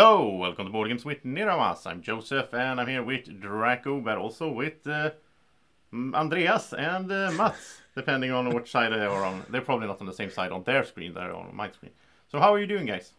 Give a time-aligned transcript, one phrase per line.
[0.00, 1.84] Hello, welcome to Board Games with Niramas.
[1.84, 5.10] I'm Joseph and I'm here with Draco, but also with uh,
[5.92, 9.44] Andreas and uh, Mats, depending on which side they are on.
[9.50, 11.90] They're probably not on the same side on their screen, they're on my screen.
[12.30, 13.10] So, how are you doing, guys?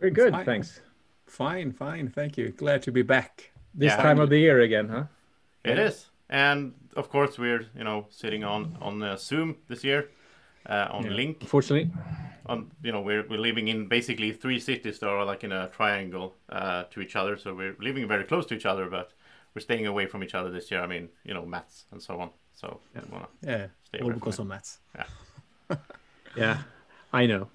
[0.00, 0.46] Very good, Fine.
[0.46, 0.80] thanks.
[1.26, 2.52] Fine, fine, thank you.
[2.52, 3.52] Glad to be back.
[3.74, 4.02] This Yeah.
[4.02, 5.04] time of the year again, huh?
[5.62, 10.08] It is, and of course we're you know sitting on on uh, Zoom this year,
[10.64, 11.10] uh, on Yeah.
[11.10, 11.36] Link.
[11.42, 11.90] Unfortunately,
[12.48, 15.68] On you know we're we're living in basically three cities that are like in a
[15.68, 19.12] triangle uh, to each other, so we're living very close to each other, but
[19.54, 20.80] we're staying away from each other this year.
[20.80, 22.30] I mean, you know, mats and so on.
[22.54, 23.26] So Yeah.
[23.42, 24.78] Yeah, stay all because of Mats.
[26.36, 26.62] yeah,
[27.12, 27.48] I know.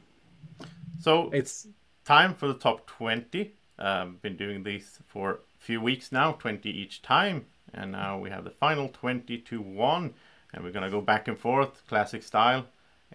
[1.00, 1.68] So It's
[2.06, 3.54] time for the top 20.
[3.80, 7.46] Um, been doing these for a few weeks now, 20 each time.
[7.74, 10.14] And now we have the final 20 to 1.
[10.54, 12.66] And we're going to go back and forth, classic style,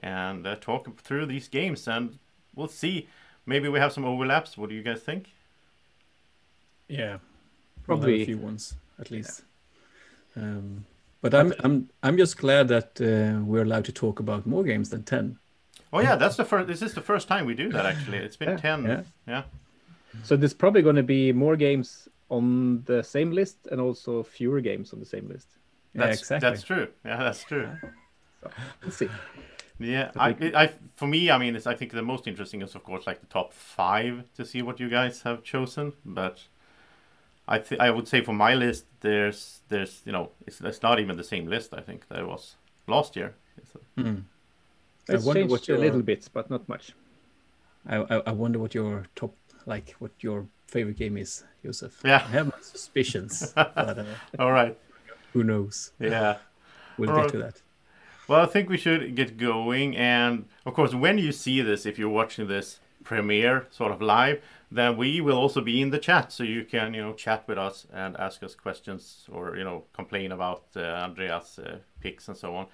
[0.03, 1.87] and uh, talk through these games.
[1.89, 2.19] And
[2.55, 3.09] we'll see.
[3.47, 4.57] Maybe we have some overlaps.
[4.59, 5.29] What do you guys think?
[6.89, 7.19] yeah,
[7.87, 9.43] we'll Probably- a few ones at least.
[10.37, 10.85] Um,
[11.23, 14.91] but I'm I'm I'm just glad that uh, we're allowed to talk about more games
[14.91, 15.39] than ten.
[15.93, 16.67] Oh, yeah, that's the first.
[16.69, 18.19] This is the first time we do that, actually.
[18.19, 18.85] It's been Yeah, 10.
[18.85, 19.03] yeah.
[19.27, 19.43] yeah.
[20.25, 24.61] So there's probably going to be more games on the same list and also fewer
[24.61, 25.47] games on the same list.
[25.95, 26.51] Yeah, That's, exactly.
[26.51, 26.89] that's true.
[27.05, 27.69] Yeah, that's true.
[28.83, 29.09] Let's see.
[29.79, 32.75] Yeah, I I, I, for me, I mean, it's, I think the most interesting is,
[32.75, 35.93] of course, like the top five to see what you guys have chosen.
[36.05, 36.41] But
[37.47, 40.99] I, th- I would say for my list, there's, there's, you know, it's, it's not
[40.99, 41.75] even the same list.
[41.75, 43.35] I think that was last year.
[43.59, 44.21] It's a- Hmm.
[45.09, 46.93] I wonder changed what a your- little bit, but not much.
[47.89, 49.33] I, I I wonder what your top
[49.67, 52.01] like what your favorite game is, Joseph.
[52.05, 52.17] Yeah.
[52.27, 54.05] I have my suspicions, but uh,
[54.41, 54.77] All right.
[55.33, 55.93] who knows?
[56.01, 56.39] Yeah.
[56.99, 57.31] We'll All get right.
[57.33, 57.63] to that.
[58.29, 59.97] Well, I think we should get going.
[59.97, 64.43] And of course, when you see this, if you're watching this premiere sort of live,
[64.71, 67.57] then we will also be in the chat, so you can you know chat with
[67.57, 72.37] us and ask us questions or you know complain about uh, Andreas' uh, picks and
[72.37, 72.67] so on.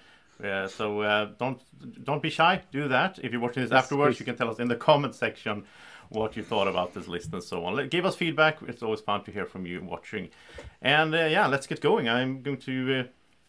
[0.43, 1.61] Uh, so uh, don't
[2.03, 2.61] don't be shy.
[2.71, 3.19] Do that.
[3.21, 4.21] If you're watching this Yes, afterwards, please.
[4.21, 5.65] you can tell us in the comment section
[6.09, 7.75] what you thought about this list and so on.
[7.75, 8.57] Let- Give us feedback.
[8.67, 10.29] It's always fun to hear from you watching.
[10.81, 12.09] And uh, yeah, let's get going.
[12.09, 13.03] I'm going to, uh,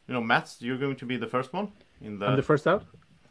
[0.06, 2.27] you know, Mats, you're going to be the first one in the.
[2.27, 2.84] I'm the first out.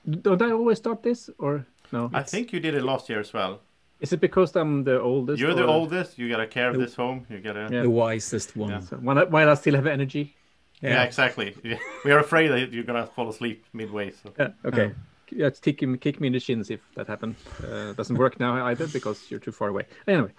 [0.09, 2.09] Don't I always start this or no?
[2.13, 3.61] I think you did it last year as well.
[3.99, 5.39] Is it because I'm the oldest?
[5.39, 6.17] You're the or- oldest.
[6.17, 7.25] You gotta carry this home.
[7.29, 7.69] You gotta.
[7.71, 7.83] Yeah.
[7.83, 8.69] The wisest one.
[8.71, 8.79] Yeah.
[8.81, 10.35] So while I, while I still have energy.
[10.81, 11.55] Yeah, exactly.
[12.05, 14.11] we are afraid that you're gonna fall asleep midway.
[14.11, 14.33] So.
[14.37, 14.49] Yeah.
[14.65, 14.91] Okay.
[15.31, 17.37] Yeah, kick, him, kick me in the shins if that happens.
[17.63, 19.85] Uh, doesn't work now either because you're too far away.
[20.07, 20.31] Anyway,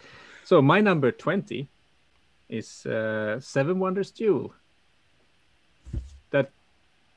[0.44, 1.66] so my number 20
[2.48, 4.54] is uh, Seven Wonders Duel.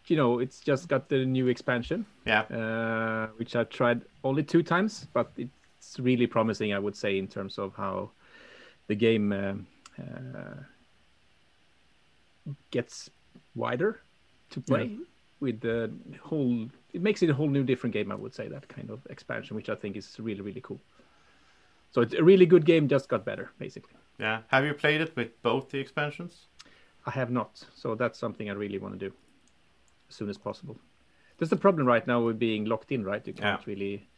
[0.10, 2.42] You know, it's just got the new expansion, Yeah.
[2.50, 7.28] uh, which I tried only two times, but it's really promising, I would say, in
[7.28, 8.12] terms of how
[8.88, 9.68] the game um
[10.00, 10.62] uh,
[12.72, 13.10] gets
[13.56, 14.02] wider
[14.50, 14.92] to play
[15.40, 15.92] with the
[16.22, 19.00] whole it makes it a whole new different game i would say that kind of
[19.10, 20.80] expansion which i think is really really cool
[21.92, 24.42] so it's a really good game just got better basically Yeah.
[24.48, 26.48] Have you played it with both the expansions?
[27.06, 29.14] i have not so that's something i really want to do
[30.10, 30.80] as soon as possible
[31.38, 33.66] there's the problem right now with being locked in right you can't Yeah.
[33.74, 34.10] really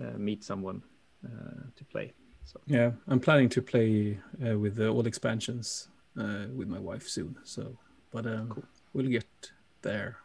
[0.00, 0.82] uh, meet someone
[1.24, 2.12] uh, to play
[2.44, 7.08] so Yeah, I'm planning to play uh, with the all expansions uh, with my wife
[7.08, 7.36] soon.
[7.42, 7.78] So,
[8.10, 8.62] but um,
[8.92, 10.18] we'll get there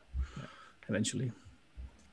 [0.89, 1.31] eventually.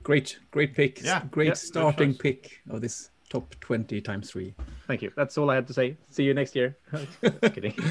[0.05, 1.03] Great, great pick.
[1.03, 4.55] Yeah, great yeah, starting pick of this top 20 times three.
[4.87, 6.77] thank you that's all i had to say see you next year
[7.55, 7.75] kidding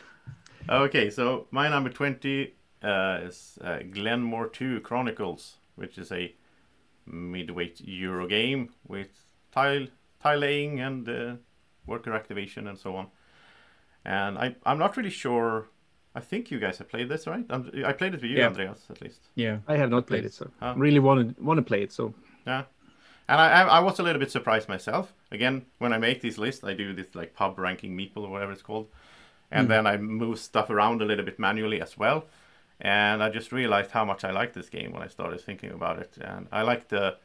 [0.70, 6.34] Okay, so my number 20 uh, is uh, Glen More 2 Chronicles, which is a
[7.06, 9.08] midweight Euro game with
[9.52, 9.86] tile,
[10.22, 11.34] tile laying and uh,
[11.86, 13.06] worker activation and so on.
[14.04, 15.68] And I, I'm not really sure.
[16.14, 17.44] I think you guys have played this, right?
[17.50, 18.48] i I played it with you, Yeah.
[18.48, 19.20] Andreas, at least.
[19.34, 20.74] Yeah, i have not played played it so Ah.
[20.76, 22.12] really want to want to play it so
[22.46, 22.64] Yeah.
[23.28, 25.14] And I, I, I was a little bit surprised myself.
[25.30, 28.52] Again, when I make these lists, I do this like pub ranking meeple or whatever
[28.52, 28.88] it's called.
[29.50, 32.24] And then I move stuff around a little bit manually as well.
[32.80, 35.98] And I just realized how much I like this game when I started thinking about
[35.98, 36.18] it.
[36.20, 37.16] And I like the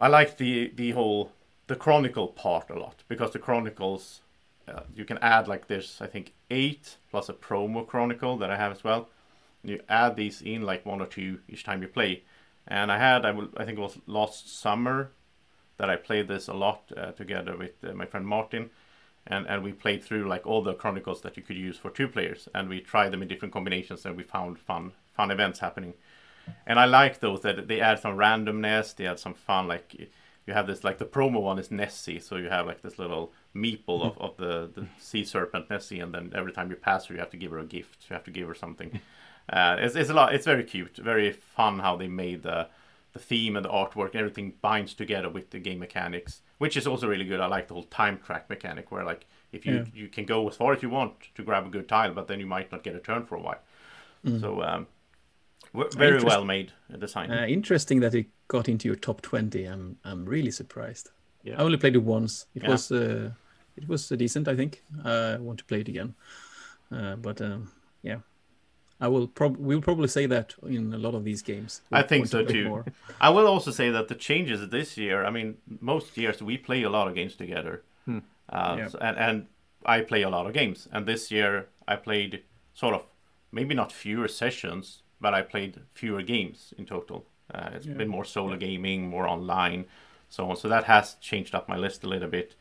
[0.00, 1.32] I like the the whole
[1.66, 4.20] the chronicle part a lot because the chronicles
[4.68, 8.56] uh, you can add like there's I think eight plus a promo chronicle that I
[8.56, 9.08] have as well.
[9.62, 12.22] And you add these in like one or two each time you play.
[12.66, 15.10] And I had I think it was last summer
[15.78, 18.70] that I played this a lot uh, together with uh, my friend Martin.
[19.30, 22.08] And, and we played through like all the chronicles that you could use for two
[22.08, 25.92] players and we tried them in different combinations and we found fun fun events happening
[26.66, 28.94] and I like those that they add some randomness.
[28.94, 29.68] They add some fun.
[29.68, 29.94] Like
[30.46, 33.32] you have this like the promo one is Nessie, so you have like this little
[33.54, 37.14] meeple of, of the, the sea serpent Nessie, and then every time you pass her,
[37.14, 38.06] you have to give her a gift.
[38.08, 39.00] You have to give her something.
[39.50, 40.34] Uh, it's, it's a lot.
[40.34, 42.68] It's very cute, very fun how they made the
[43.14, 44.14] the theme and the artwork.
[44.14, 47.40] Everything binds together with the game mechanics, which is also really good.
[47.40, 49.84] I like the whole time track mechanic, where like if you Yeah.
[49.94, 52.40] you can go as far as you want to grab a good tile, but then
[52.40, 53.60] you might not get a turn for a while.
[54.40, 54.86] So um,
[55.96, 57.30] very well made uh, design.
[57.30, 59.64] Uh, interesting that it got into your top 20.
[59.64, 61.10] I'm I'm really surprised.
[61.44, 61.54] Yeah.
[61.60, 62.46] I only played it once.
[62.54, 62.70] It Yeah.
[62.70, 63.30] was uh,
[63.76, 64.82] it was uh, decent, I think.
[65.04, 66.14] I want to play it again.
[66.90, 67.70] Uh, but um,
[68.02, 68.20] yeah,
[69.00, 71.82] I will prob we'll probably say that in a lot of these games.
[71.92, 72.68] I We'll think so too.
[72.68, 72.84] more.
[73.20, 75.24] I will also say that the changes this year.
[75.24, 78.88] I mean, most years we play a lot of games together, uh, Yeah.
[78.88, 79.46] so- and and
[79.86, 80.88] I play a lot of games.
[80.92, 82.42] And this year I played
[82.74, 83.02] sort of
[83.52, 87.24] maybe not fewer sessions, but I played fewer games in total.
[87.54, 89.84] Uh, it's been more solo gaming, more online,
[90.28, 90.56] so on.
[90.56, 92.54] So that has changed up my list a little bit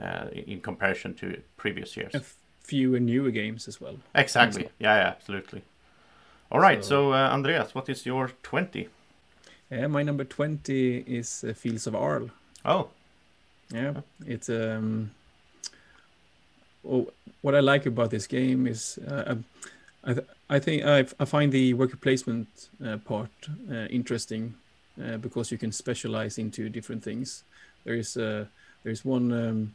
[0.00, 1.26] uh, in- in comparison to
[1.56, 2.14] previous years.
[2.14, 2.20] A
[2.62, 3.96] fewer newer games as well.
[4.14, 4.68] Exactly.
[4.78, 5.62] Yeah, yeah, absolutely.
[6.50, 6.84] All right.
[6.84, 8.88] So, So- uh, Andreas, what is your twenty?
[9.70, 12.30] Yeah, my number 20 is uh, Fields of Arle.
[12.64, 12.88] Oh,
[13.74, 15.10] Yeah, it's um.
[16.88, 17.06] Oh,
[17.42, 19.44] what I like about this game is uh, um,
[20.04, 22.46] I th- I think I I find the worker placement
[22.82, 23.30] uh, part
[23.70, 24.54] uh, interesting
[25.04, 27.44] uh, because you can specialize into different things.
[27.84, 28.46] There is uh,
[28.84, 29.74] there is one um,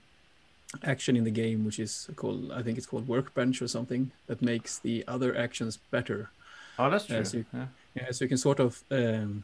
[0.84, 4.42] action in the game which is called I think it's called workbench or something that
[4.42, 6.30] makes the other actions better.
[6.80, 7.18] Oh, that's true.
[7.18, 7.68] Yeah, so you- yeah.
[7.96, 9.44] Yeah, so you can sort of um,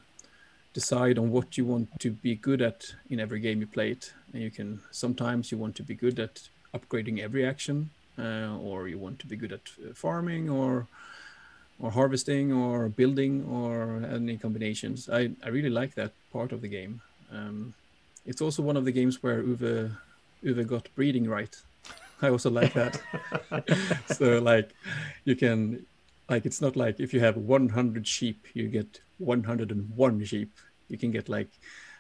[0.74, 4.14] decide on what you want to be good at in every game you play it,
[4.34, 8.88] and you can sometimes you want to be good at upgrading every action, uh, or
[8.88, 10.88] you want to be good at uh, farming, or
[11.80, 15.10] or harvesting, or building, or any combinations.
[15.10, 17.02] I I really like that part of the game.
[17.32, 17.74] Um,
[18.26, 19.92] it's also one of the games where Uwe
[20.44, 21.56] Uwe got breeding right.
[22.22, 23.00] I also like that.
[24.18, 24.72] so like
[25.26, 25.86] you can
[26.30, 30.52] like it's not like if you have 100 sheep you get 101 sheep
[30.88, 31.50] you can get like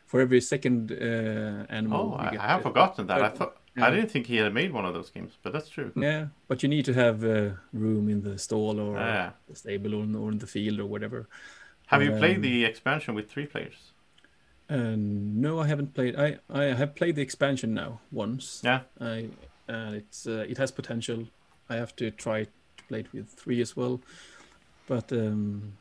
[0.05, 3.21] for every second uh, animal Oh, you I, get, I have uh, forgotten that.
[3.21, 5.69] I uh, thought I didn't think he had made one of those games, but that's
[5.69, 5.91] true.
[5.95, 9.31] yeah but you need to have uh, room in the stall or Yeah.
[9.47, 11.27] the stable or, in- or in the field or whatever
[11.87, 13.79] Have you played Um, the expansion with three players?
[14.77, 18.81] and no i haven't played i i have played the expansion now once Yeah.
[19.01, 19.29] I
[19.67, 21.19] and it's uh, it has potential.
[21.69, 22.49] I have to try to
[22.89, 24.01] play it with three as well,
[24.87, 25.73] but um,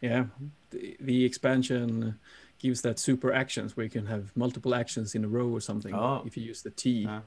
[0.00, 0.24] yeah,
[0.70, 2.18] the, the expansion
[2.60, 5.94] gives that super actions where you can have multiple actions in a row or something
[5.94, 6.22] Oh.
[6.26, 6.90] if you use the T.
[7.04, 7.20] Yeah.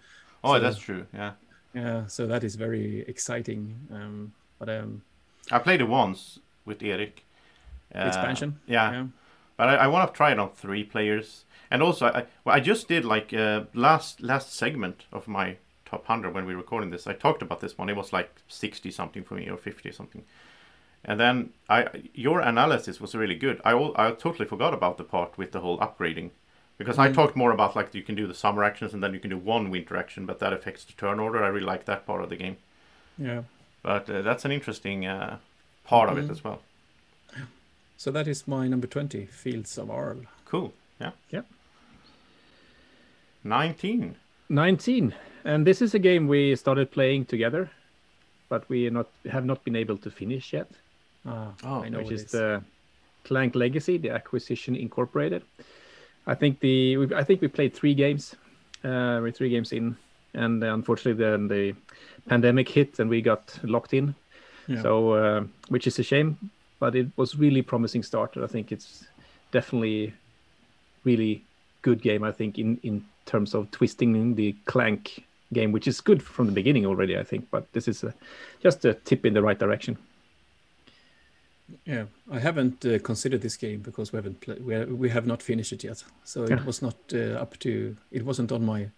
[0.44, 1.06] Oh, So- that's true.
[1.14, 1.32] Yeah.
[1.74, 3.76] Yeah, so that is very exciting.
[3.92, 5.02] Um, but um,
[5.52, 7.24] I played it once with Eric.
[7.94, 8.92] Uh, expansion, Yeah.
[8.92, 9.06] yeah,
[9.58, 11.46] But I, I want to try it on three players.
[11.70, 15.58] And also, I well, I just did like uh, last last segment of my
[15.88, 17.08] top hundred when we were recording this.
[17.08, 17.90] I talked about this one.
[17.90, 20.24] It was like sixty something for me or fifty something.
[21.06, 23.62] And then I your analysis was really good.
[23.64, 26.32] I al- I totally forgot about the part with the whole upgrading.
[26.78, 27.16] Because I Mm.
[27.16, 29.38] talked more about like you can do the summer actions and then you can do
[29.38, 31.44] one winter action, but that affects the turn order.
[31.44, 32.58] I really like that part of the game.
[33.18, 33.44] yeah.
[33.84, 35.38] But uh, that's an interesting uh,
[35.86, 36.32] part of it Mhm.
[36.32, 36.60] as well.
[37.98, 40.26] So that is my number twenty, Fields of Arle.
[40.46, 40.72] Cool.
[41.02, 41.12] Yeah.
[41.32, 41.44] Yeah.
[43.44, 44.16] 19.
[44.50, 45.14] 19
[45.48, 47.70] and this is a game we started playing together
[48.50, 50.68] but we not have not been able to finish yet
[51.26, 52.32] Ah, Oh, I know which what is it is.
[52.32, 52.62] the
[53.24, 55.42] clank legacy the acquisition incorporated
[56.28, 58.36] i think the we, i think we played three games
[58.84, 59.96] uh we're three games in
[60.34, 61.74] and unfortunately then the
[62.30, 64.16] pandemic hit and we got locked in
[64.68, 64.82] Yeah.
[64.84, 66.38] so uh, which is a shame
[66.80, 69.08] but it was really promising start i think it's
[69.52, 70.14] definitely
[71.04, 71.44] really
[71.82, 75.24] good game i think in in terms of twisting the clank
[75.54, 78.14] game which is good from the beginning already i think but this is a,
[78.62, 79.98] just a tip in the right direction
[81.86, 84.66] Yeah, I haven't uh, considered this game because we haven't played.
[84.66, 86.64] We, we have not finished it yet, so it Yeah.
[86.66, 87.96] was not uh, up to.
[88.12, 88.90] It wasn't on my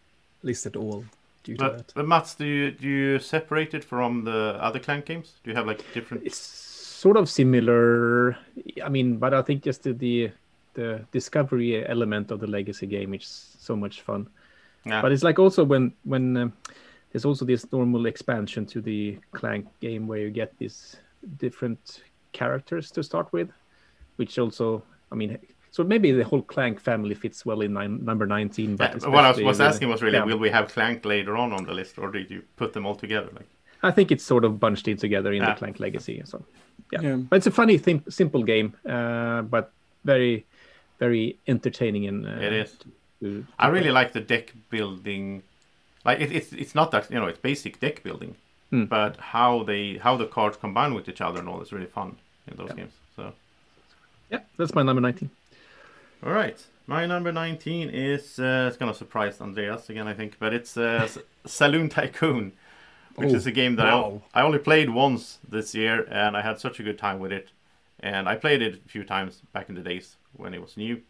[0.44, 1.03] list at all
[1.44, 1.94] due to But, that.
[1.96, 5.34] but Mats, do you do you separate it from the other clank games?
[5.44, 6.24] Do you have like different?
[6.25, 8.38] it's sort of similar
[8.84, 10.29] i mean but i think just the the,
[10.74, 13.25] the discovery element of the legacy game is
[13.60, 14.27] so much fun
[14.86, 15.01] Yeah.
[15.01, 16.53] but it's like also when when um,
[17.12, 20.95] there's also this normal expansion to the clank game where you get these
[21.38, 23.50] different characters to start with
[24.17, 25.38] which also i mean
[25.71, 29.25] so maybe the whole clank family fits well in nine, number 19 but Yeah, what
[29.25, 30.24] I was, was with- asking was really, yeah.
[30.24, 32.95] will we have Clank later on on the list, or did you put them all
[32.95, 33.29] together?
[33.36, 33.48] Like,
[33.83, 35.53] i think it's sort of bunched in together in Yeah.
[35.53, 36.43] the clank legacy so
[36.93, 37.01] yeah.
[37.01, 37.15] Yeah.
[37.29, 39.71] but it's a funny thing simple game uh, but
[40.05, 40.45] very
[41.00, 42.77] very entertaining and uh, It is.
[43.21, 45.43] To- I really like the deck building
[46.05, 48.35] like it, it's it's not that you know it's basic deck building,
[48.71, 48.85] Hmm.
[48.85, 52.17] but how they how the cards combine with each other and all is really fun
[52.47, 52.75] in those Yeah.
[52.75, 52.93] games.
[53.15, 53.33] So
[54.31, 55.29] Yeah, that's my number 19.
[56.23, 60.53] all right, my number nineteen is uh, it's gonna surprise Andreas again I think, but
[60.53, 61.07] it's uh,
[61.45, 62.53] Saloon Tycoon,
[63.15, 64.21] which Oh, is a game that wow.
[64.33, 67.31] I, I only played once this year and I had such a good time with
[67.31, 67.51] it,
[67.99, 71.01] and I played it a few times back in the days when it was new.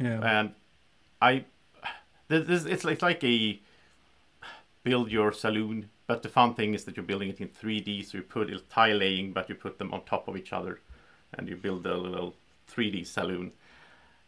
[0.00, 0.20] Yeah.
[0.38, 0.54] and
[1.22, 1.44] I
[2.28, 3.60] this, it's like, it's like a
[4.84, 8.18] build your saloon, but the fun thing is that you're building it in 3D, so
[8.18, 10.80] you put it tile laying, but you put them on top of each other,
[11.34, 12.34] and you build a little
[12.70, 13.52] 3D saloon.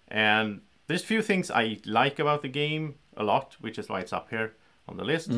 [0.08, 4.12] And there's few things I like about the game a lot, which is why it's
[4.12, 4.52] up here
[4.88, 5.30] on the list.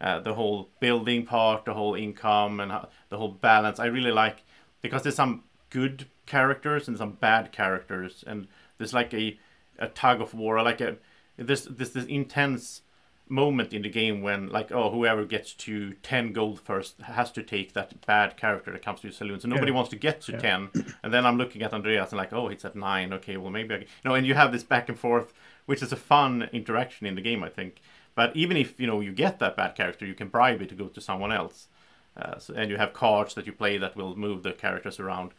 [0.00, 3.78] Uh, the whole building part, the whole income, and how, the whole balance.
[3.78, 4.42] I really like
[4.80, 9.38] because there's some good characters and some bad characters, and there's like a,
[9.78, 10.96] a tug of war, like a
[11.36, 12.82] there's this this intense
[13.28, 17.42] moment in the game when like oh whoever gets to 10 gold first has to
[17.42, 19.40] take that bad character that comes to your saloon.
[19.40, 19.76] So nobody Yeah.
[19.76, 20.38] wants to get to Yeah.
[20.38, 20.70] 10
[21.02, 23.74] and then i'm looking at andreas and like oh it's at 9 okay well maybe
[23.74, 23.86] i can...
[23.86, 25.32] you know and you have this back and forth
[25.64, 27.80] which is a fun interaction in the game i think.
[28.14, 30.74] But even if you know you get that bad character you can bribe it to
[30.74, 31.68] go to someone else.
[32.14, 35.30] Uh, so, and you have cards that you play that will move the characters around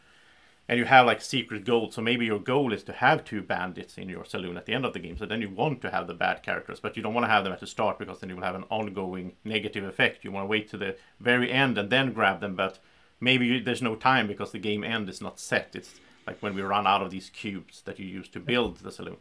[0.68, 1.94] and you have like secret goals.
[1.94, 4.84] So maybe your goal is to have two bandits in your saloon at the end
[4.84, 5.16] of the game.
[5.16, 7.44] So then you want to have the bad characters, but you don't want to have
[7.44, 10.24] them at the start because then you will have an ongoing negative effect.
[10.24, 12.78] You want to wait to the very end and then grab them, but
[13.20, 15.70] maybe you, there's no time because the game end is not set.
[15.74, 15.94] It's
[16.26, 19.18] like when we run out of these cubes that you use to build the saloon.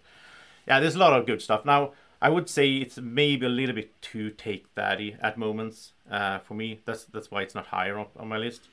[0.65, 1.65] Yeah, there's a lot of good stuff.
[1.65, 6.39] Now, I would say it's maybe a little bit too take daddy at moments uh,
[6.39, 6.79] for me.
[6.85, 8.69] That's that's why it's not higher on, on my list.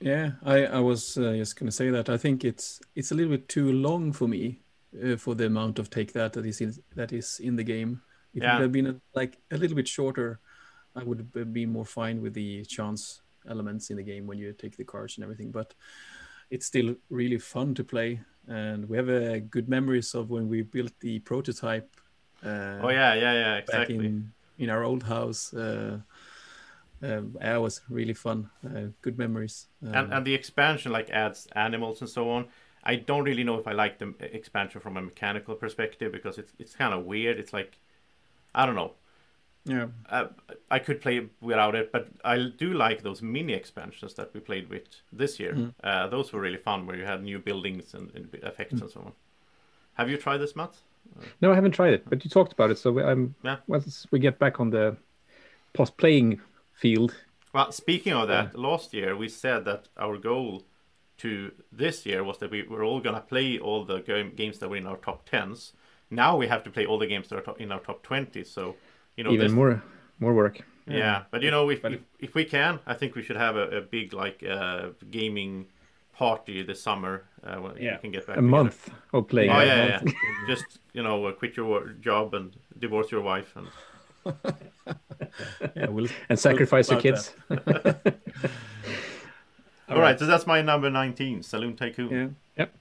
[0.00, 3.32] Yeah, I I was uh, just gonna say that I think it's it's a little
[3.36, 4.62] bit too long for me
[5.02, 8.02] uh, for the amount of take that that is in, that is in the game.
[8.32, 8.56] If Yeah.
[8.58, 10.40] it had been a, like a little bit shorter,
[10.94, 14.76] I would be- more fine with the chance elements in the game when you take
[14.76, 15.50] the cards and everything.
[15.50, 15.74] But
[16.50, 20.62] it's still really fun to play, and we have uh, good memories of when we
[20.62, 21.90] built the prototype.
[22.44, 23.90] Uh, Oh yeah, yeah, yeah, back exactly.
[23.90, 25.54] in in our old house.
[25.54, 26.00] Uh,
[27.02, 28.50] um, yeah, it was really fun.
[28.64, 29.66] Uh, good memories.
[29.82, 32.46] and Um, and the expansion like adds animals and so on.
[32.84, 36.52] I don't really know if I like the expansion from a mechanical perspective because it's
[36.58, 37.38] it's kind of weird.
[37.38, 37.78] It's like
[38.54, 38.92] I don't know.
[39.64, 40.28] yeah, Uh,
[40.70, 44.70] I could play without it, but I do like those mini expansions that we played
[44.70, 45.54] with this year.
[45.54, 45.72] Mm.
[45.84, 48.82] Uh, those were really fun, where you had new buildings and, and effects Mm.
[48.82, 49.12] and so on.
[49.94, 50.74] Have you tried this, Matt?
[51.40, 52.78] No, I haven't tried it, but you talked about it.
[52.78, 53.56] So I'm, Yeah.
[53.66, 54.96] once we get back on the
[55.74, 56.40] post playing
[56.80, 57.14] field,
[57.54, 60.62] Well, speaking of that, last year we said that our goal
[61.18, 64.68] to this year was that we were all gonna play all the game, games that
[64.70, 65.72] were in our top tens.
[66.10, 68.44] Now we have to play all the games that are to- in our top twenty.
[68.44, 68.76] So,
[69.16, 69.82] you know, even this- more
[70.20, 70.60] more work.
[70.86, 73.56] Yeah, but you know, if, But if if we can, I think we should have
[73.56, 75.66] a, a big like uh, gaming
[76.18, 77.24] party this summer.
[77.44, 77.94] Uh, when Yeah.
[77.96, 78.56] we can get back A together.
[78.58, 79.50] month of playing.
[79.50, 79.66] Oh it.
[79.66, 80.12] yeah, yeah.
[80.52, 83.66] Just you know, uh, quit your job and divorce your wife and
[85.76, 85.88] yeah.
[85.88, 87.32] We'll, and sacrifice your about kids.
[89.88, 90.18] all right.
[90.18, 92.10] So that's my number nineteen, Saloon Tycoon.
[92.10, 92.28] yeah.
[92.58, 92.74] Yep.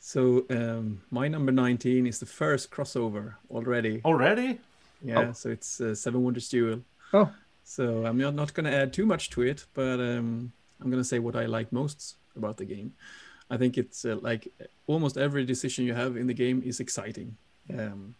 [0.00, 4.00] So um, my number nineteen is the first crossover already.
[4.04, 4.58] Already?
[5.02, 5.28] Yeah.
[5.28, 5.32] Oh.
[5.32, 6.80] So it's uh, Seven Wonders Duel.
[7.12, 7.30] Oh,
[7.64, 11.02] So I'm not, not going to add too much to it, but um, I'm going
[11.02, 12.92] to say what I like most about the game.
[13.50, 14.48] I think it's uh, like
[14.86, 17.36] almost every decision you have in the game is exciting,
[17.72, 18.14] um,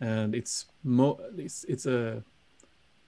[0.00, 2.22] and it's mo- it's it's a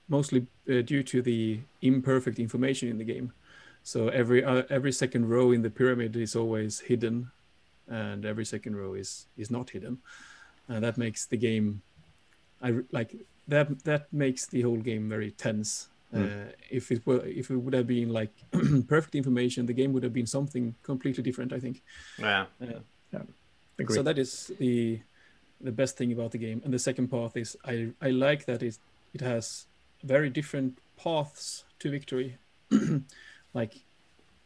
[0.09, 3.33] mostly uh, due to the imperfect information in the game.
[3.83, 7.31] So every uh, every second row in the pyramid is always hidden,
[7.89, 9.99] and every second row is is not hidden,
[10.69, 11.83] and that makes the game.
[12.63, 13.17] I like
[13.49, 13.85] that.
[13.85, 15.89] That makes the whole game very tense.
[16.15, 18.33] Uh, if it were, if it would have been like
[18.87, 21.53] perfect information, the game would have been something completely different.
[21.53, 21.83] I think.
[23.11, 23.23] Yeah.
[23.79, 23.97] agreed.
[23.97, 25.01] So that is the
[25.63, 26.61] the best thing about the game.
[26.65, 28.79] And the second path is I I like that it
[29.15, 29.67] it has
[30.05, 32.37] very different paths to victory.
[33.55, 33.75] like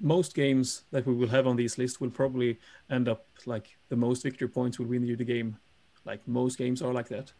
[0.00, 2.58] most games that we will have on this list will probably
[2.90, 5.56] end up like the most victory points will win you the game.
[6.04, 7.32] Like most games are like that.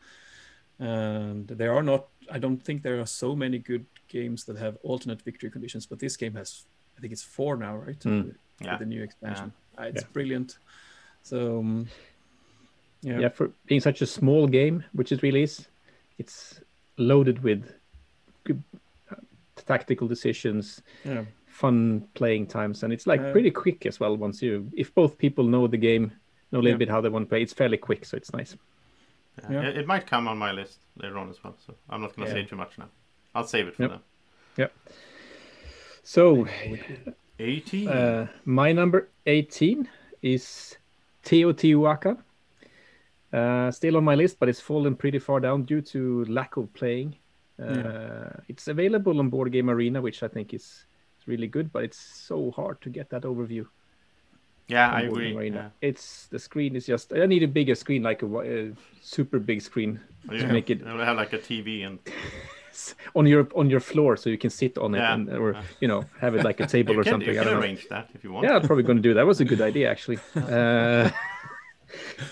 [0.79, 4.77] And there are not I don't think there are so many good games that have
[4.83, 6.65] alternate victory conditions, but this game has
[6.97, 7.99] I think it's four now, right?
[8.01, 8.25] Mm.
[8.27, 8.71] With, Yeah.
[8.73, 9.53] with the new expansion.
[9.79, 10.09] Uh, it's Yeah.
[10.13, 10.59] brilliant.
[11.23, 11.89] So um,
[13.03, 13.19] yeah.
[13.21, 15.67] yeah, for being such a small game, which it really is,
[16.19, 16.61] it's
[16.99, 17.73] loaded with
[18.45, 18.63] good
[19.11, 19.17] uh,
[19.67, 21.25] tactical decisions, yeah.
[21.47, 24.17] fun playing times, and it's like Uh, pretty quick as well.
[24.17, 26.11] Once you, if both people know the game,
[26.53, 26.87] know a little Yeah.
[26.87, 28.57] bit how they want to play, it's fairly quick, so it's nice.
[29.43, 29.53] Yeah.
[29.53, 29.69] Yeah.
[29.69, 31.55] It, it might come on my list later on as well.
[31.67, 32.43] So I'm not going to Yeah.
[32.43, 32.89] say too much now.
[33.35, 33.91] I'll save it for Yep.
[34.57, 34.69] then.
[36.03, 36.47] So
[37.39, 37.89] 18.
[37.89, 39.89] uh, my number 18
[40.23, 40.77] is
[41.25, 42.19] Teotihuacan.
[43.33, 46.73] Uh, still on my list, but it's fallen pretty far down due to lack of
[46.75, 47.17] playing.
[47.59, 50.87] Uh, It's available on Board Game Arena, which I think is
[51.21, 53.67] is really good, but it's so hard to get that overview.
[54.69, 55.51] yeah, I agree.
[55.51, 55.71] Yeah.
[55.81, 57.13] It's the screen is just.
[57.13, 60.81] I need a bigger screen, like a, a super big screen You to make it
[60.81, 61.99] you have like a TV and
[63.15, 65.15] on your on your floor, so you can sit on it, Yeah.
[65.15, 67.35] and, or you know have it like a table or can, something.
[67.35, 67.67] you I can don't know.
[67.67, 68.47] arrange that if you want.
[68.47, 69.27] Yeah, I'm probably going to do that.
[69.27, 70.19] Was a good idea actually.
[70.37, 71.11] Uh,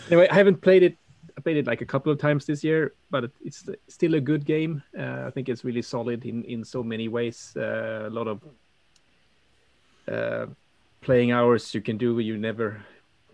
[0.09, 0.97] anyway, I haven't played it.
[1.37, 4.45] I played it like a couple of times this year, but it's still a good
[4.45, 4.83] game.
[4.97, 7.53] Uh, I think it's really solid in in so many ways.
[7.57, 8.41] Uh, a lot of
[10.07, 10.47] uh,
[11.01, 12.19] playing hours you can do.
[12.19, 12.85] You never.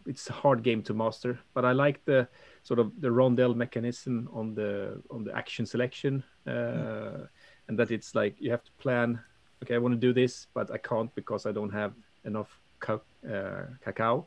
[0.06, 2.26] It's a hard game to master, but I like the
[2.62, 7.26] sort of the rondel mechanism on the on the action selection, uh,
[7.68, 9.20] and that it's like you have to plan.
[9.62, 11.92] Okay, I want to do this, but I can't because I don't have
[12.24, 13.00] enough ca-
[13.30, 14.26] uh, cacao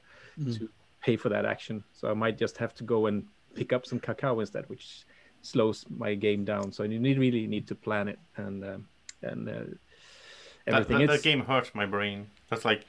[0.53, 0.69] to
[1.03, 1.83] pay for that action.
[1.93, 5.03] So I might just have to go and pick up some cacao instead, which
[5.41, 6.71] slows my game down.
[6.71, 8.87] So you need really need to plan it and um,
[9.21, 9.51] and uh,
[10.67, 10.97] everything.
[10.99, 12.27] that, that It's- game hurts my brain.
[12.49, 12.85] That's like,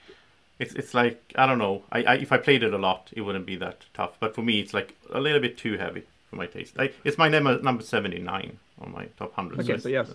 [0.59, 1.83] it's it's like I don't know.
[1.90, 4.12] I, I if I played it a lot, it wouldn't be that tough.
[4.21, 6.75] But for me, it's like a little bit too heavy for my taste.
[6.78, 9.61] I, it's my number number seventy nine on my top hundred.
[9.61, 10.09] Okay, so yes.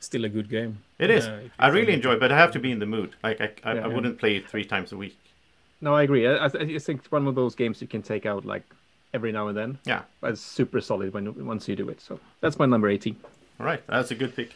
[0.00, 0.78] Still a good game.
[1.00, 1.26] It is.
[1.26, 3.16] Uh, I really enjoy, it, but I have to be in the mood.
[3.22, 3.84] Like I, I, Yeah.
[3.84, 5.18] I wouldn't play it three times a week.
[5.80, 6.26] No, I agree.
[6.26, 8.64] I, I think it's one of those games you can take out like
[9.14, 9.78] every now and then.
[9.84, 10.02] Yeah.
[10.20, 12.00] But it's super solid when once you do it.
[12.00, 13.16] So that's my number 18.
[13.60, 14.54] All right, that's a good pick.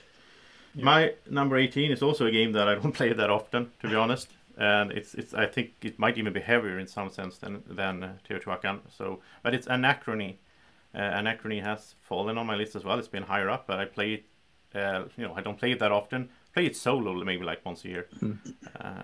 [0.75, 3.95] My number 18 is also a game that I don't play that often, to be
[3.95, 7.63] honest, and it's it's I think it might even be heavier in some sense than
[7.67, 8.81] than uh, Teotihuacan.
[8.97, 10.37] So, but it's Anachrony.
[10.95, 12.99] Uh, Anachrony has fallen on my list as well.
[12.99, 14.25] It's been higher up, but I play it.
[14.75, 16.31] Uh, you know, I don't play it that often.
[16.55, 18.07] Play it solo maybe like once a year.
[18.23, 18.29] Uh,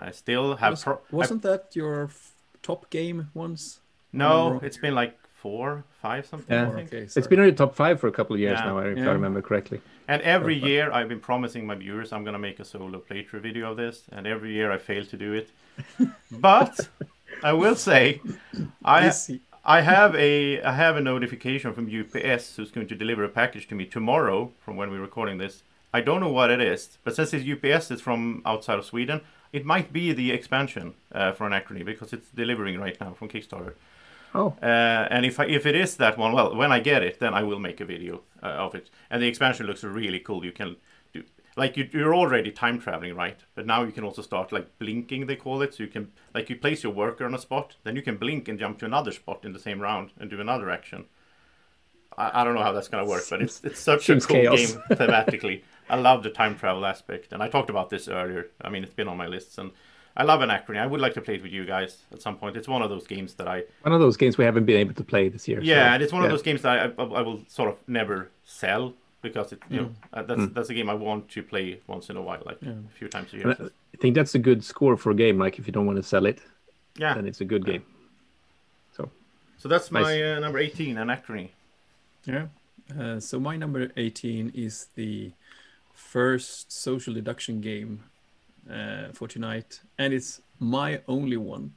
[0.08, 0.72] I still have.
[0.72, 2.32] Was, pro- wasn't that your f-
[2.62, 3.80] top game once?
[4.12, 6.54] no, it's been like four, five, something.
[6.54, 6.68] Yeah.
[6.68, 6.88] I think.
[6.88, 7.26] Okay, It's sorry.
[7.28, 8.66] been on your top five for a couple of years Yeah.
[8.66, 9.80] now, if I remember correctly.
[10.08, 13.70] And every year I've been promising my viewers I'm gonna make a solo playthrough video
[13.70, 15.50] of this, and every year I fail to do it.
[16.30, 16.88] but
[17.42, 18.20] I will say,
[18.84, 19.12] I
[19.64, 23.68] I have a I have a notification from UPS who's going to deliver a package
[23.68, 25.62] to me tomorrow from when we're recording this.
[25.92, 29.22] I don't know what it is, but since it's UPS, it's from outside of Sweden.
[29.52, 33.74] It might be the expansion uh, for Anachrony because it's delivering right now from Kickstarter.
[34.34, 37.18] Oh, Uh, and if I, if it is that one, well, when I get it,
[37.18, 38.90] then I will make a video uh, of it.
[39.10, 40.44] And the expansion looks really cool.
[40.44, 40.76] You can
[41.14, 41.24] do
[41.56, 43.40] like you, you're already time traveling, right?
[43.54, 45.26] But now you can also start like blinking.
[45.26, 45.74] They call it.
[45.74, 48.48] So you can like you place your worker on a spot, then you can blink
[48.48, 51.06] and jump to another spot in the same round and do another action.
[52.16, 54.56] I, I don't know how that's gonna work, but it's it's such a cool chaos.
[54.56, 55.62] game thematically.
[55.90, 58.48] I love the time travel aspect, and I talked about this earlier.
[58.60, 59.70] I mean, it's been on my lists, and
[60.16, 60.78] I love Anachrony.
[60.78, 62.56] I would like to play it with you guys at some point.
[62.56, 64.94] It's one of those games that I one of those games we haven't been able
[64.94, 65.60] to play this year.
[65.62, 67.76] yeah, so, and it's one of those games that I, I, I will sort of
[67.86, 70.54] never sell because it, you know, uh, that's Mm.
[70.54, 72.70] that's a game I want to play once in a while, like Yeah.
[72.72, 73.70] a few times a And year.
[73.94, 75.38] I think that's a good score for a game.
[75.38, 76.40] Like if you don't want to sell it,
[76.96, 77.82] yeah, then it's a good game.
[78.96, 79.10] So
[79.56, 81.50] so that's my uh, number eighteen, Anachrony.
[82.26, 82.46] Yeah.
[82.98, 85.30] Uh, so my number 18 is the
[85.98, 88.04] first social deduction game
[88.70, 91.72] uh, for tonight, and it's my only one,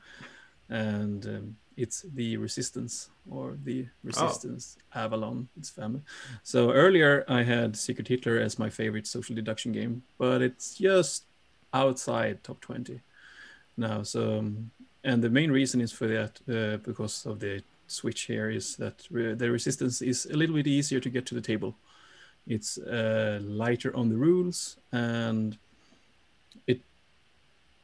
[0.69, 5.49] and um, it's the Resistance or the Resistance Avalon.
[5.57, 6.01] It's family.
[6.43, 11.25] So earlier I had Secret Hitler as my favorite social deduction game, but it's just
[11.73, 12.99] outside top 20
[13.77, 14.03] now.
[14.03, 14.71] So um,
[15.03, 19.07] and the main reason is for that uh, because of the switch here is that
[19.09, 21.75] re- the resistance is a little bit easier to get to the table.
[22.47, 25.57] It's uh, lighter on the rules and
[26.67, 26.81] it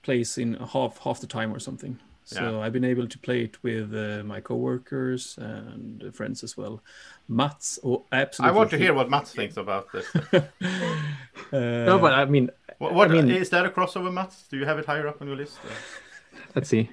[0.04, 2.00] plays in half half the time or something.
[2.26, 6.58] So I've been able to play it with uh, my coworkers and uh, friends as
[6.58, 6.82] well.
[7.30, 8.54] Mats, oh, absolutely.
[8.54, 10.06] I want to hear what Mats thinks about this.
[11.54, 14.48] Uh, no, but I mean, what, what I mean- is that a crossover, Mats?
[14.50, 15.58] Do you have it higher up on your list?
[16.56, 16.90] let's see.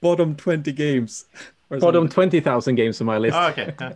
[0.00, 1.26] bottom twenty games.
[1.70, 2.14] Or Bottom something.
[2.14, 3.36] twenty thousand games on my list.
[3.36, 3.74] Oh, okay.
[3.78, 3.92] Uh,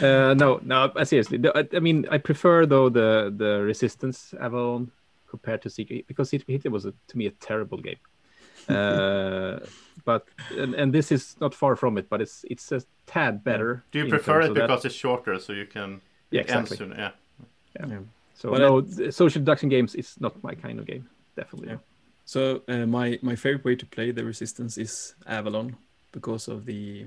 [0.04, 1.38] Uh, no, no, uh, seriously.
[1.54, 4.90] I, I mean, I prefer though the the Resistance Avalon
[5.28, 7.98] compared to Secret because Secret Hitler was a, to me a terrible game.
[8.68, 9.58] Uh,
[10.04, 13.82] but and, and this is not far from it, but it's it's a tad better.
[13.90, 14.66] do you prefer it of that.
[14.68, 16.76] because it's shorter, so you can Yeah, it ends exactly.
[16.76, 16.96] sooner?
[16.96, 17.86] Yeah.
[17.88, 17.98] Yeah.
[18.34, 21.08] So But no, the social deduction games is not my kind of game.
[21.36, 21.68] Definitely.
[21.70, 21.78] Yeah.
[22.24, 25.76] So uh, my my favorite way to play the resistance is Avalon
[26.12, 27.06] because of the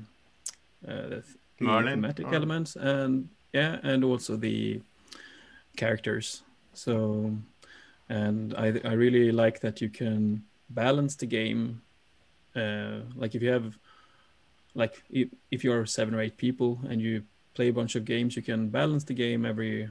[0.88, 1.24] uh, the
[1.58, 4.82] the Merlin, thematic or- elements, and yeah, and also the
[5.78, 6.44] characters.
[6.74, 7.36] So,
[8.10, 11.82] and I I really like that you can balance the game.
[12.56, 13.78] Uh, like if you have,
[14.76, 17.24] like if, if you're seven or eight people and you
[17.56, 19.90] play a bunch of games, you can balance the game every,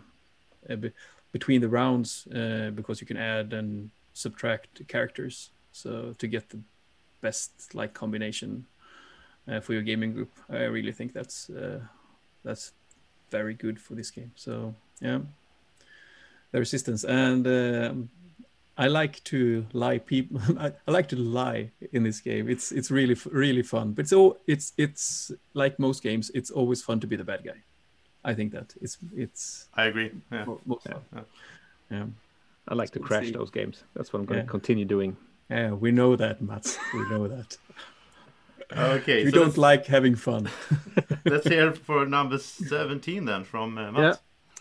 [0.70, 0.92] uh, be-
[1.32, 5.50] between the rounds uh, because you can add and subtract characters.
[5.72, 6.60] So to get the
[7.20, 8.66] best like combination
[9.60, 11.80] for your gaming group, I really think that's uh,
[12.44, 12.72] that's
[13.30, 14.32] very good for this game.
[14.36, 15.20] So yeah,
[16.52, 18.08] the resistance and um,
[18.78, 20.40] I like to lie people.
[20.58, 22.48] I, I like to lie in this game.
[22.48, 23.92] It's it's really really fun.
[23.92, 26.30] But so it's it's like most games.
[26.34, 27.62] It's always fun to be the bad guy.
[28.24, 30.10] I think that it's it's I agree.
[30.30, 30.44] Yeah.
[30.44, 30.98] mo- most Yeah.
[31.12, 31.24] fun.
[31.90, 32.06] Yeah.
[32.68, 33.32] I like to We'll crash see.
[33.32, 33.82] those games.
[33.94, 35.16] That's what I'm going to continue doing.
[35.50, 36.78] Yeah, we know that, Mats.
[36.94, 37.58] We know that.
[38.76, 40.48] Okay, you so don't let's, like having fun.
[41.24, 44.18] let's hear for number 17 then from uh, Mats.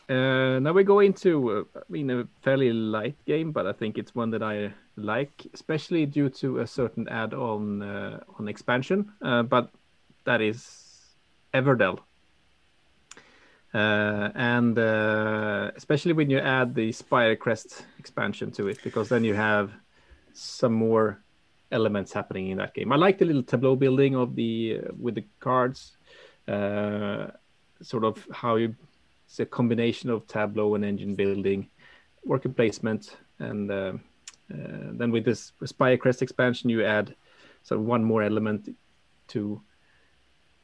[0.10, 3.97] Uh, now we go into, uh, I mean, a fairly light game, but I think
[3.97, 9.12] it's one that I like, especially due to a certain add-on uh, on expansion.
[9.21, 9.71] Uh, but
[10.26, 11.15] that is
[11.54, 12.00] Everdell,
[13.74, 19.34] uh, and uh, especially when you add the Spirecrest expansion to it, because then you
[19.34, 19.71] have
[20.34, 21.21] some more
[21.72, 22.92] elements happening in that game.
[22.92, 25.98] I like the little tableau building of the uh, with the cards,
[26.48, 27.28] uh,
[27.82, 28.76] sort of how you
[29.32, 31.70] it's a combination of Tableau and engine building,
[32.26, 33.94] worker placement, and uh,
[34.54, 37.16] uh, then with this Spirecrest expansion, you add
[37.64, 38.76] sort of one more element
[39.30, 39.62] to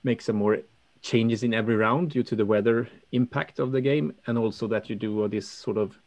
[0.03, 0.57] make some more
[1.01, 4.89] changes in every round due to the weather impact of the game, and also that
[4.89, 5.97] you do this sort of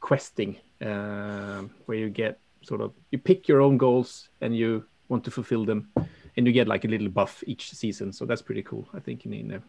[0.00, 5.24] questing um where you get sort of you pick your own goals and you want
[5.24, 5.88] to fulfill them,
[6.36, 8.12] and you get like a little buff each season.
[8.12, 9.26] So that's pretty cool, I think.
[9.26, 9.60] In, in uh,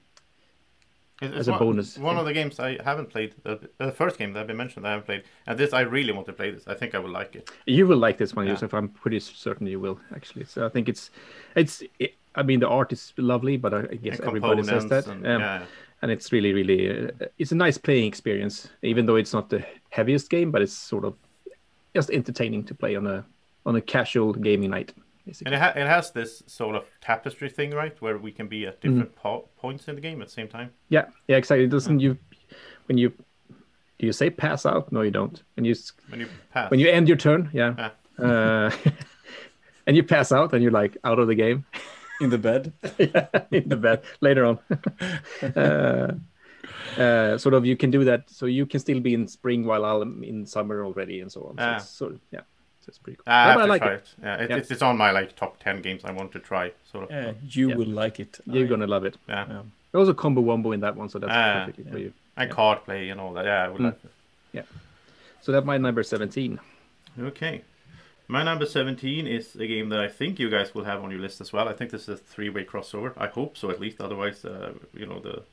[1.22, 4.18] It's as a one, bonus One of the games I haven't played, uh, the first
[4.18, 6.68] game that been mentioned, I haven't played, and this I really want to play this.
[6.68, 7.50] I think I will like it.
[7.66, 8.54] You will like this one, Yeah.
[8.54, 8.74] Joseph.
[8.74, 10.46] I'm pretty certain you will actually.
[10.46, 11.12] So I think it's,
[11.56, 11.84] it's.
[12.00, 15.08] It, I mean, the art is lovely, but I I guess everybody says that.
[15.08, 15.66] Um, And, yeah,
[16.02, 18.70] and it's really, really, uh, it's a nice playing experience.
[18.82, 21.14] Even though it's not the heaviest game, but it's sort of
[21.96, 23.26] just entertaining to play on a
[23.66, 24.94] on a casual gaming night.
[24.96, 25.54] and Basically.
[25.54, 28.82] it, ha- it has this sort of tapestry thing, right, where we can be at
[28.82, 28.90] Mm-hmm.
[28.90, 30.72] different po- points in the game at the same time.
[30.90, 31.66] Yeah, yeah, exactly.
[31.66, 32.18] It doesn't you
[32.88, 33.10] when you
[34.00, 34.92] do you say pass out?
[34.92, 35.44] No, you don't.
[35.56, 35.76] When you
[36.10, 37.76] When you pass, when you end your turn, yeah,
[38.20, 38.26] Yeah.
[38.26, 38.72] uh,
[39.88, 41.66] and you pass out, and you're like out of the game.
[42.20, 42.74] In the bed.
[43.52, 44.60] in the bed later on.
[45.56, 46.14] uh,
[46.98, 49.84] uh, sort of, you can do that, so you can still be in spring while
[49.86, 51.58] I'm in summer already, and so on.
[51.58, 51.78] So Ah.
[51.80, 52.42] sort of, yeah,
[52.82, 53.24] so it's pretty cool.
[53.28, 53.96] Ah, I Yeah, have but I to like try it.
[53.96, 54.08] it.
[54.24, 54.56] Yeah, it, Yeah.
[54.58, 56.72] It's, it's on my like top ten games I want to try.
[56.92, 57.12] Sort of.
[57.12, 57.76] Yeah, you Yeah.
[57.76, 58.40] will like it.
[58.46, 59.18] You're I- gonna love it.
[59.28, 59.46] Yeah.
[59.48, 59.62] Yeah.
[59.92, 61.92] There's also combo wombo in that one, so that's Ah, perfectly yeah.
[61.92, 62.14] for you.
[62.38, 62.56] And Yeah.
[62.56, 63.46] card play and all that.
[63.46, 63.86] Yeah, I would Mm.
[63.86, 64.12] like it.
[64.54, 64.64] Yeah.
[65.42, 66.60] So that's my number 17.
[67.20, 67.62] Okay.
[68.28, 71.20] My number 17 is a game that I think you guys will have on your
[71.20, 71.68] list as well.
[71.68, 73.12] I think this is a three way crossover.
[73.18, 74.00] I hope so, at least.
[74.00, 75.44] Otherwise, uh, you know, the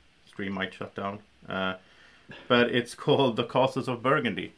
[0.47, 1.19] might shut down.
[1.47, 1.73] Uh,
[2.47, 4.53] but it's called The Castles of Burgundy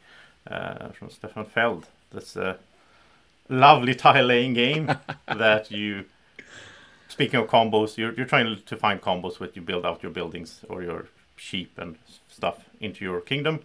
[0.46, 1.88] uh, from Stefan Feld.
[2.12, 2.58] This uh,
[3.50, 4.92] lovely tile laying game
[5.28, 6.06] that you.
[7.08, 10.64] Speaking of combos, you're, you're trying to find combos with you build out your buildings
[10.70, 11.98] or your sheep and
[12.30, 13.62] stuff into your kingdom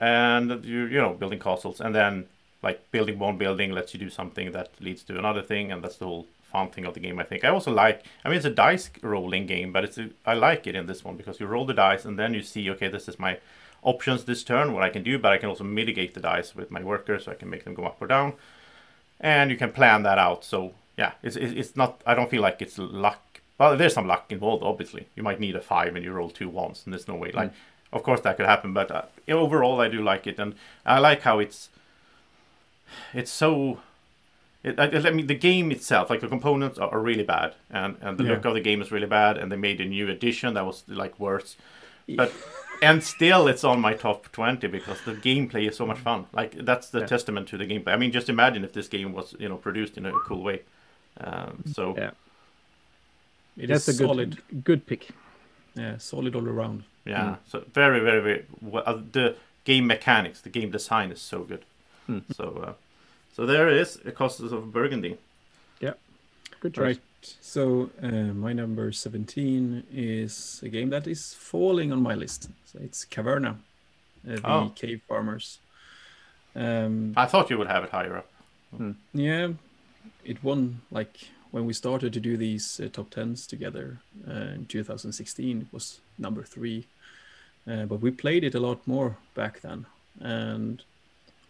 [0.00, 2.26] and you you know building castles and then
[2.62, 5.96] like building one building lets you do something that leads to another thing and that's
[5.96, 7.44] the whole fun thing of the game i think.
[7.44, 10.66] I also like i mean it's a dice rolling game but it's a, i like
[10.66, 13.08] it in this one because you roll the dice and then you see okay this
[13.08, 13.38] is my
[13.82, 16.70] options this turn what i can do but i can also mitigate the dice with
[16.70, 18.34] my workers so i can make them go up or down.
[19.22, 20.44] And you can plan that out.
[20.44, 23.40] So yeah it's, it's, not i don't feel like it's luck.
[23.58, 25.06] Well there's some luck involved obviously.
[25.16, 27.52] You might need a five and you roll two ones and there's no way like
[27.92, 30.54] of course that could happen but uh, overall i do like it and
[30.86, 31.70] i like how it's
[33.12, 33.80] it's so
[34.62, 37.96] it, I, I mean the game itself like the components are, are really bad and
[38.00, 38.30] and the Yeah.
[38.32, 40.84] look of the game is really bad and they made a new edition that was
[40.88, 41.56] like worse
[42.16, 42.32] but
[42.82, 46.52] and still it's on my top 20 because the gameplay is so much fun like
[46.64, 47.06] that's the Yeah.
[47.06, 49.96] testament to the gameplay i mean just imagine if this game was you know produced
[49.98, 50.60] in a cool way
[51.20, 52.10] um, so Yeah.
[53.56, 54.38] It That's a is good, solid.
[54.64, 55.08] good pick.
[55.74, 56.84] Yeah, solid all around.
[57.04, 58.44] Yeah, so very, very, very.
[58.62, 61.64] Well, uh, the game mechanics, the game design is so good.
[62.06, 62.20] Hmm.
[62.32, 62.72] So, uh,
[63.40, 65.16] so there it is, the Castles of Burgundy.
[65.80, 65.94] Yeah.
[66.60, 66.84] Good choice.
[66.84, 67.36] Right.
[67.40, 72.50] So uh, my number 17 is a game that is falling on my list.
[72.66, 73.52] So it's Caverna,
[74.28, 74.72] uh, the Oh.
[74.76, 75.58] cave farmers.
[76.54, 78.30] Um, I thought you would have it higher up.
[79.14, 79.48] yeah,
[80.22, 84.66] it won like when we started to do these uh, top tens together uh, in
[84.66, 86.84] 2016, it was number three.
[87.66, 89.86] Uh, but we played it a lot more back then,
[90.20, 90.82] and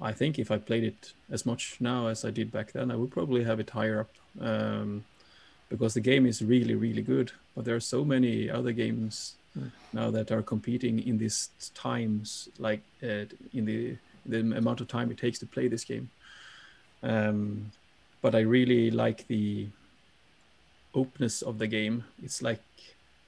[0.01, 2.97] I think if I played it as much now as I did back then, I
[2.97, 4.11] would probably have it higher up.
[4.41, 5.05] Um,
[5.69, 7.31] because the game is really, really good.
[7.55, 9.71] But there are so many other games Mm.
[9.93, 15.11] now that are competing in these times, like uh, in the the amount of time
[15.11, 16.09] it takes to play this game.
[17.03, 17.73] Um,
[18.23, 19.69] but I really like the
[20.95, 22.05] openness of the game.
[22.23, 22.63] It's like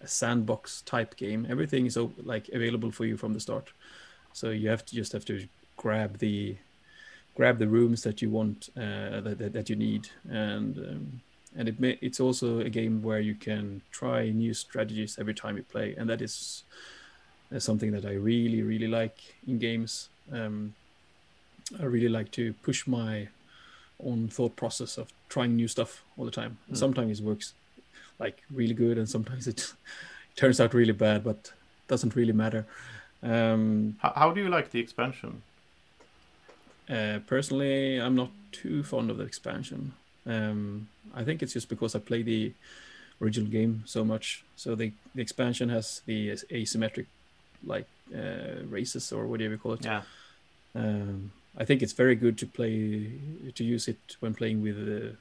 [0.01, 1.47] a sandbox type game.
[1.49, 3.73] Everything is like available for you from the start.
[4.33, 5.49] So you have to just have to
[5.83, 6.57] grab the
[7.35, 10.09] grab the rooms that you want uh, that, that, that you need.
[10.31, 11.21] And um,
[11.55, 15.57] and it may, it's also a game where you can try new strategies every time
[15.59, 15.95] you play.
[15.99, 16.63] And that is
[17.55, 20.09] uh, something that i really really like in games.
[20.33, 20.75] Um,
[21.81, 23.29] i really like to push my
[24.05, 26.59] own thought process of trying new stuff all the time.
[26.71, 26.77] Mm.
[26.77, 27.55] sometimes it works
[28.19, 29.73] like really good and sometimes it
[30.37, 31.53] turns out really bad but
[31.89, 32.65] doesn't really matter.
[33.23, 35.43] Um, How, how do you like the expansion?
[36.89, 39.93] Uh, personally, I'm not too fond of the expansion.
[40.27, 42.53] Um, I think it's just because I play the
[43.21, 44.45] original game so much.
[44.57, 47.07] So the, the expansion has the asymmetric,
[47.65, 49.85] like uh, races or whatever you call it.
[49.85, 50.03] Yeah.
[50.75, 53.13] Um, I think it's very good to play
[53.55, 55.17] to use it when playing with uh,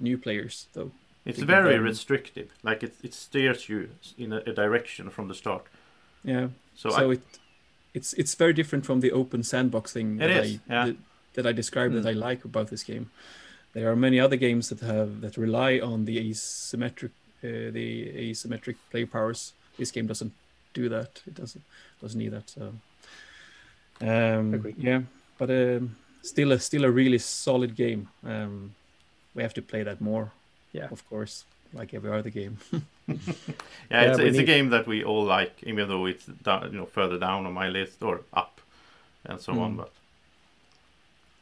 [0.00, 0.90] new players, though.
[1.24, 2.48] It's very then- restrictive.
[2.62, 5.66] Like it, it steers you in a, a direction from the start.
[6.24, 6.48] Yeah.
[6.74, 7.22] So, So, I, it
[7.94, 10.86] it's it's very different from the open sandbox thing It that is, I yeah.
[10.86, 10.96] that,
[11.34, 12.02] that I described Mm.
[12.02, 13.10] that I like about this game.
[13.72, 17.12] There are many other games that have that rely on the asymmetric
[17.44, 19.52] uh, the asymmetric play powers.
[19.78, 20.32] This game doesn't
[20.74, 21.22] do that.
[21.26, 21.62] It doesn't
[22.00, 22.50] doesn't need that.
[22.50, 22.62] So
[24.00, 24.74] um, Agree.
[24.78, 25.02] yeah,
[25.38, 28.08] but um, still a still a really solid game.
[28.24, 28.74] Um,
[29.34, 30.32] we have to play that more.
[30.72, 30.88] Yeah.
[30.90, 32.58] of course, like every other game.
[32.72, 32.80] yeah,
[33.90, 36.78] Yeah, it's, we it's a game that we all like, even though it's down, you
[36.78, 38.60] know further down on my list or up,
[39.24, 39.74] and so on.
[39.74, 39.76] Mm.
[39.78, 39.92] But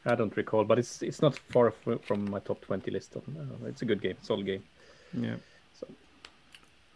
[0.05, 3.15] I don't recall, but it's it's not far f- from my top 20 list.
[3.15, 3.23] On,
[3.63, 4.63] uh, it's a good game, solid game.
[5.13, 5.35] yeah.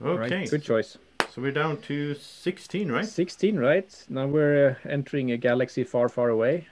[0.01, 0.49] okay, Right.
[0.49, 0.97] Good choice.
[1.29, 3.05] so we're down to sixteen, right?
[3.05, 4.05] 16, right?
[4.09, 6.67] Now we're uh, entering a galaxy far, far away.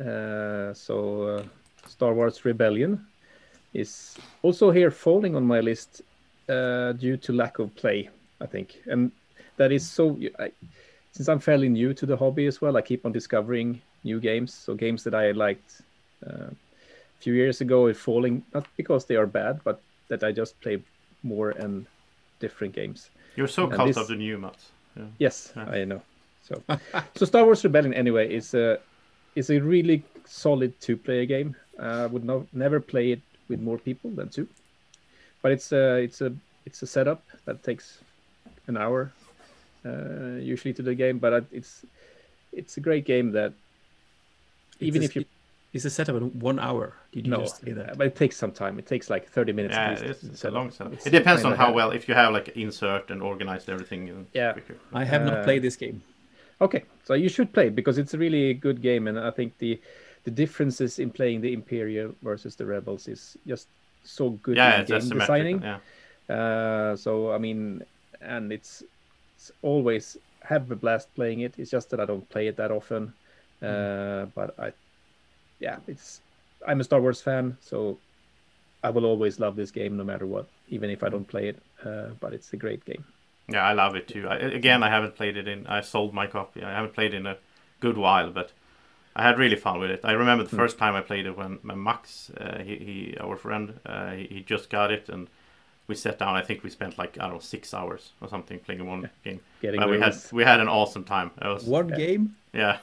[0.00, 1.42] Uh, so uh,
[1.88, 3.06] Star Wars Rebellion
[3.80, 6.02] is also here falling on my list
[6.48, 8.08] uh, due to lack of play,
[8.40, 8.82] I think.
[8.86, 9.12] And
[9.56, 10.50] that is so, I,
[11.12, 14.54] since I'm fairly new to the hobby as well, I keep on discovering new games.
[14.54, 15.82] So games that I liked
[16.26, 20.32] uh, a few years ago are falling, not because they are bad, but that I
[20.32, 20.82] just play
[21.22, 21.86] more and
[22.40, 23.10] different games.
[23.36, 24.70] You're so And cult this- of the new Mats.
[24.96, 25.04] Yeah.
[25.18, 25.64] Yes, Yeah.
[25.80, 26.00] I know.
[26.42, 26.62] So,
[27.16, 28.78] so Star Wars Rebellion anyway is a
[29.34, 31.54] is a really solid two player game.
[31.78, 34.48] Uh, I would not never play it with more people than two,
[35.42, 36.32] but it's a it's a
[36.64, 37.98] it's a setup that takes
[38.66, 39.12] an hour
[39.84, 41.18] uh, usually to the game.
[41.18, 41.84] But it's
[42.52, 43.52] it's a great game that
[44.80, 45.26] even It's if a- you
[45.72, 46.94] It's a setup of one hour.
[47.12, 47.98] Did you no, just say that?
[47.98, 48.78] but it takes some time.
[48.78, 49.74] It takes like thirty minutes.
[49.74, 50.92] Yeah, at least it's, it's a long setup.
[50.94, 54.26] It's It depends on how well if you have like insert and organized everything.
[54.32, 54.52] Yeah.
[54.52, 54.76] quicker.
[54.92, 56.00] I have not Uh, played this game.
[56.60, 59.78] Okay, so you should play because it's a really good game, and I think the
[60.26, 63.70] the differences in playing the Imperial versus the Rebels is just
[64.04, 65.62] so good Yeah, in it's game designing.
[65.62, 65.80] Yeah.
[66.28, 67.82] Uh, so I mean,
[68.20, 68.84] and it's,
[69.36, 71.56] it's always have a blast playing it.
[71.58, 73.14] It's just that I don't play it that often.
[73.62, 74.72] Uh, But I,
[75.60, 76.22] yeah, it's
[76.66, 78.02] I'm a Star Wars fan, so
[78.84, 81.62] I will always love this game no matter what, even if I don't play it.
[81.84, 83.06] Uh, but it's a great game.
[83.48, 84.26] Yeah, I love it too.
[84.28, 85.66] I, again, I haven't played it in.
[85.66, 86.62] I sold my copy.
[86.62, 87.38] I haven't played it in a
[87.80, 88.52] good while, but
[89.16, 90.00] I had really fun with it.
[90.04, 90.56] I remember the Hmm.
[90.56, 94.26] first time I played it when, when Max, uh, he, he our friend, uh, he,
[94.26, 95.28] he just got it, and
[95.88, 96.34] we sat down.
[96.36, 99.40] I think we spent like I don't know six hours or something playing one game.
[99.62, 101.30] Getting But we had we had an awesome time.
[101.40, 101.96] It was One yeah.
[101.96, 102.36] game?
[102.52, 102.78] yeah.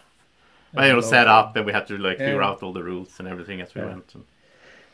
[0.76, 3.20] But it was set up, and we had to like figure out all the rules
[3.20, 3.88] and everything as we Yeah.
[3.90, 4.16] went.
[4.16, 4.24] And,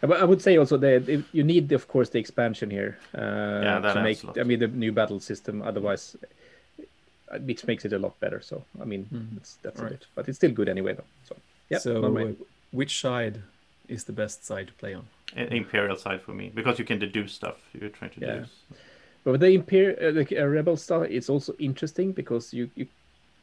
[0.02, 3.20] I would say also that you need, of course, the expansion here uh,
[3.64, 4.20] Yeah, that to make.
[4.38, 5.62] I mean, the new battle system.
[5.62, 6.16] Otherwise,
[7.46, 8.42] which makes it a lot better.
[8.42, 9.36] So I mean, Mhm.
[9.36, 9.92] that's that's Right.
[9.92, 11.10] a bit, but it's still good anyway, though.
[11.24, 11.36] So
[11.70, 11.78] yeah.
[11.80, 12.34] so, no uh,
[12.72, 13.42] which side
[13.88, 15.06] is the best side to play on?
[15.36, 18.34] Imperial side for me because you can deduce stuff you're trying to Yeah.
[18.34, 18.64] deduce.
[19.24, 22.88] But with the Imperial, uh, the uh, Rebel style, it's also interesting because you you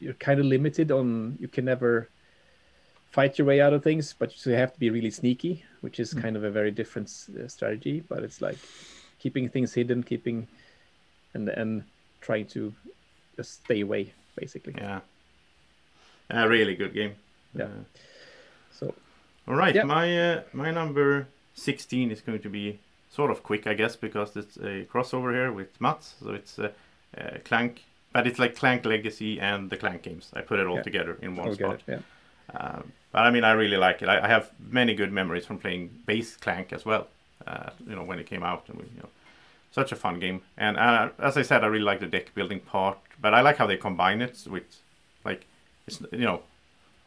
[0.01, 1.37] you're kind of limited on.
[1.41, 2.09] You can never
[3.13, 6.13] fight your way out of things, but you have to be really sneaky, which is
[6.13, 6.23] Mm.
[6.23, 7.09] kind of a very different
[7.41, 8.01] uh, strategy.
[8.09, 8.59] But it's like
[9.19, 10.49] keeping things hidden, keeping
[11.35, 11.85] and and
[12.21, 12.75] trying to
[13.37, 14.75] just stay away, basically.
[14.77, 15.01] Yeah.
[16.31, 17.15] A really good game.
[17.55, 17.65] Yeah.
[17.65, 17.85] Uh,
[18.73, 18.95] So
[19.49, 19.85] all right, Yeah.
[19.87, 22.79] my uh, my number sixteen is going to be
[23.11, 26.15] sort of quick, I guess, because it's a crossover here with Mats.
[26.23, 26.69] So it's uh,
[27.17, 30.31] uh, Clank, but it's like Clank Legacy and the Clank games.
[30.35, 30.83] I put it all Yeah.
[30.83, 31.75] together in one I'll spot.
[31.75, 32.01] it, yeah.
[32.61, 34.09] Um, but I mean, I really like it.
[34.09, 37.07] I, I have many good memories from playing base Clank as well.
[37.47, 39.09] Uh, you know, when it came out, and we, you know,
[39.79, 40.39] such a fun game.
[40.57, 42.99] And uh, as I said, I really like the deck building part.
[43.21, 44.69] But I like how they combine it with,
[45.29, 45.43] like,
[45.87, 46.41] it's you know,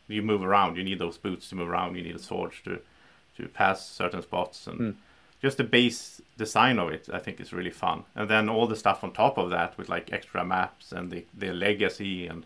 [0.07, 0.77] you move around.
[0.77, 1.95] You need those boots to move around.
[1.95, 2.73] You need a sword to
[3.37, 4.95] to pass certain spots, and Mm.
[5.41, 8.03] just the base design of it, I think, is really fun.
[8.15, 11.21] And then all the stuff on top of that with like extra maps and the
[11.41, 12.45] the legacy and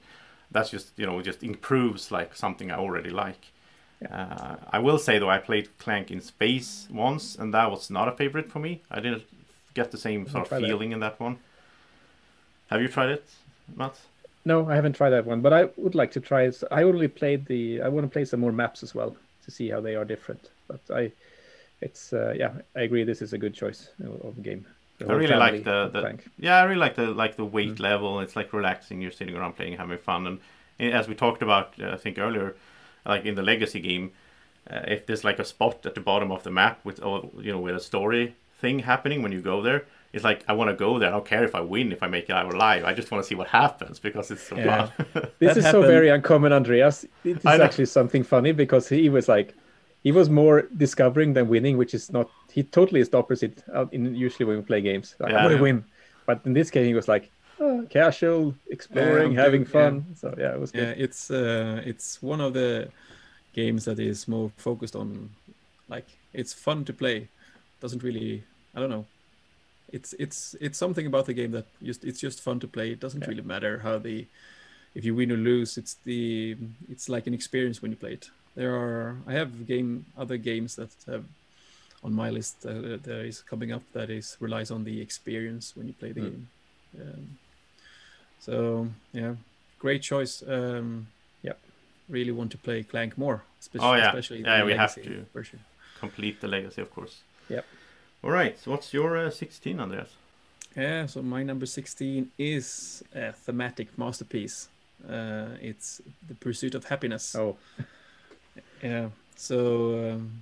[0.51, 3.43] that's just you know just improves like something I already like.
[4.17, 8.07] Uh, I will say though I played Clank in space once and that was not
[8.07, 8.81] a favorite for me.
[8.91, 9.23] I didn't
[9.73, 10.67] get the same sort of tried that.
[10.67, 11.37] feeling in that one.
[12.69, 13.25] Have you tried it,
[13.75, 14.01] Mats?
[14.45, 16.61] No, I haven't tried that one, but I would like to try it.
[16.71, 17.81] I only played the.
[17.81, 20.49] I want to play some more maps as well to see how they are different.
[20.67, 21.11] But I,
[21.81, 23.03] it's uh, yeah, I agree.
[23.03, 24.65] This is a good choice of, game.
[25.01, 27.51] I really like the, the yeah, I really like the like the Mm.
[27.51, 28.19] weight level.
[28.19, 29.01] It's like relaxing.
[29.01, 30.39] You're sitting around playing, having fun, and
[30.79, 32.55] eh, as we talked about, uh, I think earlier,
[33.05, 34.11] like in the legacy game,
[34.69, 37.51] uh, if there's like a spot at the bottom of the map with all you
[37.51, 39.79] know with a story thing happening when you go there,
[40.13, 41.09] it's like I want to go there.
[41.09, 42.81] I don't care if I win, if I make it out alive.
[42.89, 44.87] I just want to see what happens because it's so Yeah.
[44.87, 44.87] fun.
[45.41, 47.05] This That is so very uncommon, Andreas.
[47.31, 49.49] It is actually something funny because he was like,
[50.07, 52.27] he was more discovering than winning, which is not.
[52.55, 53.53] He totally is the opposite.
[53.77, 55.39] uh, In usually when we play games, like, Yeah.
[55.39, 55.57] I want Yeah.
[55.57, 55.77] to win,
[56.27, 57.25] but in this case he was like,
[57.59, 59.71] oh, casual, exploring, Yeah, having yeah.
[59.77, 59.93] fun.
[60.15, 60.87] So yeah, it was good.
[60.87, 62.69] Yeah, it's uh, it's one of the
[63.53, 65.29] games that is more focused on
[65.89, 67.27] like it's fun to play.
[67.81, 68.43] Doesn't really
[68.75, 69.05] I don't know.
[69.91, 72.91] It's it's it's something about the game that just it's just fun to play.
[72.91, 73.29] It doesn't Yeah.
[73.29, 74.25] really matter how the
[74.95, 75.77] if you win or lose.
[75.77, 76.55] It's the
[76.89, 78.29] it's like an experience when you play it.
[78.55, 81.25] There are I have game other games that have
[82.03, 85.87] on my list uh, that is coming up that is relies on the experience when
[85.87, 86.29] you play the Mm.
[86.31, 86.47] game.
[87.01, 87.37] Um,
[88.39, 89.35] so yeah,
[89.79, 90.43] great choice.
[90.47, 91.07] Um,
[91.43, 91.59] Yep.
[92.09, 94.07] Really want to play Clank more, especially, Oh, yeah.
[94.07, 95.25] especially Yeah, the we have to.
[95.33, 95.59] version.
[95.99, 97.21] Complete the legacy, of course.
[97.49, 97.65] Yep.
[98.23, 98.57] All right.
[98.57, 100.15] So what's your uh, 16, Andreas?
[100.77, 104.69] Yeah, so my number 16 is a thematic masterpiece.
[105.07, 107.35] Uh, it's The Pursuit of Happiness.
[107.35, 107.57] Oh,
[108.81, 110.41] Yeah, so um,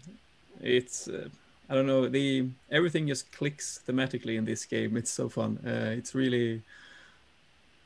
[0.62, 1.30] it's uh,
[1.70, 4.98] I don't know the everything just clicks thematically in this game.
[4.98, 5.60] It's so fun.
[5.66, 6.62] Uh, it's really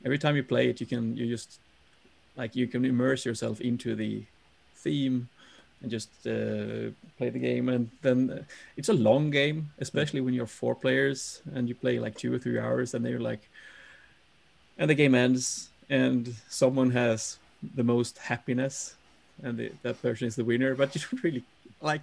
[0.04, 1.58] every time you play it, you can you just
[2.36, 4.24] like you can immerse yourself into the
[4.74, 5.28] theme
[5.82, 7.68] and just uh, play the game.
[7.68, 8.42] And then uh,
[8.76, 12.38] it's a long game, especially when you're four players and you play like two or
[12.38, 13.48] three hours, and they're like,
[14.78, 17.38] and the game ends, and someone has
[17.74, 18.96] the most happiness
[19.42, 21.44] and the, that person is the winner but you don't really
[21.80, 22.02] like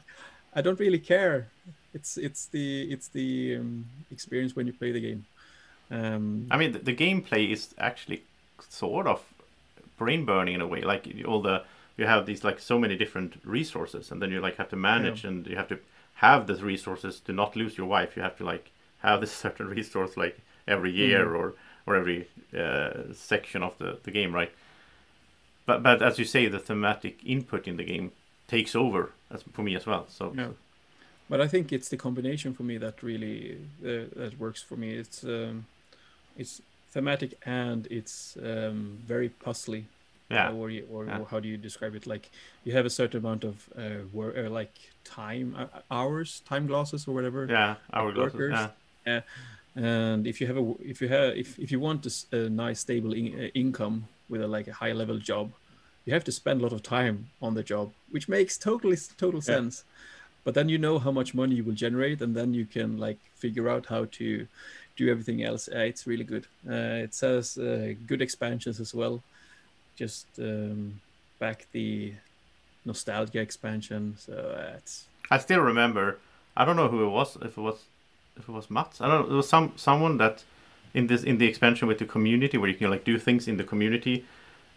[0.56, 1.48] i don't really care
[1.94, 5.26] it's it's the it's the um, experience when you play the game
[5.92, 8.24] um I mean, the, the gameplay is actually
[8.70, 9.22] sort of
[9.98, 10.82] brain burning in a way.
[10.82, 11.64] Like all the
[11.98, 15.24] you have these like so many different resources, and then you like have to manage,
[15.24, 15.80] and you have to
[16.16, 18.16] have these resources to not lose your wife.
[18.16, 22.28] You have to like have this certain resource like every year or or every
[22.58, 24.52] uh, section of the the game, right?
[25.66, 28.12] But but as you say, the thematic input in the game
[28.48, 30.06] takes over as for me as well.
[30.10, 30.50] So Yeah.
[31.30, 34.90] but i think it's the combination for me that really uh, that works for me
[35.04, 35.66] it's um
[36.38, 39.86] it's thematic and it's um very puzzly
[40.30, 41.24] yeah, uh, or, you, or Yeah.
[41.30, 42.08] how do you describe it?
[42.08, 42.32] Like
[42.64, 47.08] you have a certain amount of uh, wor- uh like time uh, hours time glasses
[47.08, 47.48] or whatever?
[47.50, 48.60] Yeah, hourglasses, workers.
[49.06, 49.22] yeah.
[49.76, 53.14] and if you have a if you have if, if you want a nice stable
[53.14, 55.52] in, uh, income with a like a high level job
[56.06, 59.42] you have to spend a lot of time on the job which makes totally total
[59.42, 59.84] sense.
[60.44, 63.18] But then you know how much money you will generate and then you can like
[63.36, 64.48] figure out how to
[64.98, 65.70] do everything else.
[65.74, 66.46] Uh, it's really good.
[66.70, 69.24] Uh, it says uh, good expansions as well
[69.96, 71.00] just um,
[71.40, 72.14] back the
[72.86, 76.18] nostalgia expansion so uh, it's I still remember.
[76.56, 77.38] I don't know who it was.
[77.38, 77.86] If it was,
[78.38, 79.00] if it was Mats.
[79.02, 79.34] I don't know.
[79.34, 80.44] It was some someone that
[80.94, 83.58] in this in the expansion with the community where you can like do things in
[83.58, 84.26] the community,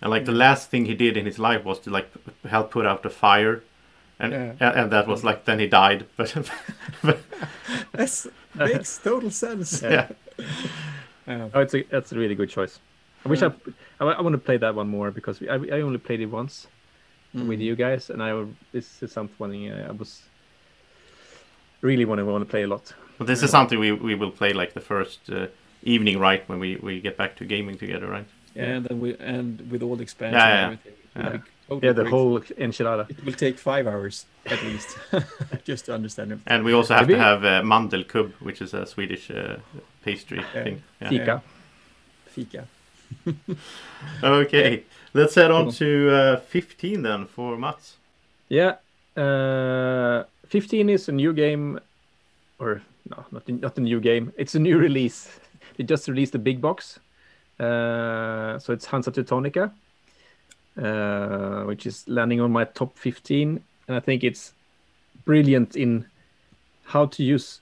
[0.01, 2.71] and like the last thing he did in his life was to like p- help
[2.71, 3.62] put out the fire,
[4.21, 4.53] and Yeah.
[4.61, 6.07] and, and that was like then he died.
[6.17, 6.33] But,
[7.03, 7.19] but
[7.93, 10.09] that makes total sense yeah,
[11.27, 12.79] Uh, oh, it's a that's a really good choice.
[13.27, 13.51] I wish I,
[14.01, 16.68] I, I want to play that one more because I, I only played it once
[17.35, 17.64] with mm.
[17.64, 20.22] you guys, and I this is something uh, I was
[21.83, 22.95] really want to want to play a lot.
[23.18, 25.47] but this is something we we will play like the first uh,
[25.83, 26.49] evening, right?
[26.49, 28.29] When we we get back to gaming together, right?
[28.55, 28.77] Yeah.
[28.77, 31.39] and then we and with all the expansion Yeah, yeah, and everything yeah.
[31.39, 32.11] be Totally Yeah, the agree.
[32.11, 33.11] whole enchilada.
[33.11, 34.97] It will take five hours at least
[35.64, 36.39] just to understand it.
[36.47, 39.57] And we also have Maybe- to have uh, mandelkubb, which is a Swedish uh,
[40.05, 40.64] pastry Yeah.
[40.64, 40.83] thing.
[41.01, 41.09] Yeah.
[41.09, 41.43] Fika.
[42.27, 42.68] Fika.
[44.23, 44.85] Okay,
[45.15, 47.97] let's head on to uh, 15 then for Mats.
[48.49, 48.77] Yeah.
[49.17, 51.81] Uh, 15 is a new game,
[52.59, 54.33] or no, not a, not a new game.
[54.37, 55.29] It's a new release.
[55.77, 56.99] They just released a big box.
[57.61, 59.71] Uh, so it's Hansa Teutonica,
[60.83, 63.63] uh, which is landing on my top 15.
[63.89, 64.55] And I think it's
[65.27, 66.07] brilliant in
[66.85, 67.61] how to use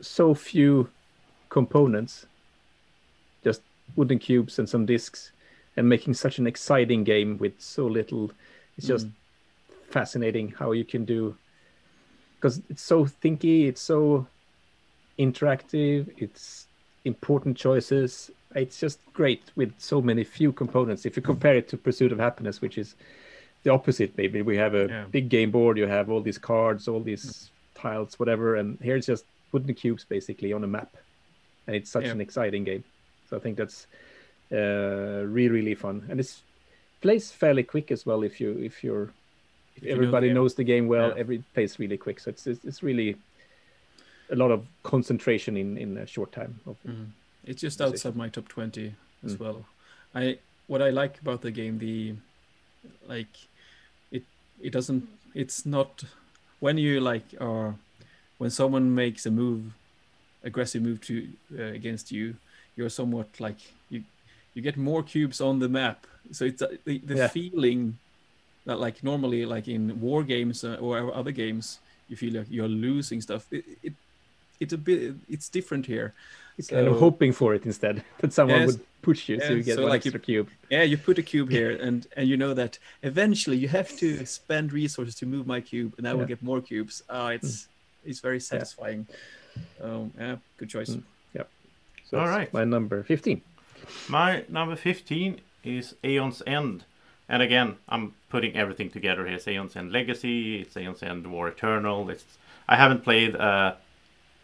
[0.00, 0.88] so few
[1.48, 2.26] components,
[3.96, 5.32] wooden cubes and some discs,
[5.76, 8.30] and making such an exciting game with so little.
[8.76, 9.12] It's just mm.
[9.90, 11.36] fascinating how you can do
[12.44, 14.26] because it's so thinky it's so
[15.18, 16.66] interactive it's
[17.04, 18.30] important choices.
[18.54, 21.04] It's just great with so many few components.
[21.06, 22.96] If you compare it to pursuit of happiness which is
[23.62, 24.42] the opposite maybe.
[24.42, 25.04] We have a Yeah.
[25.10, 27.80] big game board you have all these cards all these mm.
[27.80, 30.96] tiles whatever and here it's just wooden cubes basically on a map.
[31.66, 32.12] And it's such Yeah.
[32.12, 32.84] an exciting game
[33.36, 33.86] i think that's
[34.52, 36.42] uh, really really fun and it
[37.00, 39.08] plays fairly quick as well if you if you're
[39.76, 41.20] if If you know the everybody knows the game well Yeah.
[41.20, 43.16] every plays really quick so it's, it's it's really
[44.30, 47.06] a lot of concentration in in a short time of Mm.
[47.46, 49.40] It's just outside my top 20 as Mm.
[49.40, 49.64] well.
[50.14, 52.14] I what I like about the game the
[53.06, 53.34] like
[54.10, 54.22] it
[54.62, 55.04] it doesn't
[55.34, 56.04] it's not
[56.60, 57.74] when you like are
[58.38, 59.62] when someone makes a move
[60.42, 61.14] aggressive move to
[61.58, 62.34] uh, against you
[62.76, 63.58] you're somewhat like
[63.90, 64.02] you
[64.54, 67.28] you get more cubes on the map so it's uh, the, the Yeah.
[67.28, 67.98] feeling
[68.66, 72.68] that like normally like in war games uh, or other games you feel like you're
[72.68, 73.92] losing stuff it, it
[74.60, 76.14] it's a bit it's different here
[76.56, 78.66] You're kind of hoping for it instead that someone Yes.
[78.66, 81.22] would push you so Yeah, you get so like you- cube Yeah, you put a
[81.22, 85.46] cube here, and and you know that eventually you have to spend resources to move
[85.46, 87.02] my cube, and I will get more cubes.
[87.08, 87.68] Ah, it's
[88.04, 89.06] it's very satisfying.
[89.80, 90.90] Um, yeah, good choice.
[90.96, 91.02] Mm.
[92.04, 92.52] So All right.
[92.52, 93.40] my number 15
[94.08, 96.84] My number 15 is Aeon's End.
[97.28, 99.36] And again, I'm putting everything together here.
[99.36, 102.08] It's Aeon's End Legacy, it's Aeon's End War Eternal.
[102.10, 102.24] It's
[102.68, 103.76] I haven't played a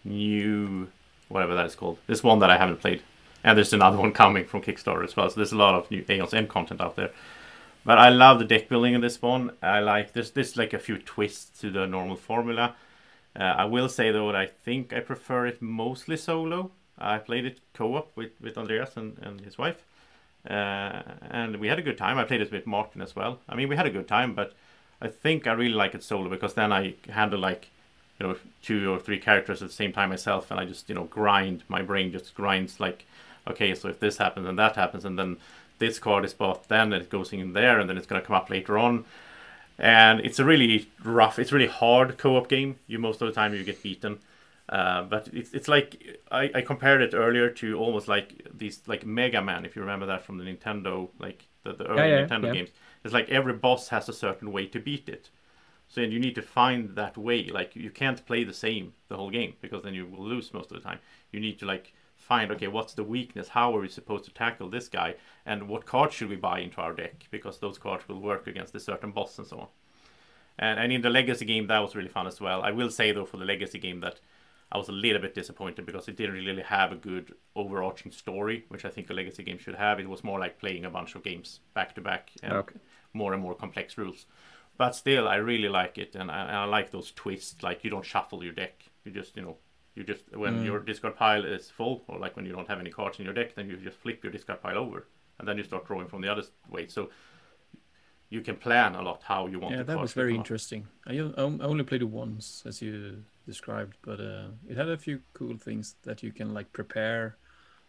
[0.05, 0.89] new
[1.29, 1.99] whatever that is called.
[2.07, 3.03] This one that I haven't played.
[3.43, 5.31] And there's another one coming from Kickstarter as well.
[5.31, 7.11] So there's a lot of new Aeon's End content out there.
[7.85, 9.53] But I love the deck building in this one.
[9.63, 12.75] I like there's this like a few twists to the normal formula.
[13.35, 16.73] Uh, I will say though that I think I prefer it mostly solo.
[17.01, 19.83] I played it co-op with, with Andreas and, and his wife.
[20.49, 22.19] Uh, and we had a good time.
[22.19, 23.41] I played it with Martin as well.
[23.49, 24.55] I mean, we had a good time, but
[25.03, 27.69] I think I really like it solo because then I handle like,
[28.19, 30.95] you know, two or three characters at the same time myself, and I just you
[30.95, 31.63] know grind.
[31.69, 33.07] My brain just grinds like,
[33.49, 35.39] okay, so if this happens and that happens, and then
[35.79, 38.51] this card is bought, then it goes in there, and then it's gonna come up
[38.51, 39.05] later on.
[39.79, 42.77] And it's a really rough, it's really hard co-op game.
[42.87, 44.19] You most of the time you get beaten.
[44.71, 49.05] Uh, but it's it's like I, I compared it earlier to almost like these like
[49.05, 52.47] Mega Man if you remember that from the Nintendo like the, the early yeah, Nintendo
[52.47, 52.53] yeah.
[52.53, 52.71] games.
[53.05, 55.31] It's like every boss has a certain way to beat it.
[55.89, 57.49] So and you need to find that way.
[57.49, 60.71] Like you can't play the same the whole game because then you will lose most
[60.71, 61.01] of the time.
[61.33, 63.49] You need to like find okay what's the weakness?
[63.49, 65.17] How are we supposed to tackle this guy?
[65.45, 68.77] And what cards should we buy into our deck because those cards will work against
[68.77, 69.69] a certain boss and so on.
[70.61, 72.63] And, and in the legacy game that was really fun as well.
[72.63, 74.21] I will say though for the legacy game that
[74.73, 78.65] I was a little bit disappointed because it didn't really have a good overarching story,
[78.69, 79.99] which I think a legacy game should have.
[79.99, 82.79] It was more like playing a bunch of games back to back and Okay.
[83.13, 84.27] more and more complex rules.
[84.77, 87.63] But still, I really like it, and I, and I like those twists.
[87.63, 89.57] Like you don't shuffle your deck; you just, you know,
[89.95, 90.65] you just when mm.
[90.65, 93.35] your discard pile is full, or like when you don't have any cards in your
[93.35, 95.07] deck, then you just flip your discard pile over,
[95.39, 96.87] and then you start drawing from the other way.
[96.87, 97.11] So
[98.31, 99.75] you can plan a lot how you want.
[99.75, 100.87] Yeah, that was very interesting.
[101.07, 105.57] I only played it once, as you described, but uh, it had a few cool
[105.59, 107.37] things that you can like prepare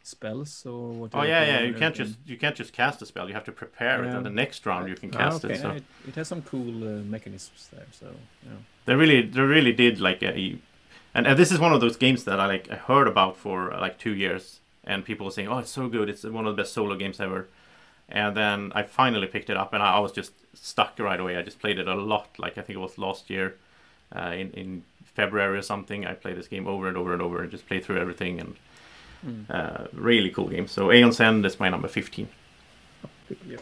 [0.04, 1.24] spells or whatever.
[1.24, 1.62] Oh yeah, yeah.
[1.62, 3.28] You can't just you can't just cast a spell.
[3.28, 5.54] You have to prepare it, and the next round you can Ah, cast okay.
[5.54, 5.62] it.
[5.62, 7.88] So Yeah, it, it has some cool uh, mechanisms there.
[7.92, 8.08] So
[8.44, 8.58] yeah.
[8.86, 10.58] they really they really did like a,
[11.14, 13.72] and, and this is one of those games that I like I heard about for
[13.74, 16.10] uh, like two years, and people were saying, "Oh, it's so good!
[16.10, 17.48] It's one of the best solo games ever."
[18.12, 21.38] And then I finally picked it up, and I, I was just stuck right away.
[21.38, 22.28] I just played it a lot.
[22.38, 23.56] Like I think it was last year,
[24.16, 24.84] uh, in in
[25.16, 26.06] February or something.
[26.06, 28.40] I played this game over and over and over, and just played through everything.
[28.40, 28.56] And
[29.50, 30.68] uh, really cool game.
[30.68, 32.28] So Aeon's End is my number fifteen.
[33.48, 33.62] Yep.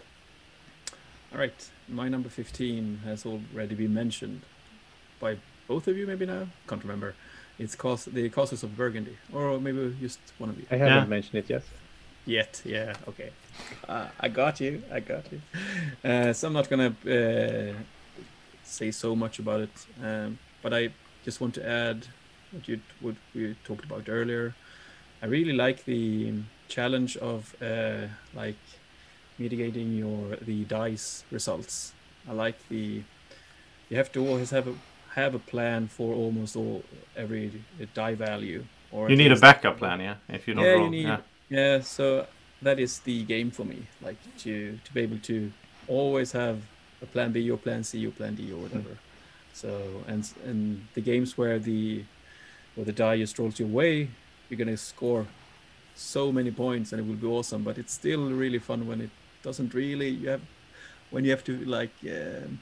[1.33, 4.41] All right, my number fifteen has already been mentioned
[5.19, 5.37] by
[5.67, 6.47] both of you, maybe now.
[6.67, 7.13] Can't remember.
[7.59, 10.65] It's cast the Castles of Burgundy, or maybe just one of you.
[10.71, 11.05] I haven't Yeah.
[11.05, 11.63] mentioned it yet.
[12.25, 13.31] Yet, yeah, okay.
[13.87, 14.83] Uh, I got you.
[14.91, 15.41] I got you.
[16.03, 17.73] Uh, so I'm not gonna uh,
[18.63, 20.89] say so much about it, um, but I
[21.25, 22.07] just want to add
[22.51, 24.53] what you what we talked about earlier.
[25.21, 26.33] I really like the
[26.67, 28.61] challenge of uh, like
[29.37, 31.93] mitigating your the dice results.
[32.29, 33.01] I like the
[33.89, 34.75] you have to always have a
[35.15, 36.83] have a plan for almost all
[37.15, 37.51] every
[37.93, 38.63] die value.
[38.91, 40.15] Or You need a backup plan, yeah.
[40.29, 41.07] If you don't yeah, you need.
[41.07, 41.19] yeah.
[41.49, 41.81] Yeah.
[41.81, 42.25] so
[42.61, 43.77] that is the game for me.
[44.01, 45.51] Like to to be able to
[45.87, 46.57] always have
[47.01, 48.97] a plan B or plan C or plan D or whatever.
[49.53, 49.69] So
[50.07, 52.03] and and the games where the
[52.75, 54.09] where the die just rolls your way,
[54.49, 55.25] you're gonna score
[55.95, 57.63] so many points and it will be awesome.
[57.63, 59.09] But it's still really fun when it
[59.43, 60.09] doesn't really.
[60.09, 60.41] You have
[61.11, 61.91] when you have to like.
[62.03, 62.59] Um,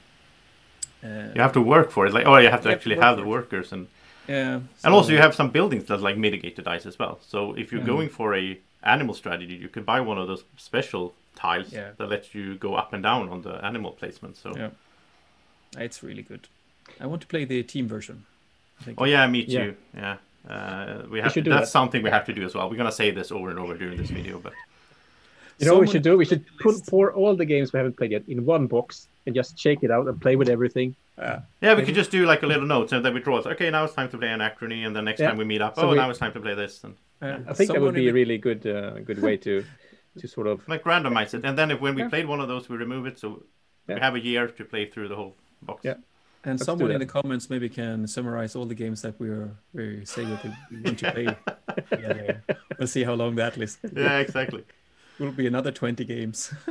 [1.04, 2.12] uh, You have to work for it.
[2.12, 3.86] Like, oh, you have to You have to actually have the workers and
[4.28, 4.60] yeah.
[4.84, 7.18] and also you have some buildings that like mitigate the dice as well.
[7.22, 7.86] So if you're Mhm.
[7.94, 11.90] going for a animal strategy, you could buy one of those special tiles Yeah.
[11.98, 14.36] that lets you go up and down on the animal placement.
[14.36, 14.70] So Yeah.
[15.76, 16.48] It's really good.
[17.00, 18.24] I want to play the team version.
[18.96, 19.74] Oh yeah, me too.
[19.94, 20.16] Yeah.
[20.48, 21.72] Uh, we have should to, do that's that.
[21.72, 22.70] something we have to do as well.
[22.70, 24.52] We're gonna say this over and over during this video, but
[25.58, 26.16] You know what we should do?
[26.16, 29.34] We should put pour all the games we haven't played yet in one box and
[29.34, 30.94] just shake it out and play with everything.
[31.18, 31.40] Yeah.
[31.60, 33.38] yeah, we could just do like a little note and then we draw.
[33.38, 33.46] it.
[33.46, 35.28] Okay, now it's time to play Anachrony, and then next Yeah.
[35.28, 37.38] time we meet up, So oh, we- now it's time to play this, and Uh,
[37.48, 39.64] I think that would be in a really good uh, good way to
[40.20, 41.44] to sort of like randomize it.
[41.44, 42.08] And then if when we Yeah.
[42.08, 43.42] played one of those, we remove it, so
[43.88, 45.80] we have a year to play through the whole box.
[45.84, 45.94] Yeah.
[46.44, 50.04] And Let's someone in the comments maybe can summarize all the games that we're we
[50.04, 50.50] say that we
[50.84, 51.26] want to play.
[51.90, 52.42] together.
[52.78, 54.60] We'll see how long that list yeah, exactly.
[54.60, 55.46] It will be.
[55.48, 56.54] Another twenty games.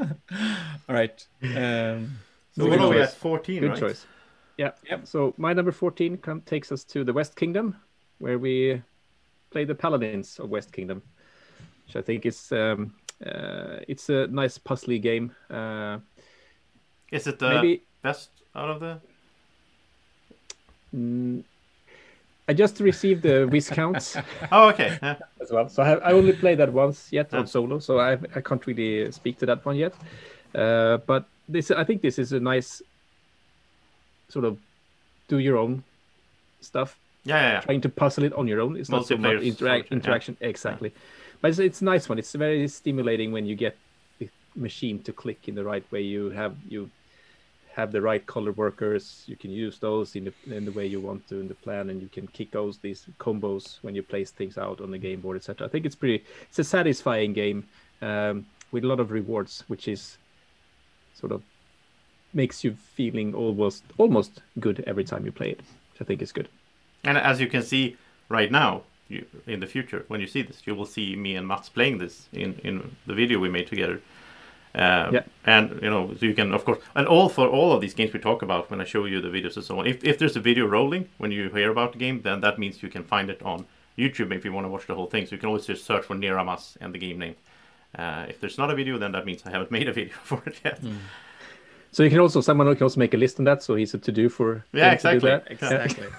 [0.88, 1.18] all right.
[1.44, 2.20] Um,
[2.56, 3.10] So Good what are we choice.
[3.14, 3.18] at?
[3.18, 3.80] 14, good right?
[3.80, 4.06] choice.
[4.58, 4.72] Yeah.
[4.90, 5.08] Yep.
[5.08, 7.76] So my number fourteen come, takes us to the West Kingdom,
[8.20, 8.82] where we
[9.52, 11.02] play the Paladins of West Kingdom,
[11.86, 12.96] which I think is um,
[13.26, 15.32] uh, it's a nice puzzly game.
[15.50, 16.00] Uh,
[17.12, 19.00] Is it the maybe best out of the?
[20.96, 21.44] mm,
[22.48, 24.18] I just received the Viscounts.
[24.52, 24.98] Oh, okay.
[25.02, 25.18] Yeah.
[25.42, 25.70] as well.
[25.70, 27.40] So I, have, I only played that once yet Yeah.
[27.40, 29.94] on solo, so I, I can't really speak to that one yet.
[30.56, 32.82] Uh, but this, I think, this is a nice
[34.30, 34.58] sort of
[35.28, 35.84] do your own
[36.62, 36.98] stuff.
[37.24, 37.60] Yeah, yeah, yeah.
[37.62, 38.78] Trying to puzzle it on your own.
[38.78, 39.96] It's not so much Multiplayer interac- solution, yeah.
[39.96, 40.94] interaction exactly,
[41.42, 42.20] but it's, it's a nice one.
[42.20, 43.78] It's very stimulating when you get
[44.20, 46.02] the machine to click in the right way.
[46.02, 46.90] You have you
[47.76, 49.24] have the right color workers.
[49.28, 51.90] You can use those in the in the way you want to in the plan,
[51.90, 55.20] and you can kick those these combos when you place things out on the game
[55.20, 55.68] board, etc.
[55.68, 56.24] I think it's pretty.
[56.50, 57.68] It's a satisfying game
[58.02, 60.18] um, with a lot of rewards, which is
[61.14, 61.44] sort of
[62.42, 64.32] makes you feeling almost almost
[64.66, 65.62] good every time you play it.
[65.92, 66.48] Which I think is good.
[67.04, 67.84] And as you can see
[68.30, 68.72] right now,
[69.10, 71.98] you, in the future, when you see this, you will see me and Mats playing
[72.04, 72.74] this in, in
[73.10, 73.98] the video we made together.
[74.76, 75.24] Uh, Yeah.
[75.46, 78.12] And you know, so you can of course, and all for all of these games
[78.14, 79.88] we talk about when I show you the videos and so on.
[79.88, 82.84] If if there's a video rolling when you hear about the game, then that means
[82.84, 83.66] you can find it on
[83.98, 85.26] YouTube if you want to watch the whole thing.
[85.26, 87.36] So you can always just search for Niramas and the game name.
[88.02, 90.44] Uh, if there's not a video, then that means I haven't made a video for
[90.46, 90.80] it yet.
[91.98, 93.64] So you can also someone can also make a list on that.
[93.64, 95.30] So he's a to do for Yeah, him exactly.
[95.32, 95.44] that.
[95.50, 96.08] exactly.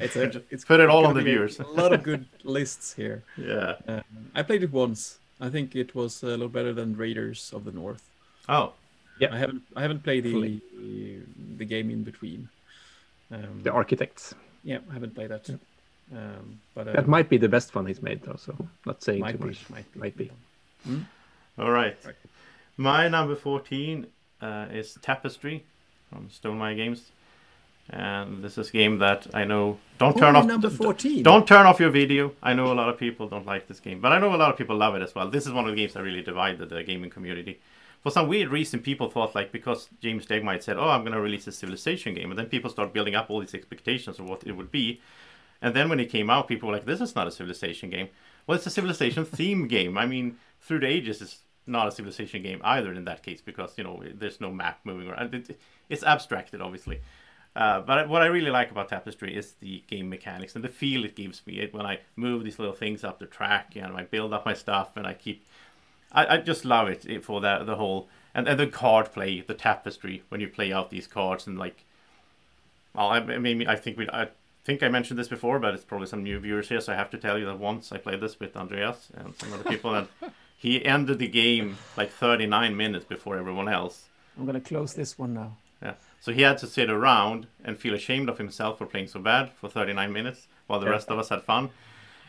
[0.00, 1.60] It's a, it's Put it all on the viewers.
[1.60, 3.22] a lot of good lists here.
[3.36, 3.74] Yeah.
[3.86, 4.02] Um,
[4.34, 5.18] I played it once.
[5.38, 8.02] I think it was a little better than Raiders of the North.
[8.48, 8.72] Oh,
[9.20, 9.34] Yeah.
[9.34, 10.60] I haven't I haven't played the Fully.
[11.58, 12.48] the game in between.
[13.30, 14.34] Um, The architects.
[14.64, 15.44] yeah, I haven't played that.
[15.50, 18.38] Um, but uh, That might be the best one he's made, though.
[18.46, 18.52] So
[18.86, 19.70] not saying might too be, much.
[19.74, 19.98] might be.
[20.04, 20.30] Might be.
[21.58, 21.96] all right.
[22.04, 22.20] Right.
[22.78, 24.06] My number 14
[24.42, 25.64] uh, is Tapestry
[26.10, 27.10] from Stonemaier Games.
[27.90, 29.78] And this is a game that I know.
[29.98, 30.46] Don't turn Oh, off.
[30.46, 31.22] number d- d- 14.
[31.22, 32.32] Don't turn off your video.
[32.42, 34.50] I know a lot of people don't like this game, but I know a lot
[34.50, 35.28] of people love it as well.
[35.28, 37.60] This is one of the games that really divided the gaming community.
[38.02, 41.20] For some weird reason, people thought like because James Stegmaier said, "Oh, I'm going to
[41.20, 44.42] release a Civilization game," and then people start building up all these expectations of what
[44.46, 45.00] it would be.
[45.60, 48.08] And then when it came out, people were like, "This is not a Civilization game."
[48.46, 49.98] Well, it's a Civilization theme game.
[49.98, 53.74] I mean, through the ages, it's not a Civilization game either in that case because
[53.76, 55.34] you know there's no map moving around.
[55.34, 55.58] It,
[55.88, 57.00] it's abstracted, obviously.
[57.54, 61.04] Uh, but what I really like about Tapestry is the game mechanics and the feel
[61.04, 64.04] it gives me it, when I move these little things up the track and I
[64.04, 65.44] build up my stuff and I keep.
[66.10, 69.40] I, I just love it eh, for that the whole and, and the card play,
[69.40, 71.84] the tapestry when you play out these cards and like.
[72.94, 74.28] Well, I, I mean, I think we I
[74.64, 77.10] think I mentioned this before, but it's probably some new viewers here, so I have
[77.10, 80.08] to tell you that once I played this with Andreas and some other people, and
[80.62, 84.04] he ended the game like 39 minutes before everyone else.
[84.38, 85.56] I'm gonna close this one now.
[85.82, 85.94] Yeah.
[86.20, 89.50] So he had to sit around and feel ashamed of himself for playing so bad
[89.60, 90.92] for 39 minutes while the Yeah.
[90.92, 91.70] rest of us had fun.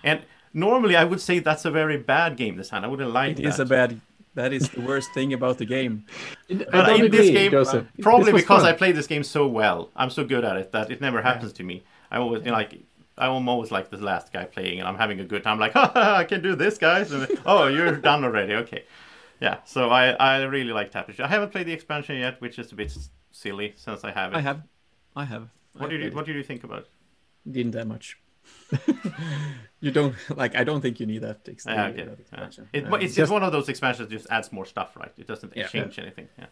[0.03, 0.21] And
[0.51, 2.83] normally I would say that's a very bad game design.
[2.83, 3.49] I wouldn't like It that.
[3.49, 4.01] is a bad.
[4.35, 6.05] That is the worst thing about the game.
[6.49, 7.85] I But don't in agree, this game, Joseph.
[8.01, 8.73] probably This because fun.
[8.73, 11.53] I played this game so well, I'm so good at it that it never happens
[11.53, 11.83] to me.
[12.09, 12.71] I always you know, like.
[13.17, 15.59] I'm always like the last guy playing, and I'm having a good time.
[15.59, 17.11] Like, ha, I can do this, guys.
[17.11, 18.53] And, oh, you're done already.
[18.55, 18.85] Okay,
[19.39, 19.57] yeah.
[19.65, 21.23] So I, I really like Tapestry.
[21.23, 22.95] I haven't played the expansion yet, which is a bit
[23.31, 24.37] silly since I have it.
[24.37, 24.61] I have,
[25.15, 25.49] I have.
[25.73, 26.79] What I did you What did you think about?
[26.79, 26.87] it?
[27.45, 27.51] it.
[27.53, 28.17] Didn't that much.
[29.79, 30.55] you don't like.
[30.55, 31.39] I don't think you need that.
[31.47, 32.15] Ex- Yeah, that okay.
[32.33, 32.63] Yeah.
[32.73, 35.11] It, Uh, it's just just- one of those expansions that just adds more stuff, right?
[35.17, 35.67] It doesn't Yeah.
[35.67, 36.27] change anything.
[36.37, 36.47] Yeah.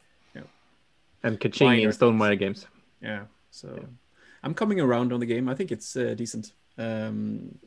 [1.24, 2.66] and Kaching minor in Stonemaier games.
[3.02, 3.26] Yeah.
[3.52, 3.86] So
[4.44, 5.48] I'm coming around on the game.
[5.50, 6.54] I think it's uh, decent.
[6.78, 7.60] Um,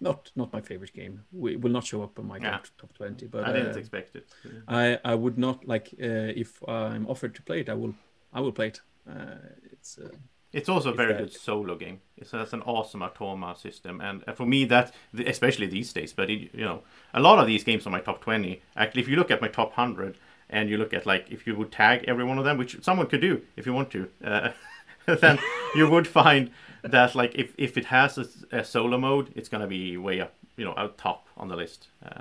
[0.00, 1.24] not not my favorite game.
[1.32, 2.50] We will not show up on my Yeah.
[2.50, 4.26] top, top twenty, but I didn't uh, expect it.
[4.68, 7.68] I I would not like uh, if I'm offered to play it.
[7.68, 7.94] I will
[8.32, 8.80] I will play it.
[9.08, 9.36] Uh,
[9.72, 10.08] it's uh,
[10.52, 11.98] It's also a very that- good solo game.
[12.16, 14.92] It's has an awesome Automa system, and for me, that
[15.26, 16.12] especially these days.
[16.14, 16.82] But it, you know,
[17.12, 18.60] a lot of these games on my top twenty.
[18.76, 20.16] Actually, if you look at my top hundred,
[20.50, 23.06] and you look at like if you would tag every one of them, which someone
[23.08, 24.50] could do if you want to, uh,
[25.20, 25.38] then
[25.74, 26.50] you would find
[26.82, 30.32] that like if, if it has a, a solo mode, it's gonna be way up,
[30.56, 31.88] you know, out top on the list.
[32.04, 32.20] Uh,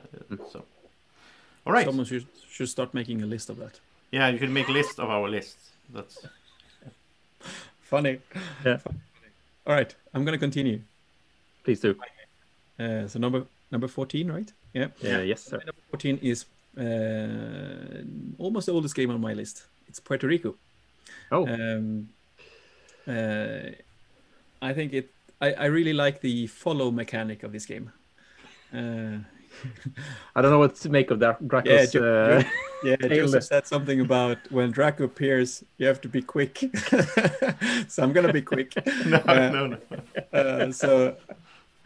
[0.51, 0.63] so,
[1.65, 3.79] all right, someone should should start making a list of that.
[4.11, 5.71] yeah, you should make list of our lists.
[5.93, 6.17] That's
[7.81, 8.19] Funny.
[8.65, 8.79] Yeah.
[9.67, 10.79] All right, I'm gonna continue.
[11.63, 11.95] Please do.
[12.79, 14.51] Uh, so number number fourteen, right?
[14.73, 14.87] Yeah.
[15.01, 15.57] Yeah, yes, sir.
[15.57, 16.45] Number fourteen is
[16.77, 18.03] uh,
[18.37, 19.65] almost the oldest game on my list.
[19.87, 20.55] It's Puerto Rico.
[21.31, 22.09] Oh, Um,
[23.07, 23.71] uh,
[24.61, 25.09] I think it.
[25.41, 27.91] I, I really like the follow mechanic of this game.
[28.73, 29.17] Uh,
[30.35, 31.45] I don't know what to make of that.
[31.47, 32.43] Draco's, yeah, uh,
[32.83, 32.95] yeah.
[33.07, 36.59] Joseph said something about when Draco appears, you have to be quick.
[37.87, 38.73] so I'm gonna be quick.
[39.05, 39.77] no, Uh, no, no.
[40.33, 41.15] uh, so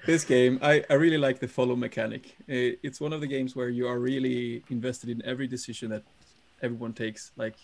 [0.06, 3.68] this game I, I really like the follow mechanic it's one of the games where
[3.68, 6.04] you are really invested in every decision that
[6.62, 7.56] everyone takes like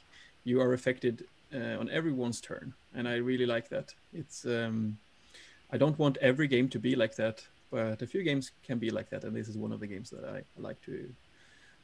[0.44, 1.26] you are affected
[1.56, 4.98] uh, on everyone's turn and i really like that it's um,
[5.72, 8.90] i don't want every game to be like that but a few games can be
[8.90, 11.10] like that and this is one of the games that i, like to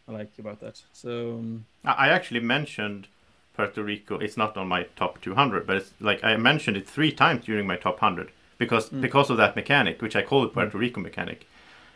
[0.07, 3.07] i like about that so um, I actually mentioned
[3.55, 4.17] Puerto Rico.
[4.17, 7.67] It's not on my top 200, but it's like I mentioned it three times during
[7.67, 9.01] my top 100 because Mm.
[9.01, 11.45] because of that mechanic, which I call the Puerto Rico mechanic,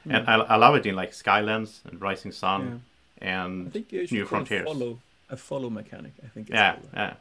[0.06, 2.62] and I, I love it in like Skylands and Rising Sun
[3.22, 3.28] yeah.
[3.28, 4.66] i and think you should New Frontiers.
[4.66, 5.00] follow
[5.30, 6.90] a follow mechanic i think it's yeah, called.
[6.94, 7.14] yeah.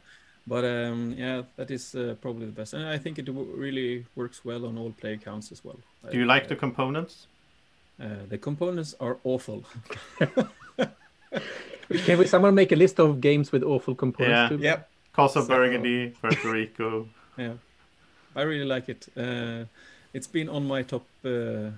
[0.47, 4.07] But um, yeah, that is uh, probably the best, and I think it w- really
[4.17, 5.79] works well on all play counts as well.
[6.11, 7.29] Do you like the components?
[8.01, 9.63] Uh, the components are awful.
[12.05, 14.51] can we someone make a list of games with awful components?
[14.53, 14.57] Yeah.
[14.57, 14.63] too?
[14.63, 14.89] Yep.
[15.15, 17.09] Castle So- Burgundy, Puerto Rico.
[17.37, 17.55] Yeah,
[18.37, 19.09] I really like it.
[19.17, 19.65] Uh,
[20.13, 21.71] it's been on my top uh,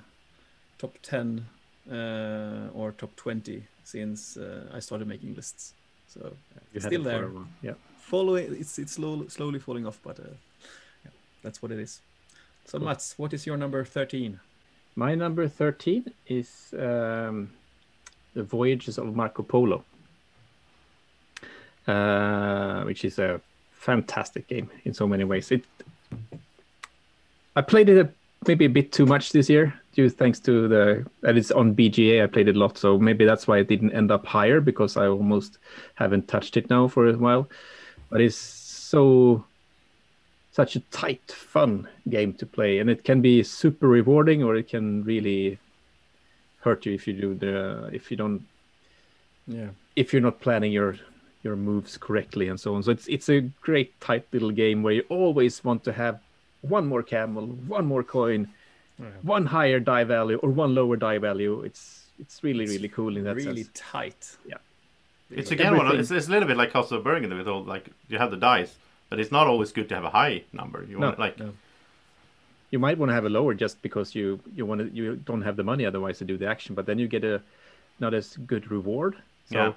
[0.79, 1.47] top ten
[1.91, 5.75] uh, or top twenty since uh, I started making lists.
[6.09, 7.29] So You it's still it there.
[7.63, 7.75] Yeah.
[8.11, 10.35] Following, it's it's slow, slowly falling off, but uh,
[11.05, 11.11] yeah,
[11.43, 12.01] that's what it is.
[12.67, 12.89] So Cool.
[12.89, 14.41] Mats, what is your number thirteen?
[14.97, 17.51] My number 13 is um,
[18.35, 19.85] The Voyages of Marco Polo,
[21.89, 23.41] uh, which is a
[23.73, 25.51] fantastic game in so many ways.
[25.51, 25.65] It,
[27.57, 28.09] I played it a,
[28.47, 32.23] maybe a bit too much this year, due thanks to the that it's on BGA.
[32.23, 34.97] I played it a lot, so maybe that's why it didn't end up higher because
[34.97, 35.59] I almost
[35.97, 37.49] haven't touched it now for a while.
[38.15, 39.45] But it's so
[40.53, 44.69] such a tight, fun game to play, and it can be super rewarding, or it
[44.69, 45.59] can really
[46.61, 48.43] hurt you if you do the if you don't
[49.49, 49.71] Yeah.
[49.97, 50.95] if you're not planning your
[51.43, 52.85] your moves correctly and so on.
[52.85, 56.21] So it's it's a great tight little game where you always want to have
[56.63, 57.47] one more camel,
[57.79, 58.47] one more coin,
[59.01, 59.11] Yeah.
[59.23, 61.63] one higher die value or one lower die value.
[61.63, 61.83] It's
[62.21, 63.81] it's really It's really cool in that really sense.
[63.93, 64.37] tight.
[64.47, 64.59] Yeah.
[65.31, 65.87] It's again one.
[65.87, 68.37] Of, it's, it's a little bit like Castle Burgundy with all like you have the
[68.37, 68.75] dice,
[69.11, 70.85] but it's not always good to have a high number.
[70.85, 71.53] You No, want like no.
[72.71, 75.43] You might want to have a lower just because you you want to you don't
[75.43, 77.41] have the money otherwise to do the action, but then you get a
[78.01, 79.17] not as good reward.
[79.51, 79.73] So Yeah.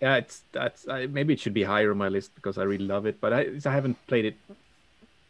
[0.00, 2.86] yeah, it's that's I, maybe it should be higher on my list because I really
[2.86, 4.36] love it, but I I haven't played it